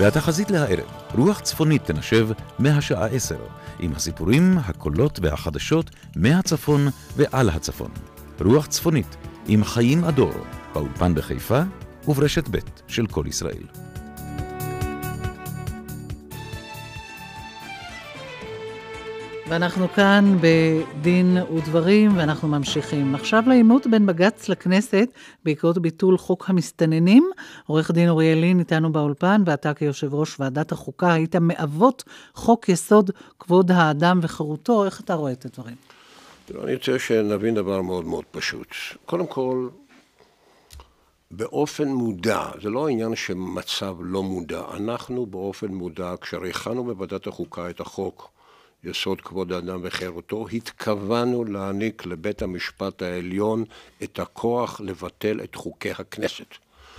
והתחזית 0.00 0.50
להערב, 0.50 0.86
רוח 1.14 1.40
צפונית 1.40 1.84
תנשב 1.84 2.28
מהשעה 2.58 3.06
עשר, 3.06 3.38
עם 3.78 3.92
הסיפורים, 3.92 4.58
הקולות 4.58 5.18
והחדשות 5.22 5.90
מהצפון 6.16 6.88
ועל 7.16 7.48
הצפון. 7.48 7.90
רוח 8.40 8.66
צפונית 8.66 9.16
עם 9.46 9.64
חיים 9.64 10.04
אדור, 10.04 10.34
באולפן 10.74 11.14
בחיפה 11.14 11.60
וברשת 12.08 12.48
ב' 12.50 12.58
של 12.88 13.06
כל 13.06 13.24
ישראל. 13.28 13.89
ואנחנו 19.50 19.88
כאן 19.88 20.36
בדין 20.40 21.36
ודברים, 21.56 22.16
ואנחנו 22.16 22.48
ממשיכים. 22.48 23.14
עכשיו 23.14 23.42
לעימות 23.46 23.86
בין 23.86 24.06
בג"ץ 24.06 24.48
לכנסת 24.48 25.08
בעקבות 25.44 25.78
ביטול 25.78 26.18
חוק 26.18 26.50
המסתננים. 26.50 27.30
עורך 27.66 27.90
דין 27.90 28.08
אוריאל 28.08 28.38
לין 28.38 28.58
איתנו 28.58 28.92
באולפן, 28.92 29.42
ואתה 29.46 29.74
כיושב 29.74 30.14
ראש 30.14 30.40
ועדת 30.40 30.72
החוקה 30.72 31.12
היית 31.12 31.36
מאבות 31.36 32.04
חוק 32.34 32.68
יסוד 32.68 33.10
כבוד 33.38 33.70
האדם 33.70 34.20
וחירותו. 34.22 34.84
איך 34.84 35.00
אתה 35.00 35.14
רואה 35.14 35.32
את 35.32 35.44
הדברים? 35.44 35.76
אני 36.64 36.74
רוצה 36.74 36.98
שנבין 36.98 37.54
דבר 37.54 37.82
מאוד 37.82 38.04
מאוד 38.04 38.24
פשוט. 38.30 38.68
קודם 39.06 39.26
כל, 39.26 39.68
באופן 41.30 41.88
מודע, 41.88 42.42
זה 42.62 42.70
לא 42.70 42.88
עניין 42.88 43.16
שמצב 43.16 43.94
לא 44.00 44.22
מודע, 44.22 44.62
אנחנו 44.76 45.26
באופן 45.26 45.66
מודע, 45.66 46.14
כשהכנו 46.20 46.84
בוועדת 46.84 47.26
החוקה 47.26 47.70
את 47.70 47.80
החוק, 47.80 48.39
יסוד 48.84 49.20
כבוד 49.20 49.52
האדם 49.52 49.80
וחירותו, 49.82 50.46
התכוונו 50.52 51.44
להעניק 51.44 52.06
לבית 52.06 52.42
המשפט 52.42 53.02
העליון 53.02 53.64
את 54.02 54.18
הכוח 54.18 54.80
לבטל 54.80 55.40
את 55.44 55.54
חוקי 55.54 55.90
הכנסת. 55.90 56.54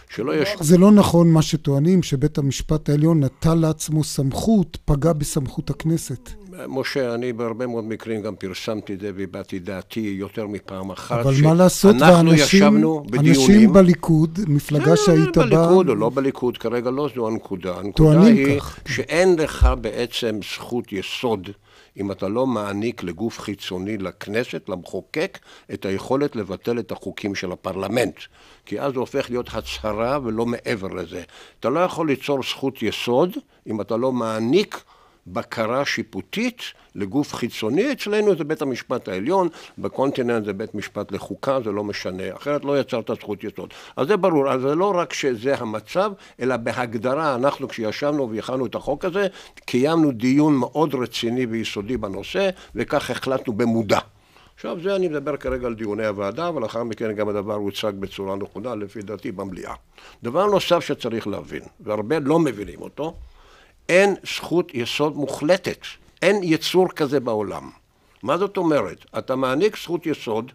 שלא 0.09 0.36
יש... 0.36 0.49
זה 0.59 0.77
לא 0.77 0.91
נכון 0.91 1.32
מה 1.32 1.41
שטוענים, 1.41 2.03
שבית 2.03 2.38
המשפט 2.38 2.89
העליון 2.89 3.23
נטל 3.23 3.53
לעצמו 3.53 4.03
סמכות, 4.03 4.77
פגע 4.86 5.13
בסמכות 5.13 5.69
הכנסת. 5.69 6.29
משה, 6.67 7.15
אני 7.15 7.34
בהרבה 7.34 7.67
מאוד 7.67 7.84
מקרים 7.84 8.21
גם 8.21 8.36
פרסמתי 8.36 8.93
את 8.93 8.99
זה 8.99 9.11
והבעתי 9.15 9.59
דעתי 9.59 10.15
יותר 10.19 10.47
מפעם 10.47 10.91
אחת. 10.91 11.19
אבל 11.19 11.34
מה 11.43 11.53
לעשות, 11.53 11.95
אנחנו 11.95 12.34
ישבנו 12.34 13.03
בדיונים... 13.03 13.29
אנשים 13.29 13.73
בליכוד, 13.73 14.39
מפלגה 14.47 14.97
שהיית 14.97 15.38
בה... 15.38 15.45
בליכוד 15.45 15.89
או 15.89 15.95
לא 15.95 16.09
בליכוד, 16.09 16.57
כרגע 16.57 16.91
לא 16.91 17.09
זו 17.15 17.27
הנקודה. 17.27 17.77
הנקודה 17.77 18.23
היא 18.23 18.59
כך. 18.59 18.79
שאין 18.88 19.36
לך 19.39 19.69
בעצם 19.82 20.39
זכות 20.55 20.91
יסוד. 20.91 21.49
אם 21.97 22.11
אתה 22.11 22.27
לא 22.27 22.47
מעניק 22.47 23.03
לגוף 23.03 23.39
חיצוני 23.39 23.97
לכנסת, 23.97 24.69
למחוקק, 24.69 25.39
את 25.73 25.85
היכולת 25.85 26.35
לבטל 26.35 26.79
את 26.79 26.91
החוקים 26.91 27.35
של 27.35 27.51
הפרלמנט. 27.51 28.19
כי 28.65 28.79
אז 28.79 28.93
זה 28.93 28.99
הופך 28.99 29.29
להיות 29.29 29.49
הצהרה 29.53 30.19
ולא 30.23 30.45
מעבר 30.45 30.87
לזה. 30.87 31.23
אתה 31.59 31.69
לא 31.69 31.79
יכול 31.79 32.07
ליצור 32.07 32.43
זכות 32.43 32.81
יסוד 32.81 33.37
אם 33.67 33.81
אתה 33.81 33.97
לא 33.97 34.11
מעניק 34.11 34.83
בקרה 35.28 35.86
שיפוטית 35.86 36.61
לגוף 36.95 37.34
חיצוני, 37.34 37.91
אצלנו 37.91 38.36
זה 38.36 38.43
בית 38.43 38.61
המשפט 38.61 39.07
העליון, 39.07 39.47
בקונטיננט 39.78 40.45
זה 40.45 40.53
בית 40.53 40.76
משפט 40.76 41.11
לחוקה, 41.11 41.59
זה 41.63 41.72
לא 41.72 41.84
משנה, 41.84 42.24
אחרת 42.36 42.65
לא 42.65 42.80
יצרת 42.80 43.11
זכות 43.22 43.43
יסוד. 43.43 43.74
אז 43.95 44.07
זה 44.07 44.17
ברור, 44.17 44.49
אז 44.49 44.61
זה 44.61 44.76
לא 44.76 44.93
רק 44.95 45.13
שזה 45.13 45.55
המצב, 45.57 46.11
אלא 46.39 46.57
בהגדרה, 46.57 47.36
אנחנו 47.36 47.67
כשישבנו 47.67 48.30
והכנו 48.30 48.65
את 48.65 48.76
החוק 48.76 49.05
הזה, 49.05 49.28
קיימנו 49.65 50.11
דיון 50.11 50.55
מאוד 50.55 50.95
רציני 50.95 51.45
ויסודי 51.45 51.97
בנושא, 51.97 52.49
וכך 52.76 53.09
החלטנו 53.09 53.53
במודע. 53.53 53.99
עכשיו 54.55 54.78
זה 54.84 54.95
אני 54.95 55.07
מדבר 55.07 55.38
כרגע 55.38 55.67
על 55.67 55.76
דיוני 55.76 56.05
הוועדה, 56.05 56.51
ולאחר 56.55 56.84
מכן 56.84 57.11
גם 57.11 57.30
הדבר 57.30 57.53
הוצג 57.53 57.91
בצורה 57.99 58.36
נכונה, 58.36 58.76
לפי 58.76 59.01
דעתי, 59.01 59.32
במליאה. 59.32 59.74
דבר 60.24 60.45
נוסף 60.45 60.80
שצריך 60.80 61.28
להבין, 61.28 61.61
והרבה 61.80 62.19
לא 62.19 62.39
מבינים 62.39 62.82
אותו, 62.82 63.13
אין 63.89 64.15
זכות 64.36 64.71
יסוד 64.73 65.15
מוחלטת. 65.15 65.86
אין 66.21 66.43
יצור 66.43 66.88
כזה 66.89 67.19
בעולם. 67.19 67.69
מה 68.23 68.38
זאת 68.38 68.57
אומרת? 68.57 69.05
אתה 69.17 69.36
מעניק 69.36 69.77
זכות 69.77 70.05
יסוד, 70.05 70.51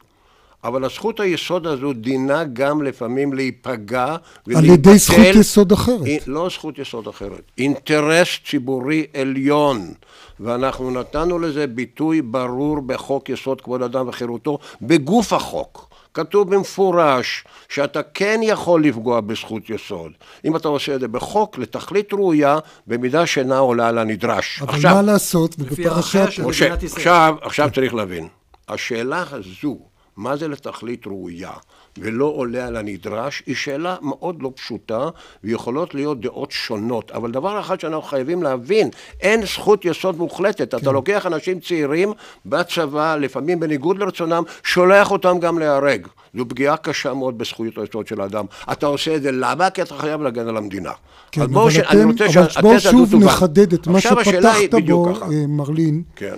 אבל 0.64 0.84
הזכות 0.84 1.20
היסוד 1.20 1.66
הזו 1.66 1.92
דינה 1.92 2.44
גם 2.44 2.82
לפעמים 2.82 3.32
להיפגע 3.32 4.16
ולהתבטל. 4.46 4.70
על 4.70 4.74
ידי 4.74 4.98
זכות 4.98 5.34
יסוד 5.34 5.72
אחרת. 5.72 6.26
לא 6.26 6.48
זכות 6.48 6.78
יסוד 6.78 7.08
אחרת. 7.08 7.42
אינטרס 7.58 8.28
ציבורי 8.50 9.06
עליון. 9.14 9.94
ואנחנו 10.40 10.90
נתנו 10.90 11.38
לזה 11.38 11.66
ביטוי 11.66 12.22
ברור 12.22 12.80
בחוק 12.80 13.28
יסוד 13.28 13.60
כבוד 13.60 13.82
אדם 13.82 14.08
וחירותו, 14.08 14.58
בגוף 14.82 15.32
החוק. 15.32 15.88
כתוב 16.16 16.54
במפורש 16.54 17.44
שאתה 17.68 18.02
כן 18.02 18.40
יכול 18.42 18.84
לפגוע 18.84 19.20
בזכות 19.20 19.70
יסוד. 19.70 20.12
אם 20.44 20.56
אתה 20.56 20.68
עושה 20.68 20.94
את 20.94 21.00
זה 21.00 21.08
בחוק 21.08 21.58
לתכלית 21.58 22.12
ראויה, 22.12 22.58
במידה 22.86 23.26
שאינה 23.26 23.58
עולה 23.58 23.88
על 23.88 23.98
הנדרש. 23.98 24.62
אבל 24.62 24.74
עכשיו, 24.74 24.94
מה 24.94 25.02
לעשות? 25.02 25.56
ובפרשת... 25.58 26.40
משה, 26.44 26.74
עכשיו, 26.74 27.34
עכשיו 27.42 27.70
צריך 27.74 27.94
להבין. 27.94 28.28
השאלה 28.68 29.24
הזו, 29.30 29.78
מה 30.16 30.36
זה 30.36 30.48
לתכלית 30.48 31.06
ראויה? 31.06 31.52
ולא 31.98 32.24
עולה 32.24 32.66
על 32.66 32.76
הנדרש, 32.76 33.42
היא 33.46 33.56
שאלה 33.56 33.96
מאוד 34.02 34.42
לא 34.42 34.52
פשוטה, 34.54 35.08
ויכולות 35.44 35.94
להיות 35.94 36.20
דעות 36.20 36.52
שונות. 36.52 37.10
אבל 37.10 37.30
דבר 37.30 37.60
אחד 37.60 37.80
שאנחנו 37.80 38.02
חייבים 38.02 38.42
להבין, 38.42 38.90
אין 39.20 39.46
זכות 39.46 39.84
יסוד 39.84 40.18
מוחלטת. 40.18 40.70
כן. 40.70 40.76
אתה 40.76 40.92
לוקח 40.92 41.26
אנשים 41.26 41.60
צעירים 41.60 42.12
בצבא, 42.46 43.16
לפעמים 43.16 43.60
בניגוד 43.60 43.98
לרצונם, 43.98 44.42
שולח 44.62 45.10
אותם 45.10 45.38
גם 45.40 45.58
להיהרג. 45.58 46.06
זו 46.36 46.48
פגיעה 46.48 46.76
קשה 46.76 47.14
מאוד 47.14 47.38
בזכויות 47.38 47.78
היסוד 47.78 48.06
של 48.06 48.20
האדם. 48.20 48.44
אתה 48.72 48.86
עושה 48.86 49.16
את 49.16 49.22
זה 49.22 49.32
למה? 49.32 49.70
כי 49.70 49.82
אתה 49.82 49.94
חייב 49.94 50.22
להגן 50.22 50.48
על 50.48 50.56
המדינה. 50.56 50.92
כן, 51.32 51.42
אבל, 51.42 51.60
אבל, 51.60 51.70
ש... 51.70 51.78
אתם, 51.78 52.10
אבל 52.56 52.62
בואו 52.62 52.80
שוב 52.80 53.14
נחדד 53.14 53.72
את 53.72 53.86
מה 53.86 54.00
שפתחת 54.00 54.74
בו, 54.86 55.08
אה, 55.08 55.46
מרלין. 55.48 56.02
כן. 56.16 56.36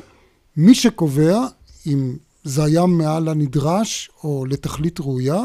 מי 0.56 0.74
שקובע 0.74 1.38
אם 1.86 2.16
זה 2.48 2.64
היה 2.64 2.86
מעל 2.86 3.28
הנדרש 3.28 4.10
או 4.24 4.44
לתכלית 4.48 5.00
ראויה, 5.00 5.40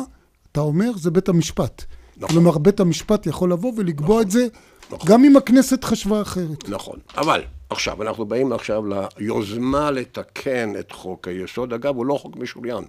אתה 0.51 0.59
אומר, 0.59 0.91
זה 0.95 1.11
בית 1.11 1.29
המשפט. 1.29 1.83
נכון. 2.17 2.29
כלומר, 2.29 2.57
בית 2.57 2.79
המשפט 2.79 3.27
יכול 3.27 3.51
לבוא 3.51 3.73
ולקבוע 3.77 4.07
נכון. 4.07 4.21
את 4.21 4.31
זה, 4.31 4.47
נכון. 4.91 5.09
גם 5.09 5.23
אם 5.25 5.37
הכנסת 5.37 5.83
חשבה 5.83 6.21
אחרת. 6.21 6.69
נכון, 6.69 6.99
אבל 7.17 7.41
עכשיו, 7.69 8.03
אנחנו 8.03 8.25
באים 8.25 8.53
עכשיו 8.53 8.83
ליוזמה 9.17 9.91
לתקן 9.91 10.73
את 10.79 10.91
חוק 10.91 11.27
היסוד. 11.27 11.73
אגב, 11.73 11.95
הוא 11.95 12.05
לא 12.05 12.13
חוק 12.13 12.35
משוריין, 12.35 12.83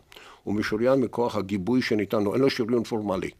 הוא 0.45 0.55
משוריין 0.55 1.01
מכוח 1.01 1.37
הגיבוי 1.37 1.83
שניתן 1.83 2.23
לו, 2.23 2.35
אין 2.35 2.43
לו 2.43 2.51
שריון 2.51 2.85
פורמלי. 2.85 3.31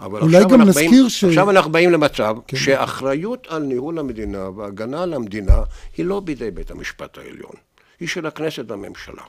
אבל 0.00 0.20
אולי 0.20 0.44
גם 0.44 0.62
נזכיר 0.62 0.90
באים, 0.90 1.08
ש... 1.08 1.24
עכשיו 1.24 1.50
אנחנו 1.50 1.72
באים 1.72 1.90
למצב 1.90 2.36
כן. 2.46 2.56
שאחריות 2.56 3.46
על 3.50 3.62
ניהול 3.62 3.98
המדינה 3.98 4.48
והגנה 4.56 5.02
על 5.02 5.14
המדינה 5.14 5.62
היא 5.96 6.06
לא 6.06 6.20
בידי 6.20 6.50
בית 6.50 6.70
המשפט 6.70 7.18
העליון, 7.18 7.52
היא 8.00 8.08
של 8.08 8.26
הכנסת 8.26 8.64
והממשלה. 8.68 9.22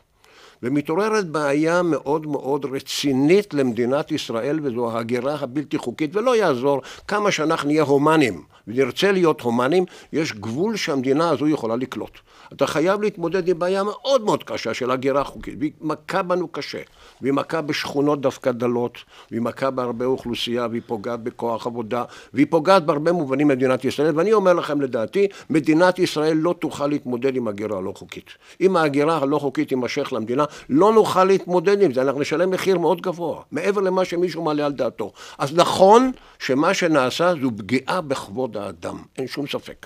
ומתעוררת 0.63 1.27
בעיה 1.27 1.81
מאוד 1.81 2.27
מאוד 2.27 2.65
רצינית 2.65 3.53
למדינת 3.53 4.11
ישראל 4.11 4.59
וזו 4.63 4.91
ההגירה 4.91 5.35
הבלתי 5.39 5.77
חוקית 5.77 6.15
ולא 6.15 6.35
יעזור 6.35 6.81
כמה 7.07 7.31
שאנחנו 7.31 7.67
נהיה 7.67 7.83
הומנים 7.83 8.41
ונרצה 8.69 9.11
להיות 9.11 9.41
הומנים 9.41 9.85
יש 10.13 10.33
גבול 10.33 10.75
שהמדינה 10.75 11.29
הזו 11.29 11.47
יכולה 11.47 11.75
לקלוט. 11.75 12.17
אתה 12.53 12.67
חייב 12.67 13.01
להתמודד 13.01 13.47
עם 13.47 13.59
בעיה 13.59 13.83
מאוד 13.83 14.23
מאוד 14.23 14.43
קשה 14.43 14.73
של 14.73 14.91
הגירה 14.91 15.23
חוקית 15.23 15.55
והיא 15.59 15.71
מכה 15.81 16.21
בנו 16.21 16.47
קשה. 16.47 16.81
והיא 17.21 17.33
מכה 17.33 17.61
בשכונות 17.61 18.21
דווקא 18.21 18.51
דלות 18.51 18.97
והיא 19.31 19.41
מכה 19.41 19.71
בהרבה 19.71 20.05
אוכלוסייה 20.05 20.67
והיא 20.71 20.81
פוגעת 20.85 21.23
בכוח 21.23 21.67
עבודה 21.67 22.03
והיא 22.33 22.47
פוגעת 22.49 22.85
בהרבה 22.85 23.11
מובנים 23.11 23.47
במדינת 23.47 23.85
ישראל. 23.85 24.11
ואני 24.15 24.33
אומר 24.33 24.53
לכם 24.53 24.81
לדעתי 24.81 25.27
מדינת 25.49 25.99
ישראל 25.99 26.37
לא 26.37 26.55
תוכל 26.59 26.87
להתמודד 26.87 27.35
עם 27.35 27.47
הגירה 27.47 27.77
הלא 27.77 27.93
חוקית. 27.95 28.29
אם 28.61 28.75
ההגירה 28.75 29.17
הלא 29.17 29.39
חוקית 29.39 29.69
תימשך 29.69 30.13
למדינה 30.13 30.45
לא 30.69 30.93
נוכל 30.93 31.23
להתמודד 31.23 31.81
עם 31.81 31.93
זה, 31.93 32.01
אנחנו 32.01 32.21
נשלם 32.21 32.49
מחיר 32.49 32.79
מאוד 32.79 33.01
גבוה, 33.01 33.41
מעבר 33.51 33.81
למה 33.81 34.05
שמישהו 34.05 34.43
מעלה 34.43 34.65
על 34.65 34.71
דעתו. 34.71 35.11
אז 35.37 35.55
נכון 35.55 36.11
שמה 36.39 36.73
שנעשה 36.73 37.33
זו 37.41 37.49
פגיעה 37.57 38.01
בכבוד 38.01 38.57
האדם, 38.59 38.97
אין 39.17 39.27
שום 39.27 39.47
ספק. 39.47 39.85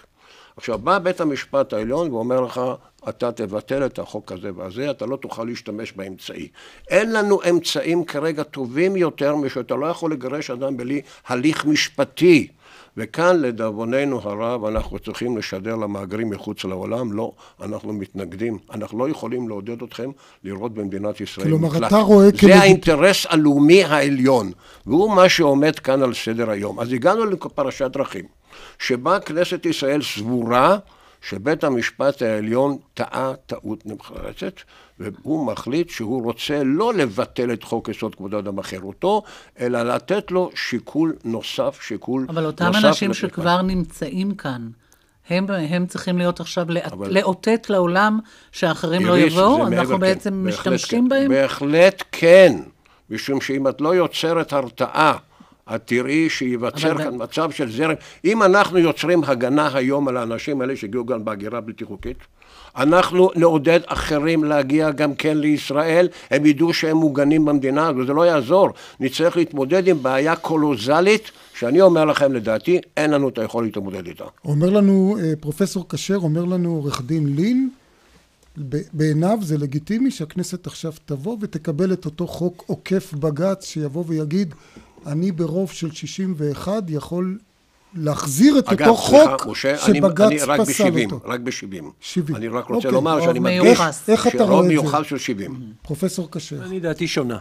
עכשיו, 0.58 0.78
בא 0.80 1.00
בית 1.00 1.22
המשפט 1.22 1.74
העליון 1.74 2.12
ואומר 2.12 2.42
לך, 2.42 2.62
אתה 3.10 3.32
תבטל 3.32 3.86
את 3.86 4.00
החוק 4.00 4.32
הזה 4.32 4.50
והזה, 4.56 4.92
אתה 4.92 5.06
לא 5.06 5.16
תוכל 5.16 5.44
להשתמש 5.44 5.92
באמצעי. 5.92 6.48
אין 6.90 7.14
לנו 7.14 7.40
אמצעים 7.50 8.06
כרגע 8.06 8.44
טובים 8.44 8.96
יותר 8.96 9.36
משאתה 9.36 9.76
לא 9.76 9.86
יכול 9.86 10.12
לגרש 10.12 10.50
אדם 10.50 10.78
בלי 10.78 11.02
הליך 11.28 11.66
משפטי. 11.66 12.48
וכאן 12.98 13.42
לדאבוננו 13.42 14.20
הרב 14.24 14.66
אנחנו 14.66 15.00
צריכים 15.00 15.38
לשדר 15.38 15.76
למהגרים 15.76 16.30
מחוץ 16.30 16.64
לעולם, 16.66 17.14
לא, 17.14 17.32
אנחנו 17.62 17.94
מתנגדים, 17.94 18.58
אנחנו 18.74 18.98
לא 19.00 19.10
יכולים 19.10 19.50
לעודד 19.50 19.82
אתכם 19.84 20.12
לראות 20.44 20.74
במדינת 20.74 21.22
ישראל 21.22 21.48
כלומר, 21.48 21.68
מקלט. 21.68 21.88
אתה 21.88 21.98
רואה 21.98 22.26
זה 22.26 22.32
כלגיט- 22.32 22.56
האינטרס 22.62 23.26
הלאומי 23.30 23.84
העליון, 23.84 24.52
והוא 24.86 25.16
מה 25.16 25.30
שעומד 25.30 25.80
כאן 25.80 26.04
על 26.04 26.14
סדר 26.14 26.50
היום. 26.50 26.80
אז 26.80 26.94
הגענו 26.94 27.26
לפרשת 27.26 27.92
דרכים, 27.92 28.26
שבה 28.80 29.20
כנסת 29.20 29.66
ישראל 29.66 30.02
סבורה 30.02 30.78
שבית 31.22 31.64
המשפט 31.64 32.22
העליון 32.22 32.78
טעה 32.94 33.34
טעות 33.46 33.86
נחרצת, 33.86 34.54
והוא 35.00 35.48
מחליט 35.48 35.90
שהוא 35.90 36.24
רוצה 36.24 36.62
לא 36.64 36.94
לבטל 36.94 37.54
את 37.54 37.64
חוק 37.64 37.90
יסוד 37.90 38.16
כבוד 38.16 38.34
האדם 38.34 38.58
וחירותו, 38.58 39.22
אלא 39.60 39.84
לתת 39.84 40.32
לו 40.32 40.50
שיקול 40.56 41.16
נוסף, 41.24 41.80
שיקול 41.82 42.26
אבל 42.30 42.46
אותם 42.46 42.66
נוסף 42.66 42.86
אנשים 42.86 43.10
לבית 43.10 43.22
שכבר 43.22 43.62
נמצאים 43.62 44.36
כאן, 44.36 44.70
הם, 45.30 45.46
הם 45.50 45.86
צריכים 45.86 46.18
להיות 46.18 46.40
עכשיו 46.40 46.66
אבל- 46.94 47.14
לאותת 47.14 47.70
לעולם 47.70 48.20
שאחרים 48.52 49.06
לא 49.06 49.18
יבואו? 49.18 49.68
אנחנו 49.68 49.94
כן, 49.96 50.00
בעצם 50.00 50.44
בהחלט 50.46 50.74
משתמשים 50.74 51.04
כן. 51.04 51.10
בהם? 51.10 51.30
בהחלט 51.30 52.04
כן, 52.12 52.56
משום 53.10 53.42
שאם 53.42 53.68
את 53.68 53.82
לא 53.82 53.96
יוצרת 53.96 54.54
הרתעה, 54.54 55.18
את 55.76 55.82
תראי 55.86 56.30
שייווצר 56.30 56.98
כאן 56.98 57.14
מצב 57.18 57.52
של 57.52 57.72
זרם. 57.72 57.96
אם 58.26 58.44
אנחנו 58.44 58.78
יוצרים 58.78 59.24
הגנה 59.24 59.70
היום 59.74 60.08
על 60.08 60.18
האנשים 60.18 60.62
האלה 60.62 60.76
שהגיעו 60.76 61.06
גם 61.06 61.26
בהגירה 61.26 61.62
בלתי 61.62 61.86
חוקית, 61.86 62.18
אנחנו 62.78 63.30
נעודד 63.36 63.80
אחרים 63.86 64.44
להגיע 64.44 64.92
גם 64.92 65.16
כן 65.16 65.38
לישראל, 65.38 66.08
הם 66.32 66.46
ידעו 66.46 66.74
שהם 66.74 66.98
מוגנים 66.98 67.46
במדינה 67.46 67.88
הזו, 67.88 68.06
זה 68.06 68.14
לא 68.14 68.26
יעזור. 68.26 68.70
נצטרך 69.00 69.38
להתמודד 69.38 69.88
עם 69.88 70.04
בעיה 70.04 70.36
קולוזלית, 70.36 71.32
שאני 71.54 71.82
אומר 71.82 72.06
לכם, 72.06 72.34
לדעתי, 72.34 72.80
אין 72.98 73.12
לנו 73.12 73.30
את 73.30 73.38
היכולת 73.38 73.66
להתמודד 73.66 74.08
איתה. 74.08 74.26
אומר 74.46 74.70
לנו, 74.70 75.18
אה, 75.22 75.34
פרופסור 75.40 75.86
כשר, 75.90 76.18
אומר 76.18 76.46
לנו 76.46 76.70
עורך 76.76 77.02
דין 77.02 77.36
לין, 77.36 77.70
בעיניו 78.94 79.38
זה 79.42 79.58
לגיטימי 79.58 80.12
שהכנסת 80.12 80.68
עכשיו 80.68 80.94
תבוא 81.06 81.38
ותקבל 81.42 81.94
את 81.94 82.06
אותו 82.06 82.28
חוק 82.28 82.64
עוקף 82.68 83.14
בג"ץ 83.14 83.66
שיבוא 83.66 84.04
ויגיד, 84.08 84.54
אני 85.08 85.32
ברוב 85.32 85.72
של 85.72 85.92
61 85.92 86.84
יכול 86.88 87.38
להחזיר 87.96 88.60
את 88.60 88.70
אגב, 88.70 88.88
אותו 88.88 89.02
סליחה, 89.02 89.38
חוק 89.38 89.48
משה, 89.48 89.70
אני, 89.70 89.78
אני 89.88 89.98
שבג"ץ 89.98 90.44
רק 90.48 90.62
פסל 90.62 90.90
ב-70, 90.90 91.14
אותו. 91.14 91.20
רק 91.26 91.40
ב-70. 91.40 91.84
70. 92.00 92.36
אני 92.36 92.48
רק 92.48 92.66
רוצה 92.66 92.76
אוקיי. 92.76 92.92
לומר 92.92 93.22
שאני 93.22 93.40
מדגיש 93.40 93.78
שרוב? 94.32 94.66
מיוחס 94.66 95.06
של 95.06 95.18
70. 95.18 95.74
פרופסור 95.82 96.30
כשר. 96.32 96.64
אני 96.66 96.80
דעתי 96.80 97.08
שונה. 97.08 97.38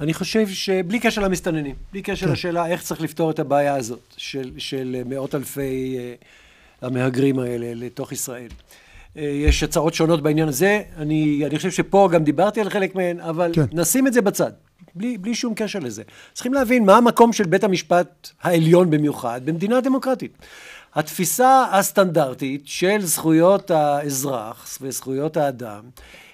אני 0.00 0.14
חושב 0.14 0.48
שבלי 0.48 1.00
קשר 1.00 1.20
למסתננים, 1.20 1.74
בלי 1.92 2.02
קשר 2.02 2.26
כן. 2.26 2.32
לשאלה 2.32 2.66
איך 2.66 2.82
צריך 2.82 3.00
לפתור 3.00 3.30
את 3.30 3.38
הבעיה 3.38 3.74
הזאת 3.74 4.14
של, 4.16 4.50
של 4.58 5.02
מאות 5.06 5.34
אלפי 5.34 5.96
uh, 5.96 6.86
המהגרים 6.86 7.38
האלה 7.38 7.74
לתוך 7.74 8.12
ישראל. 8.12 8.48
Uh, 8.48 9.20
יש 9.20 9.62
הצעות 9.62 9.94
שונות 9.94 10.22
בעניין 10.22 10.48
הזה, 10.48 10.82
אני, 10.96 11.42
אני 11.46 11.56
חושב 11.56 11.70
שפה 11.70 12.08
גם 12.12 12.24
דיברתי 12.24 12.60
על 12.60 12.70
חלק 12.70 12.94
מהן, 12.94 13.20
אבל 13.20 13.50
כן. 13.54 13.64
נשים 13.72 14.06
את 14.06 14.12
זה 14.12 14.22
בצד, 14.22 14.52
בלי, 14.94 15.18
בלי 15.18 15.34
שום 15.34 15.54
קשר 15.54 15.78
לזה. 15.78 16.02
צריכים 16.32 16.54
להבין 16.54 16.84
מה 16.84 16.96
המקום 16.96 17.32
של 17.32 17.44
בית 17.44 17.64
המשפט 17.64 18.30
העליון 18.42 18.90
במיוחד 18.90 19.40
במדינה 19.44 19.80
דמוקרטית. 19.80 20.38
התפיסה 20.94 21.64
הסטנדרטית 21.72 22.62
של 22.64 22.98
זכויות 23.00 23.70
האזרח 23.70 24.78
וזכויות 24.80 25.36
האדם 25.36 25.82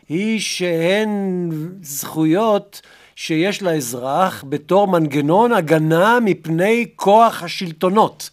היא 0.09 0.41
שהן 0.41 1.51
זכויות 1.83 2.81
שיש 3.17 3.63
לאזרח 3.63 4.45
בתור 4.49 4.89
מנגנון 4.89 5.53
הגנה 5.53 6.19
מפני 6.25 6.87
כוח 6.97 7.43
השלטונות. 7.43 8.31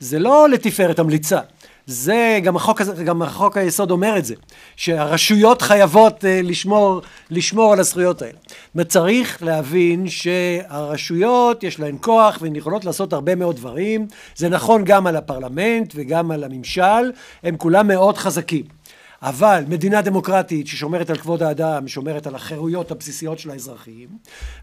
זה 0.00 0.18
לא 0.18 0.48
לתפארת 0.48 0.98
המליצה. 0.98 1.40
זה, 1.86 2.40
גם 2.42 2.56
החוק, 2.56 2.80
הזה, 2.80 3.04
גם 3.04 3.22
החוק 3.22 3.56
היסוד 3.56 3.90
אומר 3.90 4.18
את 4.18 4.24
זה, 4.24 4.34
שהרשויות 4.76 5.62
חייבות 5.62 6.24
uh, 6.24 6.26
לשמור, 6.42 7.00
לשמור 7.30 7.72
על 7.72 7.80
הזכויות 7.80 8.22
האלה. 8.22 8.38
וצריך 8.76 9.42
להבין 9.42 10.08
שהרשויות 10.08 11.62
יש 11.62 11.80
להן 11.80 11.96
כוח 12.00 12.38
והן 12.40 12.56
יכולות 12.56 12.84
לעשות 12.84 13.12
הרבה 13.12 13.34
מאוד 13.34 13.56
דברים. 13.56 14.06
זה 14.36 14.48
נכון 14.48 14.84
גם 14.84 15.06
על 15.06 15.16
הפרלמנט 15.16 15.92
וגם 15.96 16.30
על 16.30 16.44
הממשל, 16.44 17.12
הם 17.42 17.56
כולם 17.56 17.88
מאוד 17.88 18.18
חזקים. 18.18 18.81
אבל 19.22 19.64
מדינה 19.68 20.02
דמוקרטית 20.02 20.66
ששומרת 20.66 21.10
על 21.10 21.16
כבוד 21.16 21.42
האדם, 21.42 21.88
שומרת 21.88 22.26
על 22.26 22.34
החירויות 22.34 22.90
הבסיסיות 22.90 23.38
של 23.38 23.50
האזרחים, 23.50 24.08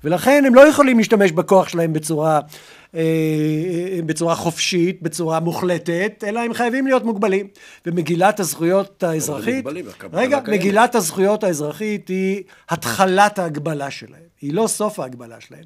ולכן 0.03 0.43
הם 0.47 0.55
לא 0.55 0.67
יכולים 0.67 0.97
להשתמש 0.97 1.31
בכוח 1.31 1.69
שלהם 1.69 1.93
בצורה, 1.93 2.39
אה, 2.95 3.99
בצורה 4.05 4.35
חופשית, 4.35 5.01
בצורה 5.01 5.39
מוחלטת, 5.39 6.23
אלא 6.27 6.39
הם 6.39 6.53
חייבים 6.53 6.87
להיות 6.87 7.03
מוגבלים. 7.03 7.47
ומגילת 7.85 8.39
הזכויות 8.39 9.03
האזרחית, 9.03 9.65
מוגבלים, 9.65 9.85
רגע. 10.13 10.39
מגילת 10.47 10.95
הזכויות 10.95 11.43
האזרחית 11.43 12.07
היא 12.07 12.43
התחלת 12.69 13.39
ההגבלה 13.39 13.91
שלהם, 13.91 14.21
היא 14.41 14.53
לא 14.53 14.67
סוף 14.67 14.99
ההגבלה 14.99 15.35
שלהם. 15.39 15.63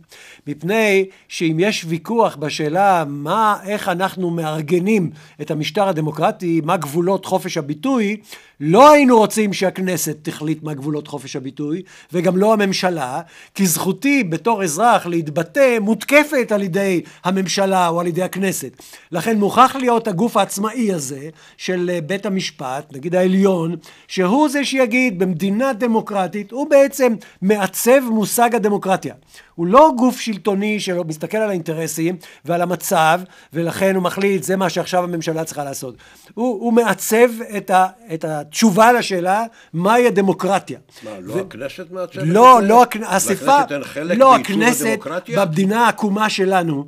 מפני 0.47 1.05
שאם 1.27 1.57
יש 1.59 1.85
ויכוח 1.87 2.35
בשאלה 2.35 3.03
מה, 3.07 3.57
איך 3.65 3.89
אנחנו 3.89 4.29
מארגנים 4.29 5.11
את 5.41 5.51
המשטר 5.51 5.87
הדמוקרטי, 5.87 6.61
מה 6.63 6.77
גבולות 6.77 7.25
חופש 7.25 7.57
הביטוי, 7.57 8.17
לא 8.59 8.91
היינו 8.91 9.17
רוצים 9.17 9.53
שהכנסת 9.53 10.17
תחליט 10.21 10.63
מה 10.63 10.73
גבולות 10.73 11.07
חופש 11.07 11.35
הביטוי, 11.35 11.81
וגם 12.13 12.37
לא 12.37 12.53
הממשלה, 12.53 13.21
כי 13.55 13.67
זכותי 13.67 14.23
בתור 14.23 14.63
אזרח 14.63 15.05
להתבטא 15.05 15.79
מותקפת 15.79 16.51
על 16.51 16.63
ידי 16.63 17.01
הממשלה 17.23 17.87
או 17.87 17.99
על 17.99 18.07
ידי 18.07 18.23
הכנסת. 18.23 18.77
לכן 19.11 19.37
מוכרח 19.37 19.75
להיות 19.75 20.07
הגוף 20.07 20.37
העצמאי 20.37 20.93
הזה 20.93 21.29
של 21.57 21.91
אה, 21.93 22.01
בית 22.01 22.25
המשפט, 22.25 22.93
נגיד 22.93 23.15
העליון, 23.15 23.75
שהוא 24.07 24.49
זה 24.49 24.65
שיגיד 24.65 25.19
במדינה 25.19 25.73
דמוקרטית, 25.73 26.51
הוא 26.51 26.69
בעצם 26.69 27.15
מעצב 27.41 27.99
מושג 28.09 28.55
הדמוקרטיה. 28.55 29.13
הוא 29.55 29.67
לא 29.67 29.91
גוף 29.97 30.19
שלטוני 30.19 30.79
שמסתכל 30.79 31.37
על 31.37 31.49
האינטרסים 31.49 32.15
ועל 32.45 32.61
המצב, 32.61 33.21
ולכן 33.53 33.95
הוא 33.95 34.03
מחליט, 34.03 34.43
זה 34.43 34.55
מה 34.55 34.69
שעכשיו 34.69 35.03
הממשלה 35.03 35.43
צריכה 35.43 35.63
לעשות. 35.63 35.95
הוא, 36.33 36.61
הוא 36.61 36.73
מעצב 36.73 37.29
את, 37.57 37.69
ה, 37.69 37.87
את 38.13 38.25
התשובה 38.53 38.91
לשאלה, 38.91 39.43
מהי 39.73 40.07
הדמוקרטיה. 40.07 40.79
מה, 41.03 41.11
לא 41.21 41.33
הכנסת 41.39 41.85
מעצבת 41.91 42.17
את 42.23 42.27
לא, 42.27 42.57
זה? 42.61 42.67
לא, 42.67 42.83
הכ- 42.83 42.97
האספה, 43.05 43.31
לכנסת 43.59 43.71
אין 43.71 43.83
חלק 43.83 44.17
לא, 44.17 44.35
הכנסת? 44.35 44.97
במדינה 45.35 45.85
העקומה 45.85 46.29
שלנו, 46.29 46.85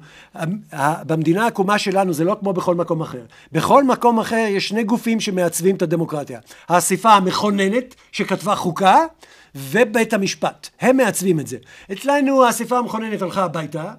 במדינה 1.08 1.44
העקומה 1.44 1.78
שלנו 1.80 2.14
זה 2.14 2.24
לא 2.24 2.38
כמו 2.40 2.54
בכל 2.54 2.76
מקום 2.76 3.02
אחר. 3.02 3.22
בכל 3.52 3.84
מקום 3.84 4.20
אחר 4.20 4.46
יש 4.50 4.68
שני 4.68 4.84
גופים 4.84 5.20
שמעצבים 5.20 5.76
את 5.76 5.82
הדמוקרטיה. 5.82 6.40
האספה 6.70 7.10
המכוננת 7.14 7.96
שכתבה 8.12 8.56
חוקה, 8.56 9.00
ובית 9.56 10.14
המשפט. 10.14 10.70
הם 10.82 10.98
מעצבים 10.98 11.40
את 11.40 11.48
זה. 11.48 11.58
אצלנו 11.92 12.46
האספה 12.46 12.78
המכוננת 12.78 13.22
הלכה 13.22 13.44
הביתה, 13.44 13.92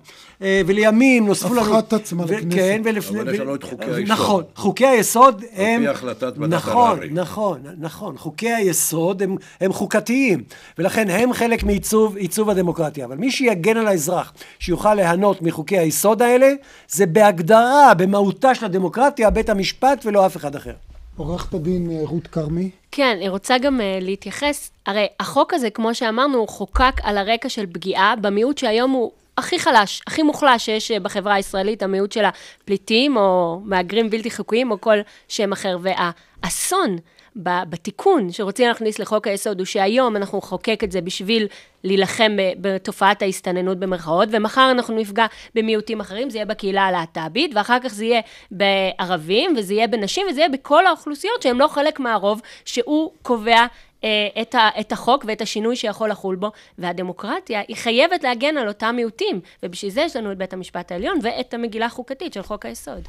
אה, 0.42 0.62
ולימים 0.66 1.26
נוספו 1.26 1.54
לנו... 1.54 1.60
הפכה 1.60 1.78
את 1.78 1.92
עצמה 1.92 2.24
לכנסת. 2.24 2.54
כן, 2.54 2.82
ולפני... 2.84 3.20
אבל 3.20 3.34
יש 3.34 3.40
לנו 3.40 3.54
את 3.54 3.62
חוקי 3.62 3.84
היסוד. 3.84 4.12
נכון, 4.12 4.44
חוקי 4.54 4.86
היסוד 4.86 5.44
הם... 5.52 5.80
פי 5.80 5.88
החלטת 5.88 6.32
ועדת 6.36 6.52
נכון, 6.54 6.90
הררי. 6.90 7.08
נכון, 7.10 7.60
נכון. 7.78 8.18
חוקי 8.18 8.50
היסוד 8.52 9.22
הם, 9.22 9.36
הם 9.60 9.72
חוקתיים, 9.72 10.42
ולכן 10.78 11.10
הם 11.10 11.32
חלק 11.32 11.62
מעיצוב 11.62 12.16
עיצוב 12.16 12.50
הדמוקרטיה. 12.50 13.04
אבל 13.04 13.16
מי 13.16 13.30
שיגן 13.30 13.76
על 13.76 13.86
האזרח, 13.86 14.32
שיוכל 14.58 14.94
ליהנות 14.94 15.42
מחוקי 15.42 15.78
היסוד 15.78 16.22
האלה, 16.22 16.52
זה 16.88 17.06
בהגדרה, 17.06 17.94
במהותה 17.94 18.54
של 18.54 18.64
הדמוקרטיה, 18.64 19.30
בית 19.30 19.48
המשפט 19.48 20.06
ולא 20.06 20.26
אף 20.26 20.36
אחד 20.36 20.56
אחר. 20.56 20.72
עורכת 21.16 21.54
הדין 21.54 21.90
אה, 21.90 22.00
רות 22.04 22.26
כרמי. 22.26 22.70
כן, 22.92 23.14
אני 23.16 23.28
רוצה 23.28 23.58
גם 23.58 23.80
uh, 23.80 24.04
להתייחס. 24.04 24.70
הרי 24.86 25.06
החוק 25.20 25.54
הזה, 25.54 25.70
כמו 25.70 25.94
שאמרנו, 25.94 26.38
הוא 26.38 26.48
חוקק 26.48 26.94
על 27.02 27.18
הרקע 27.18 27.48
של 27.48 27.66
פגיעה 27.66 28.16
במיעוט 28.16 28.58
שהיום 28.58 28.90
הוא 28.90 29.12
הכי 29.38 29.58
חלש, 29.58 30.02
הכי 30.06 30.22
מוחלש 30.22 30.64
שיש 30.64 30.90
אה, 30.90 31.00
בחברה 31.00 31.34
הישראלית, 31.34 31.82
המיעוט 31.82 32.12
של 32.12 32.24
הפליטים 32.24 33.16
או 33.16 33.60
מהגרים 33.64 34.10
בלתי 34.10 34.30
חוקיים 34.30 34.70
או 34.70 34.80
כל 34.80 34.96
שם 35.28 35.52
אחר. 35.52 35.78
והאסון 35.82 36.96
בתיקון 37.42 38.32
שרוצים 38.32 38.68
להכניס 38.68 38.98
לחוק 38.98 39.26
היסוד 39.26 39.58
הוא 39.58 39.66
שהיום 39.66 40.16
אנחנו 40.16 40.38
נחוקק 40.38 40.80
את 40.84 40.92
זה 40.92 41.00
בשביל 41.00 41.46
להילחם 41.84 42.36
ב- 42.36 42.52
בתופעת 42.60 43.22
ההסתננות 43.22 43.78
במרכאות, 43.78 44.28
ומחר 44.32 44.70
אנחנו 44.70 44.94
נפגע 44.94 45.26
במיעוטים 45.54 46.00
אחרים, 46.00 46.30
זה 46.30 46.38
יהיה 46.38 46.46
בקהילה 46.46 46.82
הלהט"בית, 46.82 47.50
ואחר 47.54 47.78
כך 47.82 47.88
זה 47.88 48.04
יהיה 48.04 48.20
בערבים, 48.50 49.54
וזה 49.56 49.74
יהיה 49.74 49.86
בנשים, 49.86 50.26
וזה 50.30 50.40
יהיה 50.40 50.48
בכל 50.48 50.86
האוכלוסיות 50.86 51.42
שהן 51.42 51.56
לא 51.56 51.68
חלק 51.68 52.00
מהרוב, 52.00 52.40
שהוא 52.64 53.10
קובע 53.22 53.66
אה, 54.04 54.28
את, 54.42 54.54
ה, 54.54 54.68
את 54.80 54.92
החוק 54.92 55.24
ואת 55.28 55.40
השינוי 55.40 55.76
שיכול 55.76 56.10
לחול 56.10 56.36
בו, 56.36 56.50
והדמוקרטיה 56.78 57.62
היא 57.68 57.76
חייבת 57.76 58.24
להגן 58.24 58.56
על 58.56 58.68
אותם 58.68 58.96
מיעוטים, 58.96 59.40
ובשביל 59.62 59.90
זה 59.90 60.00
יש 60.00 60.16
לנו 60.16 60.32
את 60.32 60.38
בית 60.38 60.52
המשפט 60.52 60.92
העליון 60.92 61.18
ואת 61.22 61.54
המגילה 61.54 61.86
החוקתית 61.86 62.32
של 62.32 62.42
חוק 62.42 62.66
היסוד. 62.66 63.08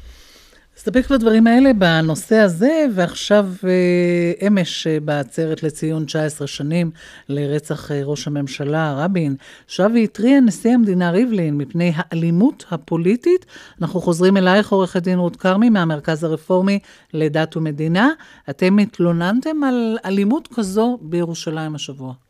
נסתפק 0.78 1.10
בדברים 1.10 1.46
האלה 1.46 1.72
בנושא 1.72 2.36
הזה, 2.36 2.86
ועכשיו 2.94 3.46
אה, 3.64 4.46
אמש 4.46 4.86
אה, 4.86 5.00
בעצרת 5.00 5.62
לציון 5.62 6.04
19 6.04 6.46
שנים 6.46 6.90
לרצח 7.28 7.92
אה, 7.92 8.00
ראש 8.04 8.26
הממשלה 8.26 8.94
רבין, 9.04 9.36
שב 9.66 9.90
והתריע 9.94 10.40
נשיא 10.40 10.70
המדינה 10.70 11.10
ריבלין 11.10 11.56
מפני 11.56 11.92
האלימות 11.96 12.64
הפוליטית. 12.70 13.46
אנחנו 13.80 14.00
חוזרים 14.00 14.36
אלייך, 14.36 14.72
עורכת 14.72 15.02
דין 15.02 15.18
רות 15.18 15.36
כרמי 15.36 15.70
מהמרכז 15.70 16.24
הרפורמי 16.24 16.78
לדת 17.14 17.56
ומדינה. 17.56 18.10
אתם 18.50 18.78
התלוננתם 18.78 19.64
על 19.64 19.98
אלימות 20.04 20.48
כזו 20.54 20.98
בירושלים 21.02 21.74
השבוע. 21.74 22.27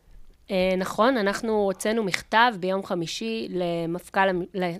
אה, 0.51 0.73
נכון, 0.77 1.17
אנחנו 1.17 1.53
הוצאנו 1.53 2.03
מכתב 2.03 2.53
ביום 2.59 2.85
חמישי 2.85 3.47
למפכ"ל, 3.49 4.29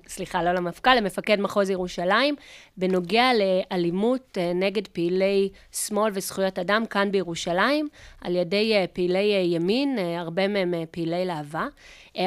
סליחה, 0.07 0.43
לא 0.43 0.51
למפכ"ל, 0.51 0.95
למפקד 0.95 1.39
מחוז 1.39 1.69
ירושלים, 1.69 2.35
בנוגע 2.77 3.31
לאלימות 3.33 4.37
אה, 4.37 4.53
נגד 4.53 4.87
פעילי 4.87 5.49
שמאל 5.71 6.11
וזכויות 6.15 6.59
אדם 6.59 6.85
כאן 6.85 7.11
בירושלים, 7.11 7.87
על 8.21 8.35
ידי 8.35 8.73
אה, 8.75 8.85
פעילי 8.93 9.47
ימין, 9.49 9.97
הרבה 10.17 10.47
מהם 10.47 10.73
פעילי 10.91 11.25
להבה. 11.25 11.67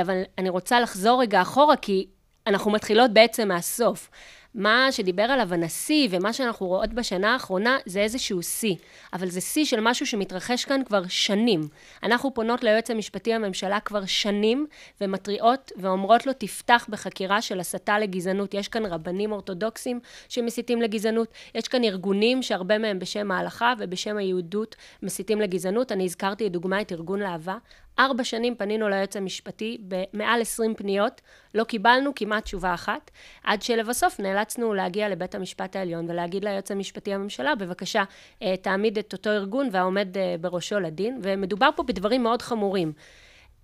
אבל 0.03 0.23
אני 0.39 0.49
רוצה 0.49 0.81
לחזור 0.81 1.21
רגע 1.21 1.43
אחורה, 1.43 1.77
כי 1.77 2.07
אנחנו 2.47 2.71
מתחילות 2.71 3.11
בעצם 3.11 3.49
מהסוף. 3.49 4.11
מה 4.55 4.89
שדיבר 4.91 5.23
עליו 5.23 5.55
הנשיא 5.55 6.09
ומה 6.11 6.33
שאנחנו 6.33 6.67
רואות 6.67 6.93
בשנה 6.93 7.33
האחרונה 7.33 7.79
זה 7.87 8.01
איזשהו 8.01 8.43
שיא, 8.43 8.75
אבל 9.13 9.29
זה 9.29 9.41
שיא 9.41 9.65
של 9.65 9.81
משהו 9.81 10.07
שמתרחש 10.07 10.65
כאן 10.65 10.85
כבר 10.85 11.03
שנים. 11.09 11.69
אנחנו 12.03 12.35
פונות 12.35 12.65
ליועץ 12.65 12.91
המשפטי 12.91 13.33
לממשלה 13.33 13.81
כבר 13.81 14.07
שנים 14.07 14.67
ומתריעות 15.01 15.73
ואומרות 15.77 16.27
לו 16.27 16.33
תפתח 16.33 16.87
בחקירה 16.89 17.43
של 17.43 17.61
הסתה 17.61 17.99
לגזענות. 17.99 18.55
יש 18.55 18.69
כאן 18.69 18.87
רבנים 18.87 19.33
אורתודוקסים 19.33 20.01
שמסיתים 20.29 20.83
לגזענות, 20.83 21.29
יש 21.55 21.69
כאן 21.69 21.85
ארגונים 21.85 22.43
שהרבה 22.43 22.79
מהם 22.79 22.99
בשם 22.99 23.31
ההלכה 23.31 23.75
ובשם 23.79 24.17
היהודות 24.17 24.77
מסיתים 25.03 25.41
לגזענות. 25.41 25.93
אני 25.93 26.05
הזכרתי 26.05 26.45
לדוגמה 26.45 26.81
את 26.81 26.93
ארגון 26.93 27.21
להבה. 27.21 27.57
ארבע 27.99 28.25
שנים 28.25 28.55
פנינו 28.55 28.89
ליועץ 28.89 29.17
המשפטי 29.17 29.79
במעל 29.81 30.41
עשרים 30.41 30.75
פניות, 30.75 31.21
לא 31.55 31.65
קיבלנו 31.65 32.15
כמעט 32.15 32.45
תשובה 32.45 32.75
אחת, 32.75 33.11
עד 33.45 33.63
שלבסוף 33.63 34.21
נאלצנו 34.21 34.75
להגיע 34.75 35.09
לבית 35.09 35.35
המשפט 35.35 35.77
העליון 35.77 36.11
ולהגיד 36.11 36.45
ליועץ 36.45 36.71
המשפטי 36.71 37.11
לממשלה, 37.11 37.55
בבקשה, 37.55 38.05
אה, 38.43 38.57
תעמיד 38.57 38.99
את 38.99 39.13
אותו 39.13 39.31
ארגון 39.31 39.69
והעומד 39.73 40.19
אה, 40.19 40.35
בראשו 40.41 40.81
לדין, 40.81 41.21
ומדובר 41.23 41.69
פה 41.77 41.83
בדברים 41.83 42.23
מאוד 42.23 42.43
חמורים. 42.43 42.93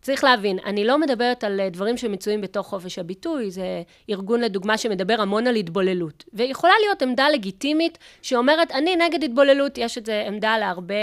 צריך 0.02 0.24
להבין, 0.24 0.58
אני 0.64 0.84
לא 0.84 0.98
מדברת 0.98 1.44
על 1.44 1.60
אה, 1.60 1.70
דברים 1.70 1.96
שמצויים 1.96 2.40
בתוך 2.40 2.66
חופש 2.66 2.98
הביטוי, 2.98 3.50
זה 3.50 3.82
ארגון 4.10 4.40
לדוגמה 4.40 4.78
שמדבר 4.78 5.20
המון 5.20 5.46
על 5.46 5.56
התבוללות. 5.56 6.24
ויכולה 6.32 6.72
להיות 6.86 7.02
עמדה 7.02 7.28
לגיטימית 7.28 7.98
שאומרת, 8.22 8.70
אני 8.70 8.96
נגד 8.96 9.24
התבוללות, 9.24 9.78
יש 9.78 9.98
את 9.98 10.06
זה 10.06 10.24
עמדה 10.26 10.58
להרבה 10.58 10.94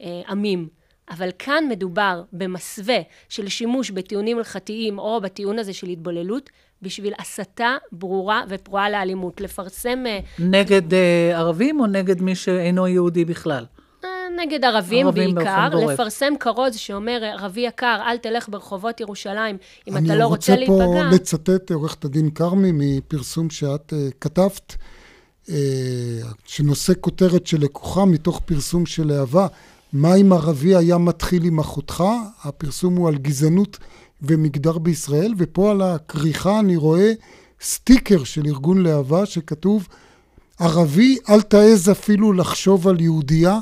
אה, 0.00 0.22
עמים. 0.28 0.81
אבל 1.12 1.30
כאן 1.38 1.64
מדובר 1.68 2.22
במסווה 2.32 2.98
של 3.28 3.48
שימוש 3.48 3.90
בטיעונים 3.90 4.38
הלכתיים 4.38 4.98
או 4.98 5.20
בטיעון 5.20 5.58
הזה 5.58 5.72
של 5.72 5.88
התבוללות, 5.88 6.50
בשביל 6.82 7.12
הסתה 7.18 7.76
ברורה 7.92 8.42
ופרועה 8.48 8.90
לאלימות. 8.90 9.40
לפרסם... 9.40 10.04
אה, 10.06 10.18
נגד 10.38 10.94
אה, 10.94 11.38
ערבים 11.38 11.80
או 11.80 11.86
נגד 11.86 12.22
מי 12.22 12.34
שאינו 12.34 12.88
יהודי 12.88 13.24
בכלל? 13.24 13.64
אה, 14.04 14.10
נגד 14.42 14.64
ערבים, 14.64 15.06
ערבים 15.06 15.34
בעיקר. 15.34 15.68
לפרסם 15.68 16.32
כרוז 16.40 16.76
שאומר, 16.76 17.20
ערבי 17.24 17.60
יקר, 17.60 18.00
אל 18.06 18.16
תלך 18.16 18.48
ברחובות 18.48 19.00
ירושלים 19.00 19.56
אם 19.88 19.96
אתה 19.96 20.06
לא 20.06 20.12
אני 20.12 20.24
רוצה 20.24 20.54
רוצה 20.54 20.66
פה 20.66 20.78
להיפגע. 20.78 21.10
לצטט 21.14 21.70
עורכת 21.70 22.04
הדין 22.04 22.30
כרמי 22.30 22.70
מפרסום 22.74 23.50
שאת 23.50 23.92
uh, 23.92 24.12
כתבת, 24.20 24.76
uh, 25.46 25.50
שנושא 26.44 26.92
כותרת 27.00 27.46
שלקוחה 27.46 28.04
מתוך 28.04 28.40
פרסום 28.44 28.86
של 28.86 29.06
להבה, 29.06 29.46
מה 29.92 30.14
אם 30.14 30.32
ערבי 30.32 30.76
היה 30.76 30.98
מתחיל 30.98 31.44
עם 31.44 31.58
אחותך? 31.58 32.04
הפרסום 32.44 32.96
הוא 32.96 33.08
על 33.08 33.18
גזענות 33.18 33.78
ומגדר 34.22 34.78
בישראל, 34.78 35.34
ופה 35.38 35.70
על 35.70 35.82
הכריכה 35.82 36.60
אני 36.60 36.76
רואה 36.76 37.12
סטיקר 37.60 38.24
של 38.24 38.42
ארגון 38.46 38.82
להבה 38.82 39.26
שכתוב 39.26 39.88
ערבי, 40.60 41.16
אל 41.30 41.40
תעז 41.40 41.90
אפילו 41.90 42.32
לחשוב 42.32 42.88
על 42.88 43.00
יהודייה. 43.00 43.58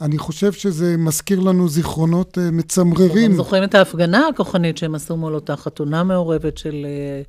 אני 0.00 0.18
חושב 0.18 0.52
שזה 0.52 0.96
מזכיר 0.98 1.40
לנו 1.40 1.68
זיכרונות 1.68 2.38
uh, 2.38 2.40
מצמררים. 2.52 3.30
אתם 3.30 3.36
זוכרים 3.36 3.64
את 3.64 3.74
ההפגנה 3.74 4.28
הכוחנית 4.28 4.78
שהם 4.78 4.94
עשו 4.94 5.16
מול 5.16 5.34
אותה 5.34 5.56
חתונה 5.56 6.04
מעורבת 6.04 6.58
של 6.58 6.86
אה, 6.86 7.22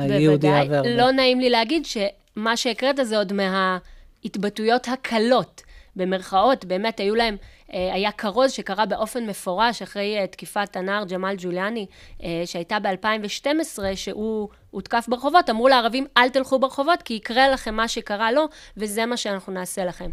היהודייה 0.00 0.52
בוודאי. 0.52 0.68
והערבית? 0.68 0.98
לא 0.98 1.10
נעים 1.10 1.40
לי 1.40 1.50
להגיד 1.50 1.82
שמה 1.84 2.56
שהקראת 2.56 2.96
זה 3.02 3.18
עוד 3.18 3.32
מההתבטאויות 3.32 4.88
הקלות, 4.88 5.62
במרכאות, 5.96 6.64
באמת 6.64 7.00
היו 7.00 7.14
להם, 7.14 7.36
אה, 7.72 7.94
היה 7.94 8.12
כרוז 8.12 8.52
שקרה 8.52 8.86
באופן 8.86 9.26
מפורש 9.26 9.82
אחרי 9.82 10.18
אה, 10.18 10.26
תקיפת 10.26 10.76
הנער 10.76 11.04
ג'מאל 11.04 11.34
ג'וליאני, 11.38 11.86
אה, 12.22 12.42
שהייתה 12.44 12.78
ב-2012, 12.78 13.78
שהוא 13.94 14.48
הותקף 14.70 15.04
ברחובות, 15.08 15.50
אמרו 15.50 15.68
לערבים, 15.68 16.06
אל 16.16 16.28
תלכו 16.28 16.58
ברחובות, 16.58 17.02
כי 17.02 17.14
יקרה 17.14 17.48
לכם 17.48 17.74
מה 17.74 17.88
שקרה 17.88 18.32
לו, 18.32 18.44
וזה 18.76 19.06
מה 19.06 19.16
שאנחנו 19.16 19.52
נעשה 19.52 19.84
לכם. 19.84 20.10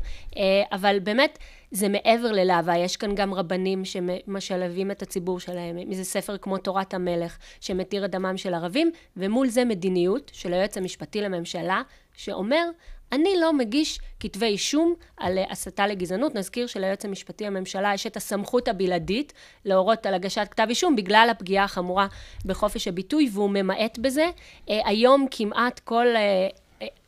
אבל 0.72 1.00
באמת, 1.00 1.40
זה 1.72 1.90
מעבר 1.90 2.32
ללהבה, 2.32 2.78
יש 2.78 2.98
כאן 2.98 3.16
גם 3.16 3.34
רבנים 3.34 3.86
שמשלבים 3.86 4.92
את 4.92 5.02
הציבור 5.02 5.40
שלהם, 5.40 5.76
מזה 5.90 6.04
ספר 6.04 6.38
כמו 6.38 6.58
תורת 6.58 6.94
המלך, 6.94 7.38
שמתיר 7.60 8.06
את 8.06 8.12
דמם 8.12 8.38
של 8.38 8.54
ערבים, 8.54 8.92
ומול 9.18 9.48
זה 9.48 9.66
מדיניות 9.66 10.32
של 10.34 10.54
היועץ 10.54 10.78
המשפטי 10.78 11.22
לממשלה, 11.22 11.82
שאומר, 12.14 12.66
אני 13.12 13.34
לא 13.42 13.54
מגיש 13.54 14.00
כתבי 14.20 14.46
אישום 14.46 14.94
על 15.18 15.38
אה, 15.38 15.44
הסתה 15.50 15.88
לגזענות. 15.88 16.36
נזכיר 16.36 16.68
שליועץ 16.68 17.06
המשפטי 17.06 17.44
לממשלה 17.44 17.94
יש 17.94 18.08
את 18.08 18.18
הסמכות 18.18 18.68
הבלעדית 18.68 19.34
להורות 19.66 20.06
על 20.06 20.14
הגשת 20.14 20.48
כתב 20.52 20.66
אישום 20.70 20.96
בגלל 20.96 21.28
הפגיעה 21.32 21.64
החמורה 21.64 22.08
בחופש 22.46 22.88
הביטוי, 22.88 23.30
והוא 23.34 23.50
ממעט 23.50 23.98
בזה. 23.98 24.30
אה, 24.70 24.80
היום 24.86 25.26
כמעט 25.32 25.80
כל... 25.80 26.08
אה, 26.16 26.48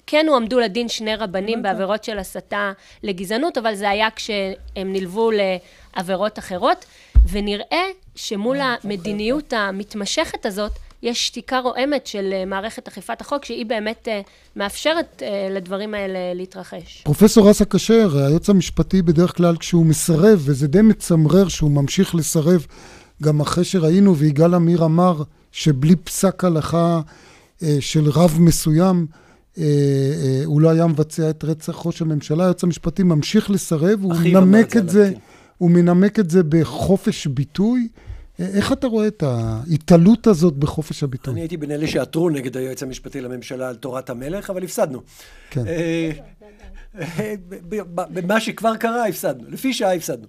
כן 0.07 0.25
הועמדו 0.29 0.59
לדין 0.59 0.89
שני 0.89 1.15
רבנים 1.15 1.61
בעבירות 1.61 2.03
של 2.03 2.19
הסתה 2.19 2.71
לגזענות, 3.03 3.57
אבל 3.57 3.75
זה 3.75 3.89
היה 3.89 4.11
כשהם 4.15 4.43
נלוו 4.75 5.31
לעבירות 5.31 6.39
אחרות, 6.39 6.85
ונראה 7.29 7.83
שמול 8.15 8.57
המדיניות 8.61 9.53
המתמשכת 9.53 10.45
הזאת, 10.45 10.71
יש 11.03 11.27
שתיקה 11.27 11.59
רועמת 11.59 12.07
של 12.07 12.29
אה, 12.33 12.45
מערכת 12.45 12.87
אכיפת 12.87 13.21
החוק, 13.21 13.45
שהיא 13.45 13.65
באמת 13.65 14.07
אה, 14.07 14.21
מאפשרת 14.55 15.23
אה, 15.25 15.47
לדברים 15.51 15.93
האלה 15.93 16.33
להתרחש. 16.33 17.01
פרופסור 17.05 17.51
אסא 17.51 17.65
כשר, 17.69 18.17
היועץ 18.17 18.49
המשפטי 18.49 19.01
בדרך 19.01 19.37
כלל 19.37 19.57
כשהוא 19.57 19.85
מסרב, 19.85 20.41
וזה 20.45 20.67
די 20.67 20.81
מצמרר 20.81 21.47
שהוא 21.47 21.71
ממשיך 21.71 22.15
לסרב, 22.15 22.65
גם 23.23 23.39
אחרי 23.39 23.63
שראינו, 23.63 24.17
ויגאל 24.17 24.53
עמיר 24.53 24.85
אמר 24.85 25.23
שבלי 25.51 25.95
פסק 25.95 26.43
הלכה 26.43 27.01
של 27.79 28.09
רב 28.09 28.37
מסוים, 28.39 29.05
אה, 29.57 29.63
אה, 29.63 30.41
הוא 30.45 30.61
לא 30.61 30.69
היה 30.69 30.87
מבצע 30.87 31.29
את 31.29 31.43
רצח 31.43 31.85
ראש 31.85 32.01
הממשלה, 32.01 32.43
היועץ 32.43 32.63
המשפטי 32.63 33.03
ממשיך 33.03 33.49
לסרב, 33.51 33.99
הוא 34.03 34.13
מנמק 34.23 34.77
את 34.77 34.89
זה, 34.89 35.13
הוא 35.57 35.71
מנמק 35.71 36.19
את 36.19 36.29
זה 36.29 36.43
בחופש 36.43 37.27
ביטוי. 37.27 37.87
איך 38.39 38.71
אתה 38.71 38.87
רואה 38.87 39.07
את 39.07 39.23
ההתעלות 39.23 40.27
הזאת 40.27 40.53
בחופש 40.53 41.03
הביטוי? 41.03 41.33
אני 41.33 41.41
הייתי 41.41 41.57
בין 41.57 41.71
אלה 41.71 41.87
שעתרו 41.87 42.29
נגד 42.29 42.57
היועץ 42.57 42.83
המשפטי 42.83 43.21
לממשלה 43.21 43.69
על 43.69 43.75
תורת 43.75 44.09
המלך, 44.09 44.49
אבל 44.49 44.63
הפסדנו. 44.63 45.01
כן. 45.49 45.67
אה, 45.67 46.11
אה, 46.99 47.33
במה 47.87 48.39
שכבר 48.39 48.75
קרה, 48.75 49.07
הפסדנו. 49.07 49.43
לפי 49.49 49.73
שעה 49.73 49.93
הפסדנו. 49.93 50.27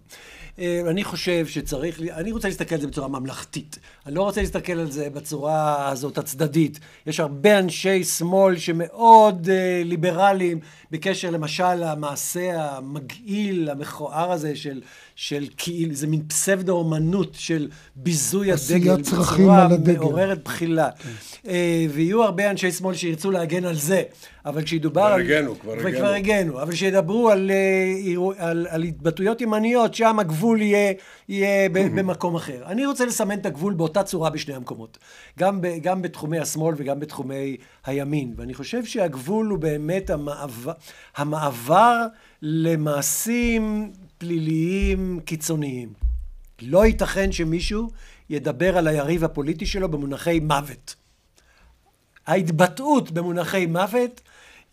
אה, 0.58 0.80
אני 0.88 1.04
חושב 1.04 1.46
שצריך, 1.46 2.00
ל- 2.00 2.10
אני 2.10 2.32
רוצה 2.32 2.48
להסתכל 2.48 2.74
על 2.74 2.80
זה 2.80 2.86
בצורה 2.86 3.08
ממלכתית. 3.08 3.78
אני 4.06 4.14
לא 4.14 4.22
רוצה 4.22 4.40
להסתכל 4.40 4.72
על 4.72 4.90
זה 4.90 5.10
בצורה 5.10 5.54
הזאת 5.88 6.18
הצדדית. 6.18 6.78
יש 7.06 7.20
הרבה 7.20 7.58
אנשי 7.58 8.04
שמאל 8.04 8.58
שמאוד 8.58 9.48
אה, 9.50 9.82
ליברליים 9.84 10.58
בקשר 10.90 11.30
למשל 11.30 11.74
למעשה 11.74 12.50
המגעיל, 12.60 13.70
המכוער 13.70 14.32
הזה 14.32 14.56
של, 14.56 14.80
של 15.16 15.46
כאילו, 15.56 15.94
זה 15.94 16.06
מין 16.06 16.22
פסבדו-אומנות 16.28 17.30
של 17.38 17.68
ביזוי 17.96 18.52
עשיית 18.52 18.82
הדגל 18.82 19.02
צרכים 19.02 19.44
בצורה 19.44 19.64
על 19.64 19.72
הדגל. 19.72 19.98
מעוררת 19.98 20.44
בחילה. 20.44 20.88
אה, 21.48 21.86
ויהיו 21.94 22.22
הרבה 22.22 22.50
אנשי 22.50 22.72
שמאל 22.72 22.94
שירצו 22.94 23.30
להגן 23.30 23.64
על 23.64 23.74
זה, 23.74 24.02
אבל 24.46 24.62
כשידובר 24.62 25.00
כבר 25.00 25.12
על... 25.14 25.20
הגנו, 25.20 25.58
כבר 25.58 25.72
הגנו. 25.72 25.88
וכבר 25.88 26.12
הגנו, 26.12 26.62
אבל 26.62 26.72
כשידברו 26.72 27.30
על, 27.30 27.50
אה, 27.50 27.56
אירוע- 28.06 28.34
על, 28.38 28.66
על 28.70 28.82
התבטאויות 28.82 29.40
ימניות, 29.40 29.94
שם 29.94 30.18
הגבול 30.18 30.43
יהיה, 30.52 30.92
יהיה 31.28 31.68
ב- 31.68 31.98
במקום 31.98 32.36
אחר. 32.36 32.62
אני 32.66 32.86
רוצה 32.86 33.06
לסמן 33.06 33.38
את 33.38 33.46
הגבול 33.46 33.74
באותה 33.74 34.02
צורה 34.02 34.30
בשני 34.30 34.54
המקומות. 34.54 34.98
גם, 35.38 35.60
ב, 35.60 35.66
גם 35.82 36.02
בתחומי 36.02 36.38
השמאל 36.38 36.74
וגם 36.78 37.00
בתחומי 37.00 37.56
הימין. 37.86 38.34
ואני 38.36 38.54
חושב 38.54 38.84
שהגבול 38.84 39.46
הוא 39.46 39.58
באמת 39.58 40.10
המעבר, 40.10 40.72
המעבר 41.16 42.06
למעשים 42.42 43.92
פליליים 44.18 45.20
קיצוניים. 45.24 45.92
לא 46.62 46.86
ייתכן 46.86 47.32
שמישהו 47.32 47.90
ידבר 48.30 48.78
על 48.78 48.88
היריב 48.88 49.24
הפוליטי 49.24 49.66
שלו 49.66 49.88
במונחי 49.88 50.40
מוות. 50.40 50.94
ההתבטאות 52.26 53.10
במונחי 53.10 53.66
מוות 53.66 54.20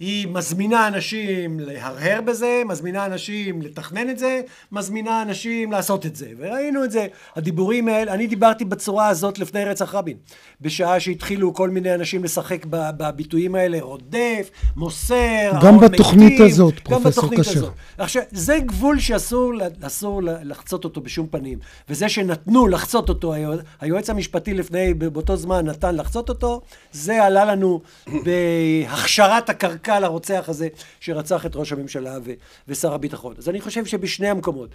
היא 0.01 0.27
מזמינה 0.27 0.87
אנשים 0.87 1.59
להרהר 1.59 2.21
בזה, 2.21 2.61
מזמינה 2.65 3.05
אנשים 3.05 3.61
לתכנן 3.61 4.09
את 4.09 4.19
זה, 4.19 4.41
מזמינה 4.71 5.21
אנשים 5.21 5.71
לעשות 5.71 6.05
את 6.05 6.15
זה. 6.15 6.27
וראינו 6.37 6.83
את 6.83 6.91
זה, 6.91 7.07
הדיבורים 7.35 7.87
האלה, 7.87 8.13
אני 8.13 8.27
דיברתי 8.27 8.65
בצורה 8.65 9.07
הזאת 9.07 9.39
לפני 9.39 9.65
רצח 9.65 9.95
רבין. 9.95 10.17
בשעה 10.61 10.99
שהתחילו 10.99 11.53
כל 11.53 11.69
מיני 11.69 11.95
אנשים 11.95 12.23
לשחק 12.23 12.65
בביטויים 12.69 13.55
האלה, 13.55 13.81
רודף, 13.81 14.49
מוסר, 14.75 15.51
גם 15.63 15.79
בתוכנית 15.79 16.31
מיטיב, 16.31 16.45
הזאת, 16.45 16.79
פרופסור 16.79 17.29
כשר. 17.29 17.51
הזאת. 17.51 17.73
עכשיו, 17.97 18.23
זה 18.31 18.59
גבול 18.59 18.99
שאסור 18.99 19.53
אסור 19.81 20.21
לחצות 20.23 20.83
אותו 20.83 21.01
בשום 21.01 21.27
פנים. 21.27 21.59
וזה 21.89 22.09
שנתנו 22.09 22.67
לחצות 22.67 23.09
אותו, 23.09 23.33
היועץ 23.81 24.09
המשפטי 24.09 24.53
לפני, 24.53 24.93
באותו 24.93 25.37
זמן 25.37 25.65
נתן 25.65 25.95
לחצות 25.95 26.29
אותו, 26.29 26.61
זה 26.91 27.23
עלה 27.23 27.45
לנו 27.45 27.81
בהכשרת 28.23 29.49
הקרקע 29.49 29.90
לרוצח 29.99 30.45
הזה, 30.47 30.67
שרצח 30.99 31.45
את 31.45 31.55
ראש 31.55 31.71
הממשלה 31.71 32.17
ו- 32.23 32.31
ושר 32.67 32.93
הביטחון. 32.93 33.33
אז 33.37 33.49
אני 33.49 33.61
חושב 33.61 33.85
שבשני 33.85 34.29
המקומות, 34.29 34.69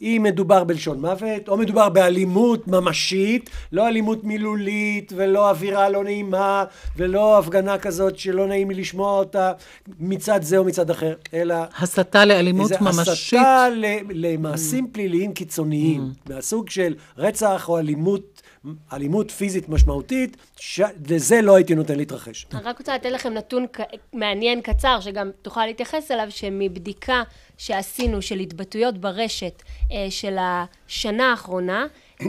אם 0.00 0.20
מדובר 0.24 0.64
בלשון 0.64 1.00
מוות, 1.00 1.48
או 1.48 1.56
מדובר 1.56 1.88
באלימות 1.88 2.68
ממשית, 2.68 3.50
לא 3.72 3.88
אלימות 3.88 4.24
מילולית, 4.24 5.12
ולא 5.16 5.50
אווירה 5.50 5.88
לא 5.88 6.04
נעימה, 6.04 6.64
ולא 6.96 7.38
הפגנה 7.38 7.78
כזאת 7.78 8.18
שלא 8.18 8.46
נעים 8.46 8.70
לי 8.70 8.80
לשמוע 8.80 9.18
אותה 9.18 9.52
מצד 10.00 10.42
זה 10.42 10.58
או 10.58 10.64
מצד 10.64 10.90
אחר, 10.90 11.14
אלא... 11.34 11.54
הסתה 11.78 12.24
לאלימות 12.24 12.72
ממשית. 12.80 13.08
הסתה 13.08 13.68
ל- 13.72 13.96
למעשים 14.10 14.88
פליליים 14.92 15.32
קיצוניים, 15.32 16.10
מהסוג 16.28 16.70
של 16.70 16.94
רצח 17.18 17.68
או 17.68 17.78
אלימות, 17.78 18.37
אלימות 18.92 19.30
פיזית 19.30 19.68
משמעותית, 19.68 20.36
ש- 20.56 20.80
לזה 21.08 21.42
לא 21.42 21.54
הייתי 21.56 21.74
נותן 21.74 21.96
להתרחש. 21.96 22.46
אני 22.52 22.60
רק 22.62 22.78
רוצה 22.78 22.94
לתת 22.94 23.10
לכם 23.10 23.34
נתון 23.34 23.66
ק- 23.72 23.80
מעניין 24.12 24.60
קצר, 24.62 25.00
שגם 25.00 25.30
תוכל 25.42 25.66
להתייחס 25.66 26.10
אליו, 26.10 26.26
שמבדיקה 26.30 27.22
שעשינו 27.56 28.22
של 28.22 28.38
התבטאויות 28.38 28.98
ברשת 28.98 29.62
אה, 29.92 30.06
של 30.10 30.36
השנה 30.40 31.30
האחרונה, 31.30 31.86
25% 32.22 32.24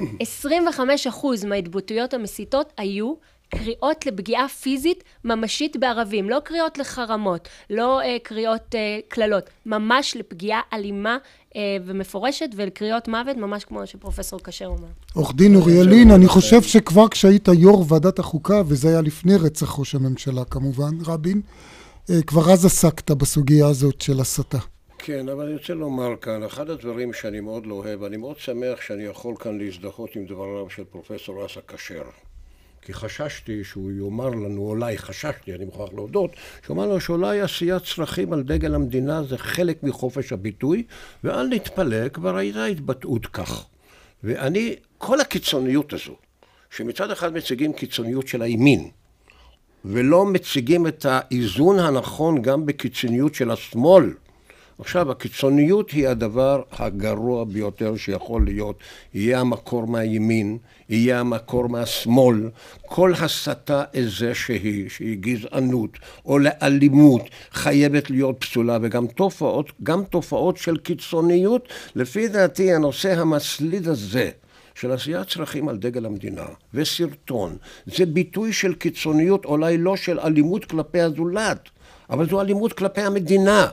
מההתבטאויות 1.48 2.14
המסיתות 2.14 2.74
היו 2.78 3.14
קריאות 3.50 4.06
לפגיעה 4.06 4.48
פיזית 4.48 5.04
ממשית 5.24 5.78
בערבים, 5.78 6.30
לא 6.30 6.40
קריאות 6.44 6.78
לחרמות, 6.78 7.48
לא 7.70 8.02
אה, 8.02 8.18
קריאות 8.24 8.76
אה, 8.76 9.00
קללות, 9.08 9.50
ממש 9.66 10.16
לפגיעה 10.16 10.62
אלימה 10.74 11.18
אה, 11.56 11.62
ומפורשת 11.86 12.50
ולקריאות 12.56 13.08
מוות, 13.08 13.38
ממש 13.38 13.66
כמו 13.66 13.88
שפרופסור 13.88 14.40
כשר 14.44 14.66
אומר. 14.66 14.88
עורך 15.14 15.36
דין 15.36 15.56
אוריאלין, 15.56 16.12
אני 16.12 16.28
חושב 16.28 16.62
שכבר 16.62 17.08
כשהיית 17.08 17.48
יו"ר 17.48 17.86
ועדת 17.88 18.20
החוקה, 18.20 18.62
וזה 18.68 18.90
היה 18.90 19.02
לפני 19.02 19.36
רצח 19.36 19.80
ראש 19.80 19.96
הממשלה 19.96 20.46
כמובן, 20.46 20.92
רבין, 21.06 21.42
אה, 22.10 22.22
כבר 22.28 22.52
אז 22.54 22.66
עסקת 22.66 23.12
בסוגיה 23.12 23.68
הזאת 23.68 24.02
של 24.02 24.20
הסתה. 24.20 24.58
כן, 24.98 25.30
אבל 25.30 25.46
אני 25.46 25.54
רוצה 25.54 25.74
לומר 25.74 26.16
כאן, 26.22 26.44
אחד 26.44 26.70
הדברים 26.70 27.14
שאני 27.14 27.40
מאוד 27.40 27.66
לא 27.66 27.74
אוהב, 27.74 28.04
אני 28.04 28.18
מאוד 28.18 28.38
שמח 28.38 28.82
שאני 28.82 29.04
יכול 29.04 29.36
כאן 29.40 29.58
להזדהות 29.58 30.16
עם 30.16 30.26
דבריו 30.26 30.70
של 30.70 30.84
פרופסור 30.84 31.46
אסא 31.46 31.60
כשר. 31.68 32.04
כי 32.90 32.94
חששתי 32.94 33.64
שהוא 33.64 33.92
יאמר 33.92 34.30
לנו, 34.30 34.62
אולי 34.62 34.98
חששתי, 34.98 35.56
אני 35.56 35.66
מוכרח 35.66 35.90
להודות, 35.94 36.32
שהוא 36.66 36.76
אמר 36.76 36.86
לנו 36.86 37.00
שאולי 37.00 37.42
עשיית 37.42 37.84
צרכים 37.84 38.34
על 38.34 38.44
דגל 38.44 38.76
המדינה 38.76 39.24
זה 39.24 39.38
חלק 39.38 39.84
מחופש 39.84 40.34
הביטוי, 40.34 40.84
ואל 41.24 41.48
נתפלא, 41.48 42.10
כבר 42.10 42.38
הייתה 42.38 42.66
התבטאות 42.66 43.26
כך. 43.26 43.66
ואני, 44.24 44.76
כל 44.98 45.22
הקיצוניות 45.22 45.94
הזו, 45.94 46.16
שמצד 46.70 47.12
אחד 47.12 47.34
מציגים 47.34 47.74
קיצוניות 47.74 48.28
של 48.28 48.42
הימין, 48.42 48.90
ולא 49.86 50.26
מציגים 50.26 50.88
את 50.88 51.06
האיזון 51.10 51.80
הנכון 51.80 52.42
גם 52.42 52.66
בקיצוניות 52.66 53.36
של 53.36 53.52
השמאל. 53.52 54.14
עכשיו, 54.80 55.12
הקיצוניות 55.12 55.92
היא 55.92 56.08
הדבר 56.08 56.62
הגרוע 56.72 57.44
ביותר 57.44 57.96
שיכול 57.96 58.46
להיות. 58.46 58.76
יהיה 59.14 59.40
המקור 59.40 59.88
מהימין, 59.88 60.58
יהיה 60.90 61.20
המקור 61.20 61.70
מהשמאל. 61.70 62.50
כל 62.86 63.14
הסתה 63.22 63.84
איזה 63.94 64.36
שהיא, 64.36 64.90
שהיא 64.90 65.18
גזענות 65.20 65.90
או 66.26 66.40
לאלימות, 66.40 67.22
חייבת 67.52 68.10
להיות 68.10 68.36
פסולה, 68.40 68.78
וגם 68.82 69.08
תופעות, 69.08 69.72
גם 69.84 70.04
תופעות 70.04 70.58
של 70.58 70.78
קיצוניות. 70.78 71.68
לפי 71.96 72.28
דעתי, 72.28 72.74
הנושא 72.74 73.20
המסליד 73.20 73.88
הזה, 73.88 74.30
של 74.76 74.92
עשיית 74.92 75.28
צרכים 75.28 75.70
על 75.70 75.78
דגל 75.78 76.06
המדינה 76.06 76.46
וסרטון, 76.74 77.58
זה 77.86 78.06
ביטוי 78.06 78.54
של 78.54 78.74
קיצוניות, 78.74 79.46
אולי 79.46 79.78
לא 79.78 79.96
של 79.96 80.20
אלימות 80.20 80.66
כלפי 80.66 81.02
הזולת, 81.02 81.70
אבל 82.10 82.30
זו 82.30 82.42
אלימות 82.42 82.74
כלפי 82.74 83.02
המדינה. 83.02 83.68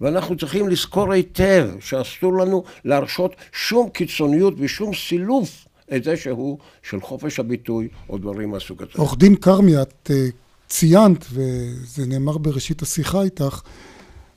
ואנחנו 0.00 0.36
צריכים 0.36 0.68
לזכור 0.68 1.12
היטב 1.12 1.68
שאסור 1.80 2.38
לנו 2.38 2.64
להרשות 2.84 3.36
שום 3.52 3.88
קיצוניות 3.88 4.54
ושום 4.58 4.94
סילוף 4.94 5.68
את 5.96 6.04
זה 6.04 6.16
שהוא 6.16 6.58
של 6.82 7.00
חופש 7.00 7.40
הביטוי 7.40 7.88
או 8.08 8.18
דברים 8.18 8.50
מהסוג 8.50 8.82
הזה. 8.82 8.92
עורך 8.96 9.18
דין 9.18 9.36
כרמי, 9.36 9.82
את 9.82 10.10
אה, 10.10 10.28
ציינת, 10.68 11.24
וזה 11.32 12.06
נאמר 12.06 12.38
בראשית 12.38 12.82
השיחה 12.82 13.22
איתך, 13.22 13.60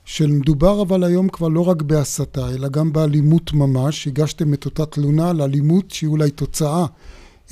שמדובר 0.04 0.82
אבל 0.82 1.04
היום 1.04 1.28
כבר 1.28 1.48
לא 1.48 1.68
רק 1.68 1.82
בהסתה, 1.82 2.48
אלא 2.48 2.68
גם 2.68 2.92
באלימות 2.92 3.52
ממש. 3.52 4.06
הגשתם 4.06 4.54
את 4.54 4.64
אותה 4.64 4.86
תלונה 4.86 5.30
על 5.30 5.42
אלימות 5.42 5.90
שהיא 5.90 6.10
אולי 6.10 6.30
תוצאה 6.30 6.86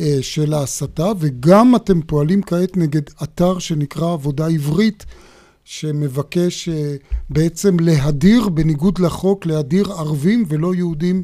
אה, 0.01 0.19
של 0.21 0.55
ההסתה, 0.55 1.13
וגם 1.19 1.77
אתם 1.77 2.03
פועלים 2.03 2.43
כעת 2.43 2.77
נגד 2.77 3.03
אתר 3.23 3.59
שנקרא 3.59 4.13
עבודה 4.13 4.49
עברית, 4.49 5.07
שמבקש 5.65 6.69
אה, 6.69 6.95
בעצם 7.31 7.77
להדיר, 7.81 8.49
בניגוד 8.49 8.99
לחוק, 8.99 9.47
להדיר 9.47 9.93
ערבים 9.93 10.45
ולא 10.49 10.75
יהודים 10.75 11.23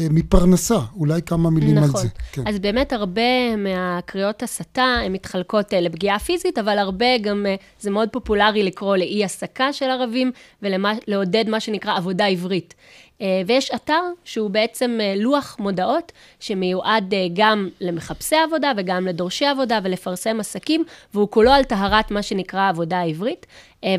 אה, 0.00 0.06
מפרנסה. 0.10 0.78
אולי 0.96 1.22
כמה 1.22 1.50
מילים 1.50 1.74
נכון. 1.74 1.90
על 2.00 2.02
זה. 2.02 2.08
כן. 2.32 2.42
אז 2.46 2.58
באמת 2.58 2.92
הרבה 2.92 3.56
מהקריאות 3.56 4.42
הסתה 4.42 4.96
הן 5.04 5.12
מתחלקות 5.12 5.74
אה, 5.74 5.80
לפגיעה 5.80 6.18
פיזית, 6.18 6.58
אבל 6.58 6.78
הרבה 6.78 7.18
גם, 7.18 7.46
זה 7.80 7.90
מאוד 7.90 8.08
פופולרי 8.08 8.62
לקרוא 8.62 8.96
לאי 8.96 9.22
העסקה 9.22 9.72
של 9.72 9.86
ערבים 9.86 10.32
ולעודד 10.62 11.48
מה 11.48 11.60
שנקרא 11.60 11.96
עבודה 11.96 12.26
עברית. 12.26 12.74
אה, 13.20 13.42
ויש 13.46 13.70
אתר 13.74 14.00
שהוא 14.24 14.50
בעצם 14.50 14.98
אה, 15.00 15.14
לוח 15.16 15.56
מודעות 15.60 16.12
שמיועד 16.40 17.14
אה, 17.14 17.26
גם 17.32 17.68
למחפשי 17.80 18.36
עבודה 18.36 18.72
וגם 18.76 19.06
לדורשי 19.06 19.46
עבודה 19.46 19.78
ולפרסם 19.82 20.40
עסקים, 20.40 20.84
והוא 21.14 21.28
כולו 21.30 21.50
על 21.50 21.64
טהרת 21.64 22.10
מה 22.10 22.22
שנקרא 22.22 22.68
עבודה 22.68 23.00
עברית. 23.00 23.46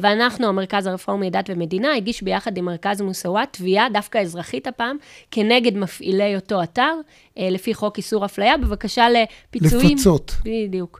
ואנחנו, 0.02 0.48
המרכז 0.48 0.88
הרפורמי 0.88 1.30
דת 1.30 1.50
ומדינה, 1.50 1.96
הגיש 1.96 2.22
ביחד 2.22 2.58
עם 2.58 2.66
מרכז 2.66 3.02
מוסאוות 3.02 3.50
תביעה, 3.52 3.90
דווקא 3.90 4.18
אזרחית 4.18 4.68
הפעם, 4.68 4.98
כנגד 5.32 5.78
מפעילי 5.78 6.36
אותו 6.36 6.64
אתר, 6.64 6.94
לפי 7.38 7.74
חוק 7.74 7.98
איסור 7.98 8.26
אפליה, 8.26 8.58
בבקשה 8.58 9.08
לפיצויים. 9.10 9.98
לפצות. 9.98 10.32
בדיוק. 10.46 11.00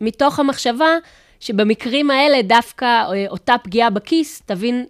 מתוך 0.00 0.38
המחשבה 0.38 0.96
שבמקרים 1.40 2.10
האלה 2.10 2.42
דווקא 2.42 3.04
אותה 3.28 3.54
פגיעה 3.62 3.90
בכיס 3.90 4.42
תבין 4.46 4.84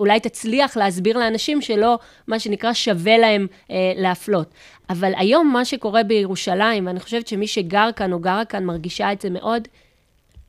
אולי 0.00 0.20
תצליח 0.20 0.76
להסביר 0.76 1.18
לאנשים 1.18 1.62
שלא, 1.62 1.98
מה 2.26 2.38
שנקרא, 2.38 2.72
שווה 2.72 3.18
להם 3.18 3.46
אה, 3.70 3.92
להפלות. 3.96 4.54
אבל 4.90 5.12
היום 5.16 5.52
מה 5.52 5.64
שקורה 5.64 6.02
בירושלים, 6.02 6.86
ואני 6.86 7.00
חושבת 7.00 7.28
שמי 7.28 7.46
שגר 7.46 7.88
כאן 7.96 8.12
או 8.12 8.18
גרה 8.18 8.44
כאן 8.44 8.64
מרגישה 8.64 9.12
את 9.12 9.20
זה 9.20 9.30
מאוד, 9.30 9.68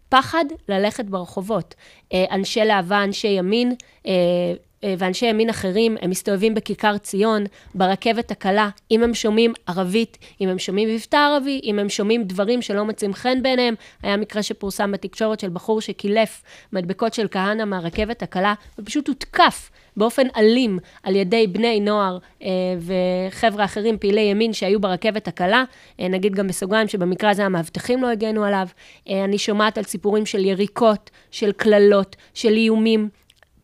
פחד 0.09 0.45
ללכת 0.69 1.05
ברחובות. 1.05 1.75
אה, 2.13 2.25
אנשי 2.31 2.65
להבה, 2.65 3.03
אנשי 3.03 3.27
ימין, 3.27 3.73
אה, 4.05 4.11
אה, 4.11 4.53
ואנשי 4.83 5.25
ימין 5.25 5.49
אחרים, 5.49 5.97
הם 6.01 6.09
מסתובבים 6.09 6.55
בכיכר 6.55 6.97
ציון, 6.97 7.43
ברכבת 7.75 8.31
הקלה, 8.31 8.69
אם 8.91 9.03
הם 9.03 9.13
שומעים 9.13 9.53
ערבית, 9.67 10.17
אם 10.41 10.49
הם 10.49 10.59
שומעים 10.59 10.89
מבטא 10.89 11.17
ערבי, 11.17 11.61
אם 11.63 11.79
הם 11.79 11.89
שומעים 11.89 12.23
דברים 12.23 12.61
שלא 12.61 12.85
מוצאים 12.85 13.13
חן 13.13 13.43
בעיניהם. 13.43 13.75
היה 14.03 14.17
מקרה 14.17 14.43
שפורסם 14.43 14.91
בתקשורת 14.91 15.39
של 15.39 15.49
בחור 15.49 15.81
שקילף 15.81 16.43
מדבקות 16.73 17.13
של 17.13 17.27
כהנא 17.31 17.65
מהרכבת 17.65 18.23
הקלה, 18.23 18.53
ופשוט 18.79 19.07
הותקף 19.07 19.71
באופן 19.97 20.27
אלים 20.37 20.79
על 21.03 21.15
ידי 21.15 21.47
בני 21.47 21.79
נוער 21.79 22.17
אה, 22.43 22.49
וחבר'ה 22.79 23.65
אחרים, 23.65 23.97
פעילי 23.97 24.21
ימין 24.21 24.53
שהיו 24.53 24.79
ברכבת 24.79 25.27
הקלה. 25.27 25.63
אה, 25.99 26.07
נגיד 26.07 26.35
גם 26.35 26.47
בסוגריים 26.47 26.87
שבמקרה 26.87 27.29
הזה 27.29 27.45
המאבטחים 27.45 28.01
לא 28.01 28.07
הגנו 28.07 28.43
עליו. 28.43 28.67
אה, 29.09 29.23
אני 29.23 29.37
שומעת 29.37 29.77
על 29.77 29.83
סיפורים 29.83 30.25
של 30.25 30.45
יריקות, 30.45 31.09
של 31.31 31.51
קללות, 31.51 32.15
של 32.33 32.53
איומים. 32.53 33.09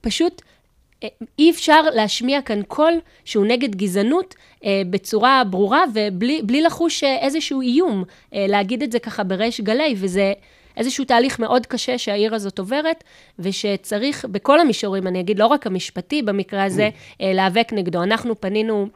פשוט 0.01 0.41
אה, 0.41 0.54
אי 1.39 1.51
אפשר 1.51 1.81
להשמיע 1.81 2.41
כאן 2.41 2.61
קול 2.67 2.93
שהוא 3.25 3.45
נגד 3.45 3.75
גזענות 3.75 4.35
אה, 4.65 4.81
בצורה 4.89 5.43
ברורה 5.49 5.83
ובלי 5.93 6.41
בלי 6.43 6.61
לחוש 6.61 7.03
אה, 7.03 7.17
איזשהו 7.17 7.61
איום, 7.61 8.03
אה, 8.33 8.45
להגיד 8.49 8.83
את 8.83 8.91
זה 8.91 8.99
ככה 8.99 9.23
בריש 9.23 9.61
גלי, 9.61 9.95
וזה 9.97 10.33
איזשהו 10.77 11.05
תהליך 11.05 11.39
מאוד 11.39 11.65
קשה 11.65 11.97
שהעיר 11.97 12.35
הזאת 12.35 12.59
עוברת, 12.59 13.03
ושצריך 13.39 14.25
בכל 14.25 14.59
המישורים, 14.59 15.07
אני 15.07 15.19
אגיד, 15.19 15.39
לא 15.39 15.45
רק 15.45 15.67
המשפטי 15.67 16.21
במקרה 16.21 16.63
הזה, 16.63 16.89
אה, 17.21 17.33
להיאבק 17.33 17.69
נגדו. 17.73 18.03
אנחנו 18.03 18.41
פנינו... 18.41 18.87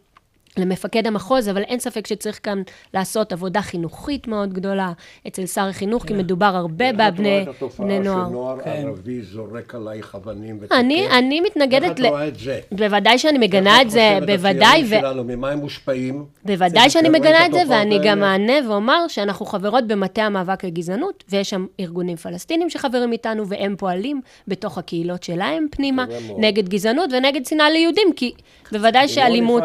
למפקד 0.57 1.07
המחוז, 1.07 1.49
אבל 1.49 1.61
אין 1.61 1.79
ספק 1.79 2.07
שצריך 2.07 2.39
כאן 2.43 2.61
לעשות 2.93 3.33
עבודה 3.33 3.61
חינוכית 3.61 4.27
מאוד 4.27 4.53
גדולה 4.53 4.91
אצל 5.27 5.45
שר 5.45 5.61
החינוך, 5.61 6.05
כי 6.05 6.13
מדובר 6.13 6.45
הרבה 6.45 6.93
בבני 6.93 7.39
איך 7.39 7.41
את 7.41 7.47
רואה 7.47 7.55
את 7.55 7.55
התופעה 7.55 7.85
בני 7.85 7.99
נוער. 7.99 8.25
של 8.25 8.31
נוער 8.31 8.59
כן. 8.63 8.69
ערבי 8.69 9.21
זורק 9.21 9.75
עלייך 9.75 10.15
אבנים 10.15 10.57
ותוקף? 10.59 10.75
אני, 10.75 11.07
אני 11.09 11.41
מתנגדת 11.41 11.83
איך 11.83 11.91
את 11.91 11.99
רואה 11.99 12.27
את 12.27 12.39
זה? 12.39 12.59
בוודאי 12.71 13.17
שאני 13.17 13.37
מגנה 13.37 13.81
את 13.81 13.91
זה, 13.91 14.19
בוודאי, 14.25 14.83
ו... 14.83 14.87
שלנו, 14.89 15.23
ממה 15.23 15.49
הם 15.51 15.59
מושפעים? 15.59 16.25
בוודאי 16.45 16.89
שאני 16.89 17.09
מגנה 17.09 17.45
את 17.45 17.51
זה, 17.51 17.63
ואני 17.69 17.99
גם? 18.03 18.23
אענה 18.23 18.69
ואומר 18.69 19.07
שאנחנו 19.07 19.45
חברות 19.45 19.87
במטה 19.87 20.23
המאבק 20.23 20.63
לגזענות, 20.63 21.23
ויש 21.29 21.49
שם 21.49 21.65
ארגונים 21.79 22.15
פלסטינים 22.17 22.69
שחברים 22.69 23.11
איתנו, 23.11 23.47
והם 23.47 23.75
פועלים 23.77 24.21
בתוך 24.47 24.77
הקהילות 24.77 25.23
שלהם 25.23 25.67
פנימה. 25.71 26.05
נגד 26.37 26.69
גזענות 26.69 27.09
ונגד 27.13 27.45
שנאה 27.45 27.69
ליהודים, 27.69 28.07
כי 28.15 28.33
בוודאי 28.71 29.07
שאלימות... 29.07 29.63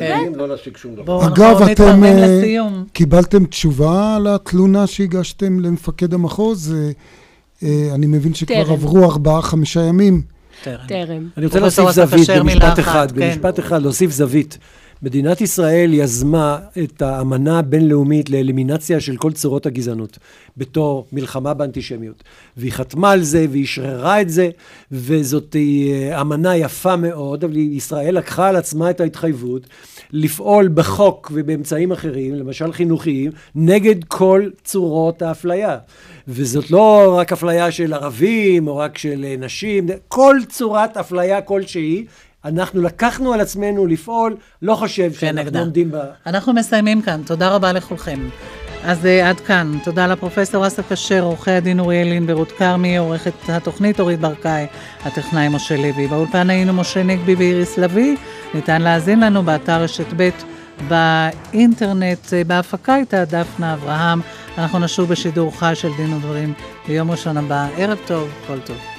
אם 0.00 0.34
לא 0.34 0.54
נשיג 0.54 0.76
שום 0.76 0.94
דבר. 0.94 1.04
בואו 1.04 1.26
אגב, 1.26 1.40
אנחנו 1.40 1.64
אתם 1.64 1.70
מתקרבים 1.70 2.04
אה, 2.04 2.26
לסיום. 2.40 2.84
קיבלתם 2.92 3.44
תשובה 3.44 4.18
לתלונה 4.24 4.86
שהגשתם 4.86 5.60
למפקד 5.60 6.14
המחוז? 6.14 6.74
אה, 6.74 6.90
אה, 7.62 7.94
אני 7.94 8.06
מבין 8.06 8.34
שכבר 8.34 8.64
טרם. 8.64 8.72
עברו 8.72 9.04
ארבעה, 9.04 9.42
חמישה 9.42 9.80
ימים. 9.80 10.22
טרם. 10.62 11.28
אני 11.36 11.46
רוצה 11.46 11.60
להוסיף 11.60 11.84
אסף 11.88 12.10
זווית 12.10 12.30
במשפט 12.30 12.78
אחד, 12.78 13.12
כן. 13.12 13.20
במשפט 13.20 13.58
אחד 13.58 13.82
להוסיף 13.82 14.10
זווית. 14.10 14.58
מדינת 15.02 15.40
ישראל 15.40 15.94
יזמה 15.94 16.58
את 16.84 17.02
האמנה 17.02 17.58
הבינלאומית 17.58 18.30
לאלימינציה 18.30 19.00
של 19.00 19.16
כל 19.16 19.32
צורות 19.32 19.66
הגזענות 19.66 20.18
בתור 20.56 21.06
מלחמה 21.12 21.54
באנטישמיות. 21.54 22.24
והיא 22.56 22.72
חתמה 22.72 23.10
על 23.10 23.22
זה 23.22 23.46
והיא 23.50 23.64
אשררה 23.64 24.20
את 24.20 24.30
זה, 24.30 24.50
וזאת 24.92 25.56
אה, 25.56 26.20
אמנה 26.20 26.56
יפה 26.56 26.96
מאוד, 26.96 27.44
אבל 27.44 27.56
ישראל 27.56 28.18
לקחה 28.18 28.48
על 28.48 28.56
עצמה 28.56 28.90
את 28.90 29.00
ההתחייבות 29.00 29.62
לפעול 30.12 30.68
בחוק 30.68 31.32
ובאמצעים 31.34 31.92
אחרים, 31.92 32.34
למשל 32.34 32.72
חינוכיים, 32.72 33.32
נגד 33.54 34.04
כל 34.04 34.48
צורות 34.64 35.22
האפליה. 35.22 35.78
וזאת 36.28 36.70
לא 36.70 37.14
רק 37.18 37.32
אפליה 37.32 37.70
של 37.70 37.92
ערבים 37.92 38.68
או 38.68 38.76
רק 38.76 38.98
של 38.98 39.24
אה, 39.24 39.34
נשים, 39.38 39.86
כל 40.08 40.36
צורת 40.48 40.96
אפליה 40.96 41.40
כלשהי. 41.40 42.06
אנחנו 42.44 42.82
לקחנו 42.82 43.32
על 43.32 43.40
עצמנו 43.40 43.86
לפעול, 43.86 44.36
לא 44.62 44.74
חושב 44.74 45.12
שאנחנו 45.12 45.42
כנגדה. 45.42 45.60
עומדים 45.60 45.90
ב... 45.90 45.96
אנחנו 46.26 46.52
מסיימים 46.52 47.02
כאן, 47.02 47.22
תודה 47.26 47.48
רבה 47.48 47.72
לכולכם. 47.72 48.28
אז 48.84 49.04
uh, 49.04 49.26
עד 49.26 49.40
כאן, 49.40 49.78
תודה 49.84 50.06
לפרופסור 50.06 50.66
אסא 50.66 50.82
כשר, 50.90 51.22
עורכי 51.22 51.50
הדין 51.50 51.80
אוריאל 51.80 52.08
לין 52.08 52.24
ורות 52.28 52.52
כרמי, 52.52 52.96
עורכת 52.96 53.32
התוכנית 53.48 54.00
אורית 54.00 54.20
ברקאי, 54.20 54.66
הטכנאי 55.04 55.48
משה 55.48 55.76
לוי. 55.76 56.06
באולפן 56.06 56.50
היינו 56.50 56.72
משה 56.72 57.02
נגבי 57.02 57.34
ואיריס 57.34 57.78
לביא, 57.78 58.16
ניתן 58.54 58.82
להאזין 58.82 59.20
לנו 59.20 59.42
באתר 59.42 59.82
רשת 59.82 60.06
ב' 60.16 60.30
באינטרנט, 60.88 62.32
אה, 62.32 62.44
בהפקה 62.44 62.96
איתה 62.96 63.24
דפנה 63.24 63.74
אברהם. 63.74 64.20
אנחנו 64.58 64.78
נשוב 64.78 65.08
בשידור 65.08 65.58
חי 65.58 65.72
של 65.74 65.90
דין 65.96 66.14
ודברים 66.14 66.52
ביום 66.88 67.10
ראשון 67.10 67.36
הבא. 67.36 67.68
ערב 67.76 67.98
טוב, 68.06 68.28
כל 68.46 68.58
טוב. 68.58 68.91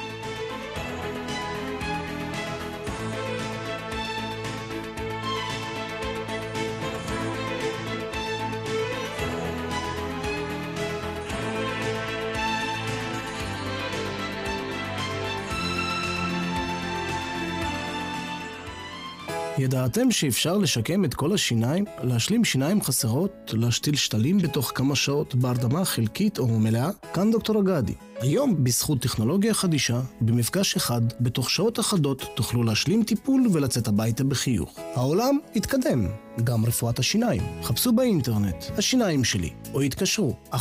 ידעתם 19.64 20.12
שאפשר 20.12 20.58
לשקם 20.58 21.06
את 21.06 21.14
כל 21.14 21.34
השיניים, 21.34 21.86
להשלים 22.04 22.46
שיניים 22.46 22.82
חסרות, 22.82 23.54
להשתיל 23.54 23.96
שתלים 23.96 24.38
בתוך 24.38 24.72
כמה 24.76 24.96
שעות 24.96 25.36
בהרדמה 25.36 25.86
חלקית 25.86 26.40
או 26.40 26.48
מלאה? 26.48 26.90
כאן 27.14 27.32
דוקטור 27.32 27.60
אגדי. 27.60 27.94
היום, 28.24 28.64
בזכות 28.64 29.02
טכנולוגיה 29.02 29.54
חדישה, 29.54 30.02
במפגש 30.22 30.76
אחד, 30.76 31.02
בתוך 31.20 31.50
שעות 31.50 31.80
אחדות, 31.80 32.24
תוכלו 32.36 32.64
להשלים 32.64 33.04
טיפול 33.04 33.48
ולצאת 33.52 33.88
הביתה 33.88 34.24
בחיוך. 34.24 34.80
העולם 34.96 35.38
התקדם, 35.56 36.08
גם 36.44 36.66
רפואת 36.66 37.00
השיניים. 37.00 37.42
חפשו 37.64 37.92
באינטרנט, 37.92 38.56
השיניים 38.78 39.24
שלי, 39.24 39.50
או 39.74 39.82
התקשרו, 39.82 40.36
1-800-60-90-60. 40.54 40.56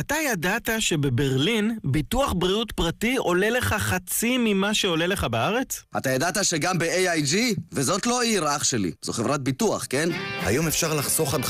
אתה 0.00 0.14
ידעת 0.32 0.68
שבברלין 0.78 1.78
ביטוח 1.84 2.32
בריאות 2.32 2.72
פרטי 2.72 3.16
עולה 3.16 3.50
לך 3.50 3.74
חצי 3.78 4.38
ממה 4.38 4.74
שעולה 4.74 5.06
לך 5.06 5.24
בארץ? 5.24 5.82
אתה 5.96 6.10
ידעת 6.10 6.44
שגם 6.44 6.78
ב-AIG, 6.78 7.34
וזאת 7.72 8.06
לא 8.06 8.22
עיר 8.22 8.56
אח 8.56 8.64
שלי, 8.64 8.90
זו 9.02 9.12
חברת 9.12 9.42
ביטוח, 9.42 9.86
כן? 9.90 10.08
היום 10.42 10.66
אפשר 10.66 10.94
לחסוך 10.94 11.34
עד 11.34 11.44
50% 11.44 11.48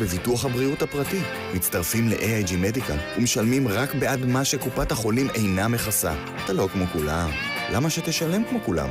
בביטוח 0.00 0.44
הבריאות 0.44 0.82
הפרטי. 0.82 1.20
מצטרפים 1.54 2.08
ל-AIG 2.16 2.56
מדיקל 2.56 2.96
ומשלמים 3.18 3.68
רק 3.68 3.94
בעד 3.94 4.24
מה 4.24 4.44
שקופת 4.44 4.92
החולים 4.92 5.30
אינה 5.34 5.68
מכסה. 5.68 6.14
אתה 6.44 6.52
לא 6.52 6.68
כמו 6.72 6.84
כולם. 6.92 7.30
למה 7.72 7.90
שתשלם 7.90 8.42
כמו 8.50 8.58
כולם? 8.64 8.88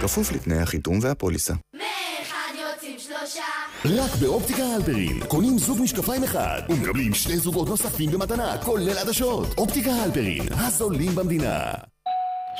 כפוף 0.00 0.32
לתנאי 0.32 0.58
החיתום 0.58 0.98
והפוליסה. 1.02 1.54
רק 3.84 4.10
באופטיקה 4.20 4.62
הלפרין 4.62 5.20
קונים 5.28 5.58
זוג 5.58 5.78
משקפיים 5.82 6.24
אחד 6.24 6.62
ומקבלים 6.68 7.14
שני 7.14 7.38
זוגות 7.38 7.68
נוספים 7.68 8.10
במתנה, 8.10 8.58
כולל 8.64 8.98
עדשות. 8.98 9.58
אופטיקה 9.58 9.90
הלפרין, 9.90 10.42
הזולים 10.50 11.14
במדינה. 11.14 11.60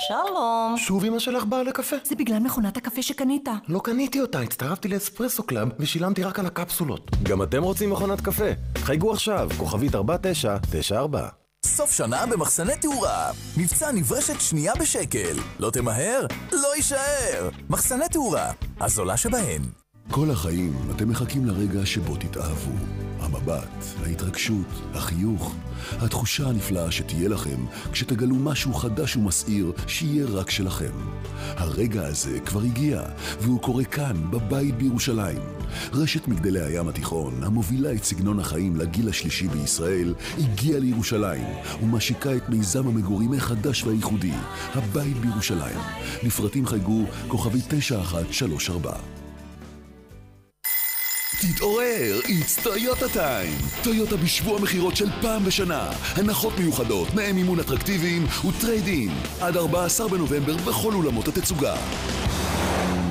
שלום. 0.07 0.75
שוב 0.77 1.05
אמא 1.05 1.19
שלך 1.19 1.45
באה 1.45 1.63
לקפה? 1.63 1.97
זה 2.05 2.15
בגלל 2.15 2.39
מכונת 2.39 2.77
הקפה 2.77 3.03
שקנית. 3.03 3.49
לא 3.69 3.81
קניתי 3.85 4.21
אותה, 4.21 4.41
הצטרפתי 4.41 4.89
ל 4.89 4.95
Espresso 4.95 5.43
Club 5.43 5.69
ושילמתי 5.79 6.25
רק 6.25 6.39
על 6.39 6.47
הקפסולות. 6.47 7.11
גם 7.23 7.43
אתם 7.43 7.63
רוצים 7.63 7.91
מכונת 7.91 8.21
קפה? 8.21 8.45
חייגו 8.79 9.13
עכשיו, 9.13 9.49
כוכבית 9.57 9.95
4994. 9.95 11.29
סוף 11.67 11.93
שנה 11.93 12.27
במחסני 12.27 12.77
תאורה. 12.77 13.31
מבצע 13.57 13.93
נברשת 13.93 14.41
שנייה 14.41 14.73
בשקל. 14.81 15.37
לא 15.59 15.71
תמהר? 15.71 16.27
לא 16.53 16.77
יישאר. 16.77 17.49
מחסני 17.71 18.09
תאורה, 18.09 18.51
הזולה 18.81 19.17
שבהן. 19.17 19.63
כל 20.11 20.31
החיים 20.31 20.73
אתם 20.97 21.09
מחכים 21.09 21.47
לרגע 21.47 21.87
שבו 21.87 22.17
תתאהבו. 22.17 22.73
המבט, 23.21 23.85
ההתרגשות, 24.05 24.67
החיוך, 24.95 25.55
התחושה 25.99 26.49
הנפלאה 26.49 26.91
שתהיה 26.91 27.29
לכם 27.29 27.65
כשתגלו 27.93 28.35
משהו 28.35 28.75
חדש 28.75 29.17
ומסעיר 29.17 29.73
שיהיה 29.87 30.27
רק 30.27 30.51
שלכם. 30.51 30.93
הרגע 31.57 32.07
הזה 32.07 32.41
כבר 32.41 32.61
הגיע, 32.61 33.03
והוא 33.41 33.61
קורה 33.61 33.85
כאן, 33.85 34.31
בבית 34.31 34.77
בירושלים. 34.79 35.39
רשת 35.93 36.29
מגדלי 36.29 36.61
הים 36.61 36.89
התיכון, 36.89 37.43
המובילה 37.43 37.93
את 37.93 38.05
סגנון 38.05 38.41
החיים 38.41 38.77
לגיל 38.77 39.09
השלישי 39.09 39.49
בישראל, 39.49 40.15
הגיעה 40.39 40.81
לירושלים, 40.81 41.47
ומשיקה 41.83 42.37
את 42.37 42.49
מיזם 42.49 42.89
המגורים 42.89 43.33
החדש 43.33 43.85
והייחודי, 43.85 44.35
הבית 44.75 45.17
בירושלים. 45.17 45.79
לפרטים 46.23 46.67
חייגו 46.67 47.05
כוכבי 47.29 47.61
9134. 47.69 49.18
תתעורר, 51.41 52.21
it's 52.25 52.63
Toyota 52.63 53.09
time. 53.09 53.53
טויוטה 53.83 54.17
בשבוע 54.17 54.61
מכירות 54.61 54.97
של 54.97 55.09
פעם 55.21 55.45
בשנה. 55.45 55.91
הנחות 56.17 56.59
מיוחדות, 56.59 57.09
תנאי 57.09 57.33
מימון 57.33 57.61
אטרקטיביים 57.61 58.27
וטרייד-אין. 58.49 59.11
עד 59.41 59.57
14 59.57 60.09
בנובמבר 60.09 60.57
בכל 60.57 60.95
אולמות 60.95 61.29
התצוגה. 61.29 61.77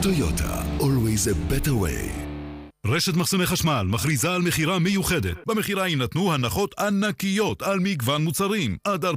טויוטה, 0.01 0.61
always 0.79 1.27
a 1.27 1.53
better 1.53 1.71
way. 1.71 2.26
רשת 2.89 3.13
מחסני 3.13 3.45
חשמל 3.45 3.83
מכריזה 3.89 4.31
על 4.31 4.41
מכירה 4.41 4.79
מיוחדת. 4.79 5.35
במכירה 5.47 5.87
יינתנו 5.87 6.33
הנחות 6.33 6.79
ענקיות 6.79 7.61
על 7.61 7.79
מגוון 7.79 8.23
מוצרים. 8.23 8.77
עד 8.83 9.05
40% 9.05 9.09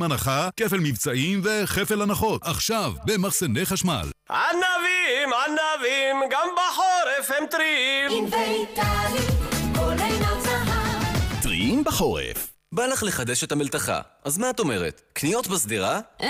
הנחה, 0.00 0.48
כפל 0.56 0.80
מבצעים 0.80 1.40
וכפל 1.44 2.02
הנחות. 2.02 2.42
עכשיו, 2.44 2.92
במחסני 3.04 3.66
חשמל. 3.66 4.10
ענבים, 4.30 5.30
ענבים, 5.46 6.16
גם 6.30 6.48
בחורף 6.54 7.38
הם 7.38 7.46
טריים. 7.50 8.10
עם 8.10 8.24
ויטלי, 8.24 9.26
כל 9.74 10.02
עינות 10.02 10.42
זהב. 10.42 11.42
טריים 11.42 11.84
בחורף. 11.84 12.48
בא 12.72 12.86
לך 12.86 13.02
לחדש 13.02 13.44
את 13.44 13.52
המלתחה, 13.52 14.00
אז 14.24 14.38
מה 14.38 14.50
את 14.50 14.60
אומרת? 14.60 15.02
קניות 15.12 15.48
בשדרה? 15.48 16.00
אה, 16.22 16.28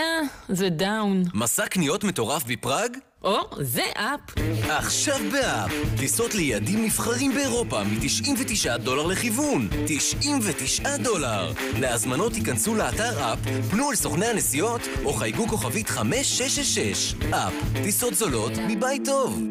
זה 0.49 0.69
down. 0.69 1.23
מסע 1.35 1.67
קניות 1.67 2.05
מטורף 2.05 2.45
בפראג? 2.45 2.97
או, 3.25 3.41
זה 3.63 3.83
up. 3.95 4.21
עכשיו 4.69 5.17
ב 5.33 5.42
UP, 5.42 5.71
טיסות 5.99 6.35
ליעדים 6.35 6.85
נבחרים 6.85 7.35
באירופה 7.35 7.85
מ-99 7.85 8.79
דולר 8.79 9.07
לכיוון. 9.07 9.69
99 9.87 10.97
דולר. 10.97 11.53
להזמנות 11.81 12.33
תיכנסו 12.33 12.75
לאתר 12.75 13.33
UP, 13.33 13.39
פנו 13.71 13.91
אל 13.91 13.97
סוכני 13.97 14.27
הנסיעות, 14.27 14.81
או 15.05 15.13
חייגו 15.13 15.49
כוכבית 15.49 15.89
5666. 15.89 17.15
אפ, 17.31 17.53
טיסות 17.85 18.15
זולות 18.15 18.53
מבית 18.69 19.03
טוב. 19.05 19.43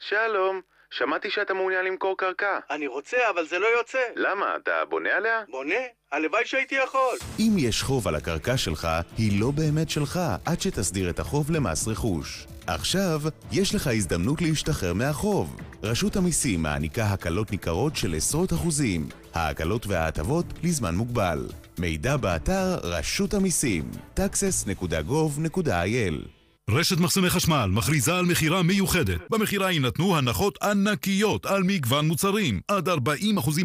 שלום, 0.00 0.60
שמעתי 0.90 1.30
שאתה 1.30 1.54
מעוניין 1.54 1.84
למכור 1.84 2.16
קרקע. 2.18 2.58
אני 2.70 2.86
רוצה, 2.86 3.16
אבל 3.30 3.46
זה 3.46 3.58
לא 3.58 3.66
יוצא. 3.78 3.98
למה? 4.16 4.46
אתה 4.62 4.72
בונה 4.88 5.10
עליה? 5.16 5.42
בונה? 5.50 5.82
הלוואי 6.12 6.46
שהייתי 6.46 6.74
יכול. 6.74 7.16
אם 7.38 7.52
יש 7.58 7.82
חוב 7.82 8.08
על 8.08 8.14
הקרקע 8.14 8.56
שלך, 8.56 8.88
היא 9.18 9.40
לא 9.40 9.50
באמת 9.50 9.90
שלך, 9.90 10.20
עד 10.46 10.60
שתסדיר 10.60 11.10
את 11.10 11.18
החוב 11.18 11.50
למס 11.50 11.88
רכוש. 11.88 12.47
עכשיו, 12.68 13.22
יש 13.52 13.74
לך 13.74 13.86
הזדמנות 13.86 14.42
להשתחרר 14.42 14.94
מהחוב. 14.94 15.56
רשות 15.82 16.16
המיסים 16.16 16.62
מעניקה 16.62 17.06
הקלות 17.06 17.50
ניכרות 17.50 17.96
של 17.96 18.14
עשרות 18.14 18.52
אחוזים. 18.52 19.08
ההקלות 19.34 19.86
וההטבות 19.86 20.46
לזמן 20.62 20.94
מוגבל. 20.94 21.46
מידע 21.78 22.16
באתר 22.16 22.78
רשות 22.82 23.34
המיסים 23.34 23.90
taxes.gov.il 24.16 26.37
רשת 26.70 27.00
מחסני 27.00 27.30
חשמל 27.30 27.66
מכריזה 27.70 28.14
על 28.14 28.24
מכירה 28.24 28.62
מיוחדת. 28.62 29.30
במכירה 29.30 29.72
יינתנו 29.72 30.16
הנחות 30.18 30.62
ענקיות 30.62 31.46
על 31.46 31.62
מגוון 31.62 32.08
מוצרים. 32.08 32.60
עד 32.68 32.88
40% 32.88 32.92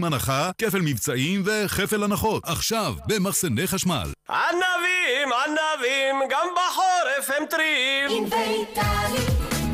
הנחה, 0.03 0.51
כפל 0.57 0.81
מבצעים 0.81 1.43
וכפל 1.45 2.03
הנחות. 2.03 2.43
עכשיו, 2.45 2.95
במחסני 3.07 3.67
חשמל. 3.67 4.09
ענבים, 4.29 5.29
ענבים, 5.45 6.15
גם 6.29 6.47
בחורף 6.55 7.37
הם 7.37 7.45
טריים. 7.49 8.09
עם 8.09 8.29
בית"לי, 8.29 9.25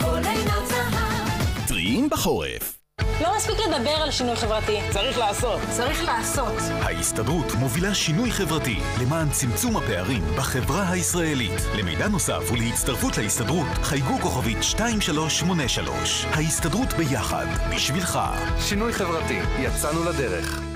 כל 0.01 0.27
עינות 0.29 0.67
זהב. 0.67 1.67
טריים 1.67 2.09
בחורף. 2.09 2.78
לא 3.21 3.35
מספיק 3.35 3.55
לדבר 3.59 3.89
על 3.89 4.11
שינוי 4.11 4.35
חברתי. 4.35 4.77
צריך 4.89 5.17
לעשות. 5.17 5.59
צריך 5.69 6.03
לעשות. 6.03 6.53
ההסתדרות 6.81 7.53
מובילה 7.59 7.93
שינוי 7.93 8.31
חברתי 8.31 8.79
למען 9.01 9.29
צמצום 9.29 9.77
הפערים 9.77 10.23
בחברה 10.37 10.89
הישראלית. 10.91 11.61
למידע 11.77 12.07
נוסף 12.07 12.51
ולהצטרפות 12.51 13.17
להסתדרות, 13.17 13.67
חייגו 13.81 14.19
כוכבית 14.21 14.57
2383. 14.57 16.25
ההסתדרות 16.25 16.93
ביחד, 16.93 17.45
בשבילך. 17.75 18.19
שינוי 18.59 18.93
חברתי, 18.93 19.39
יצאנו 19.59 20.03
לדרך. 20.03 20.68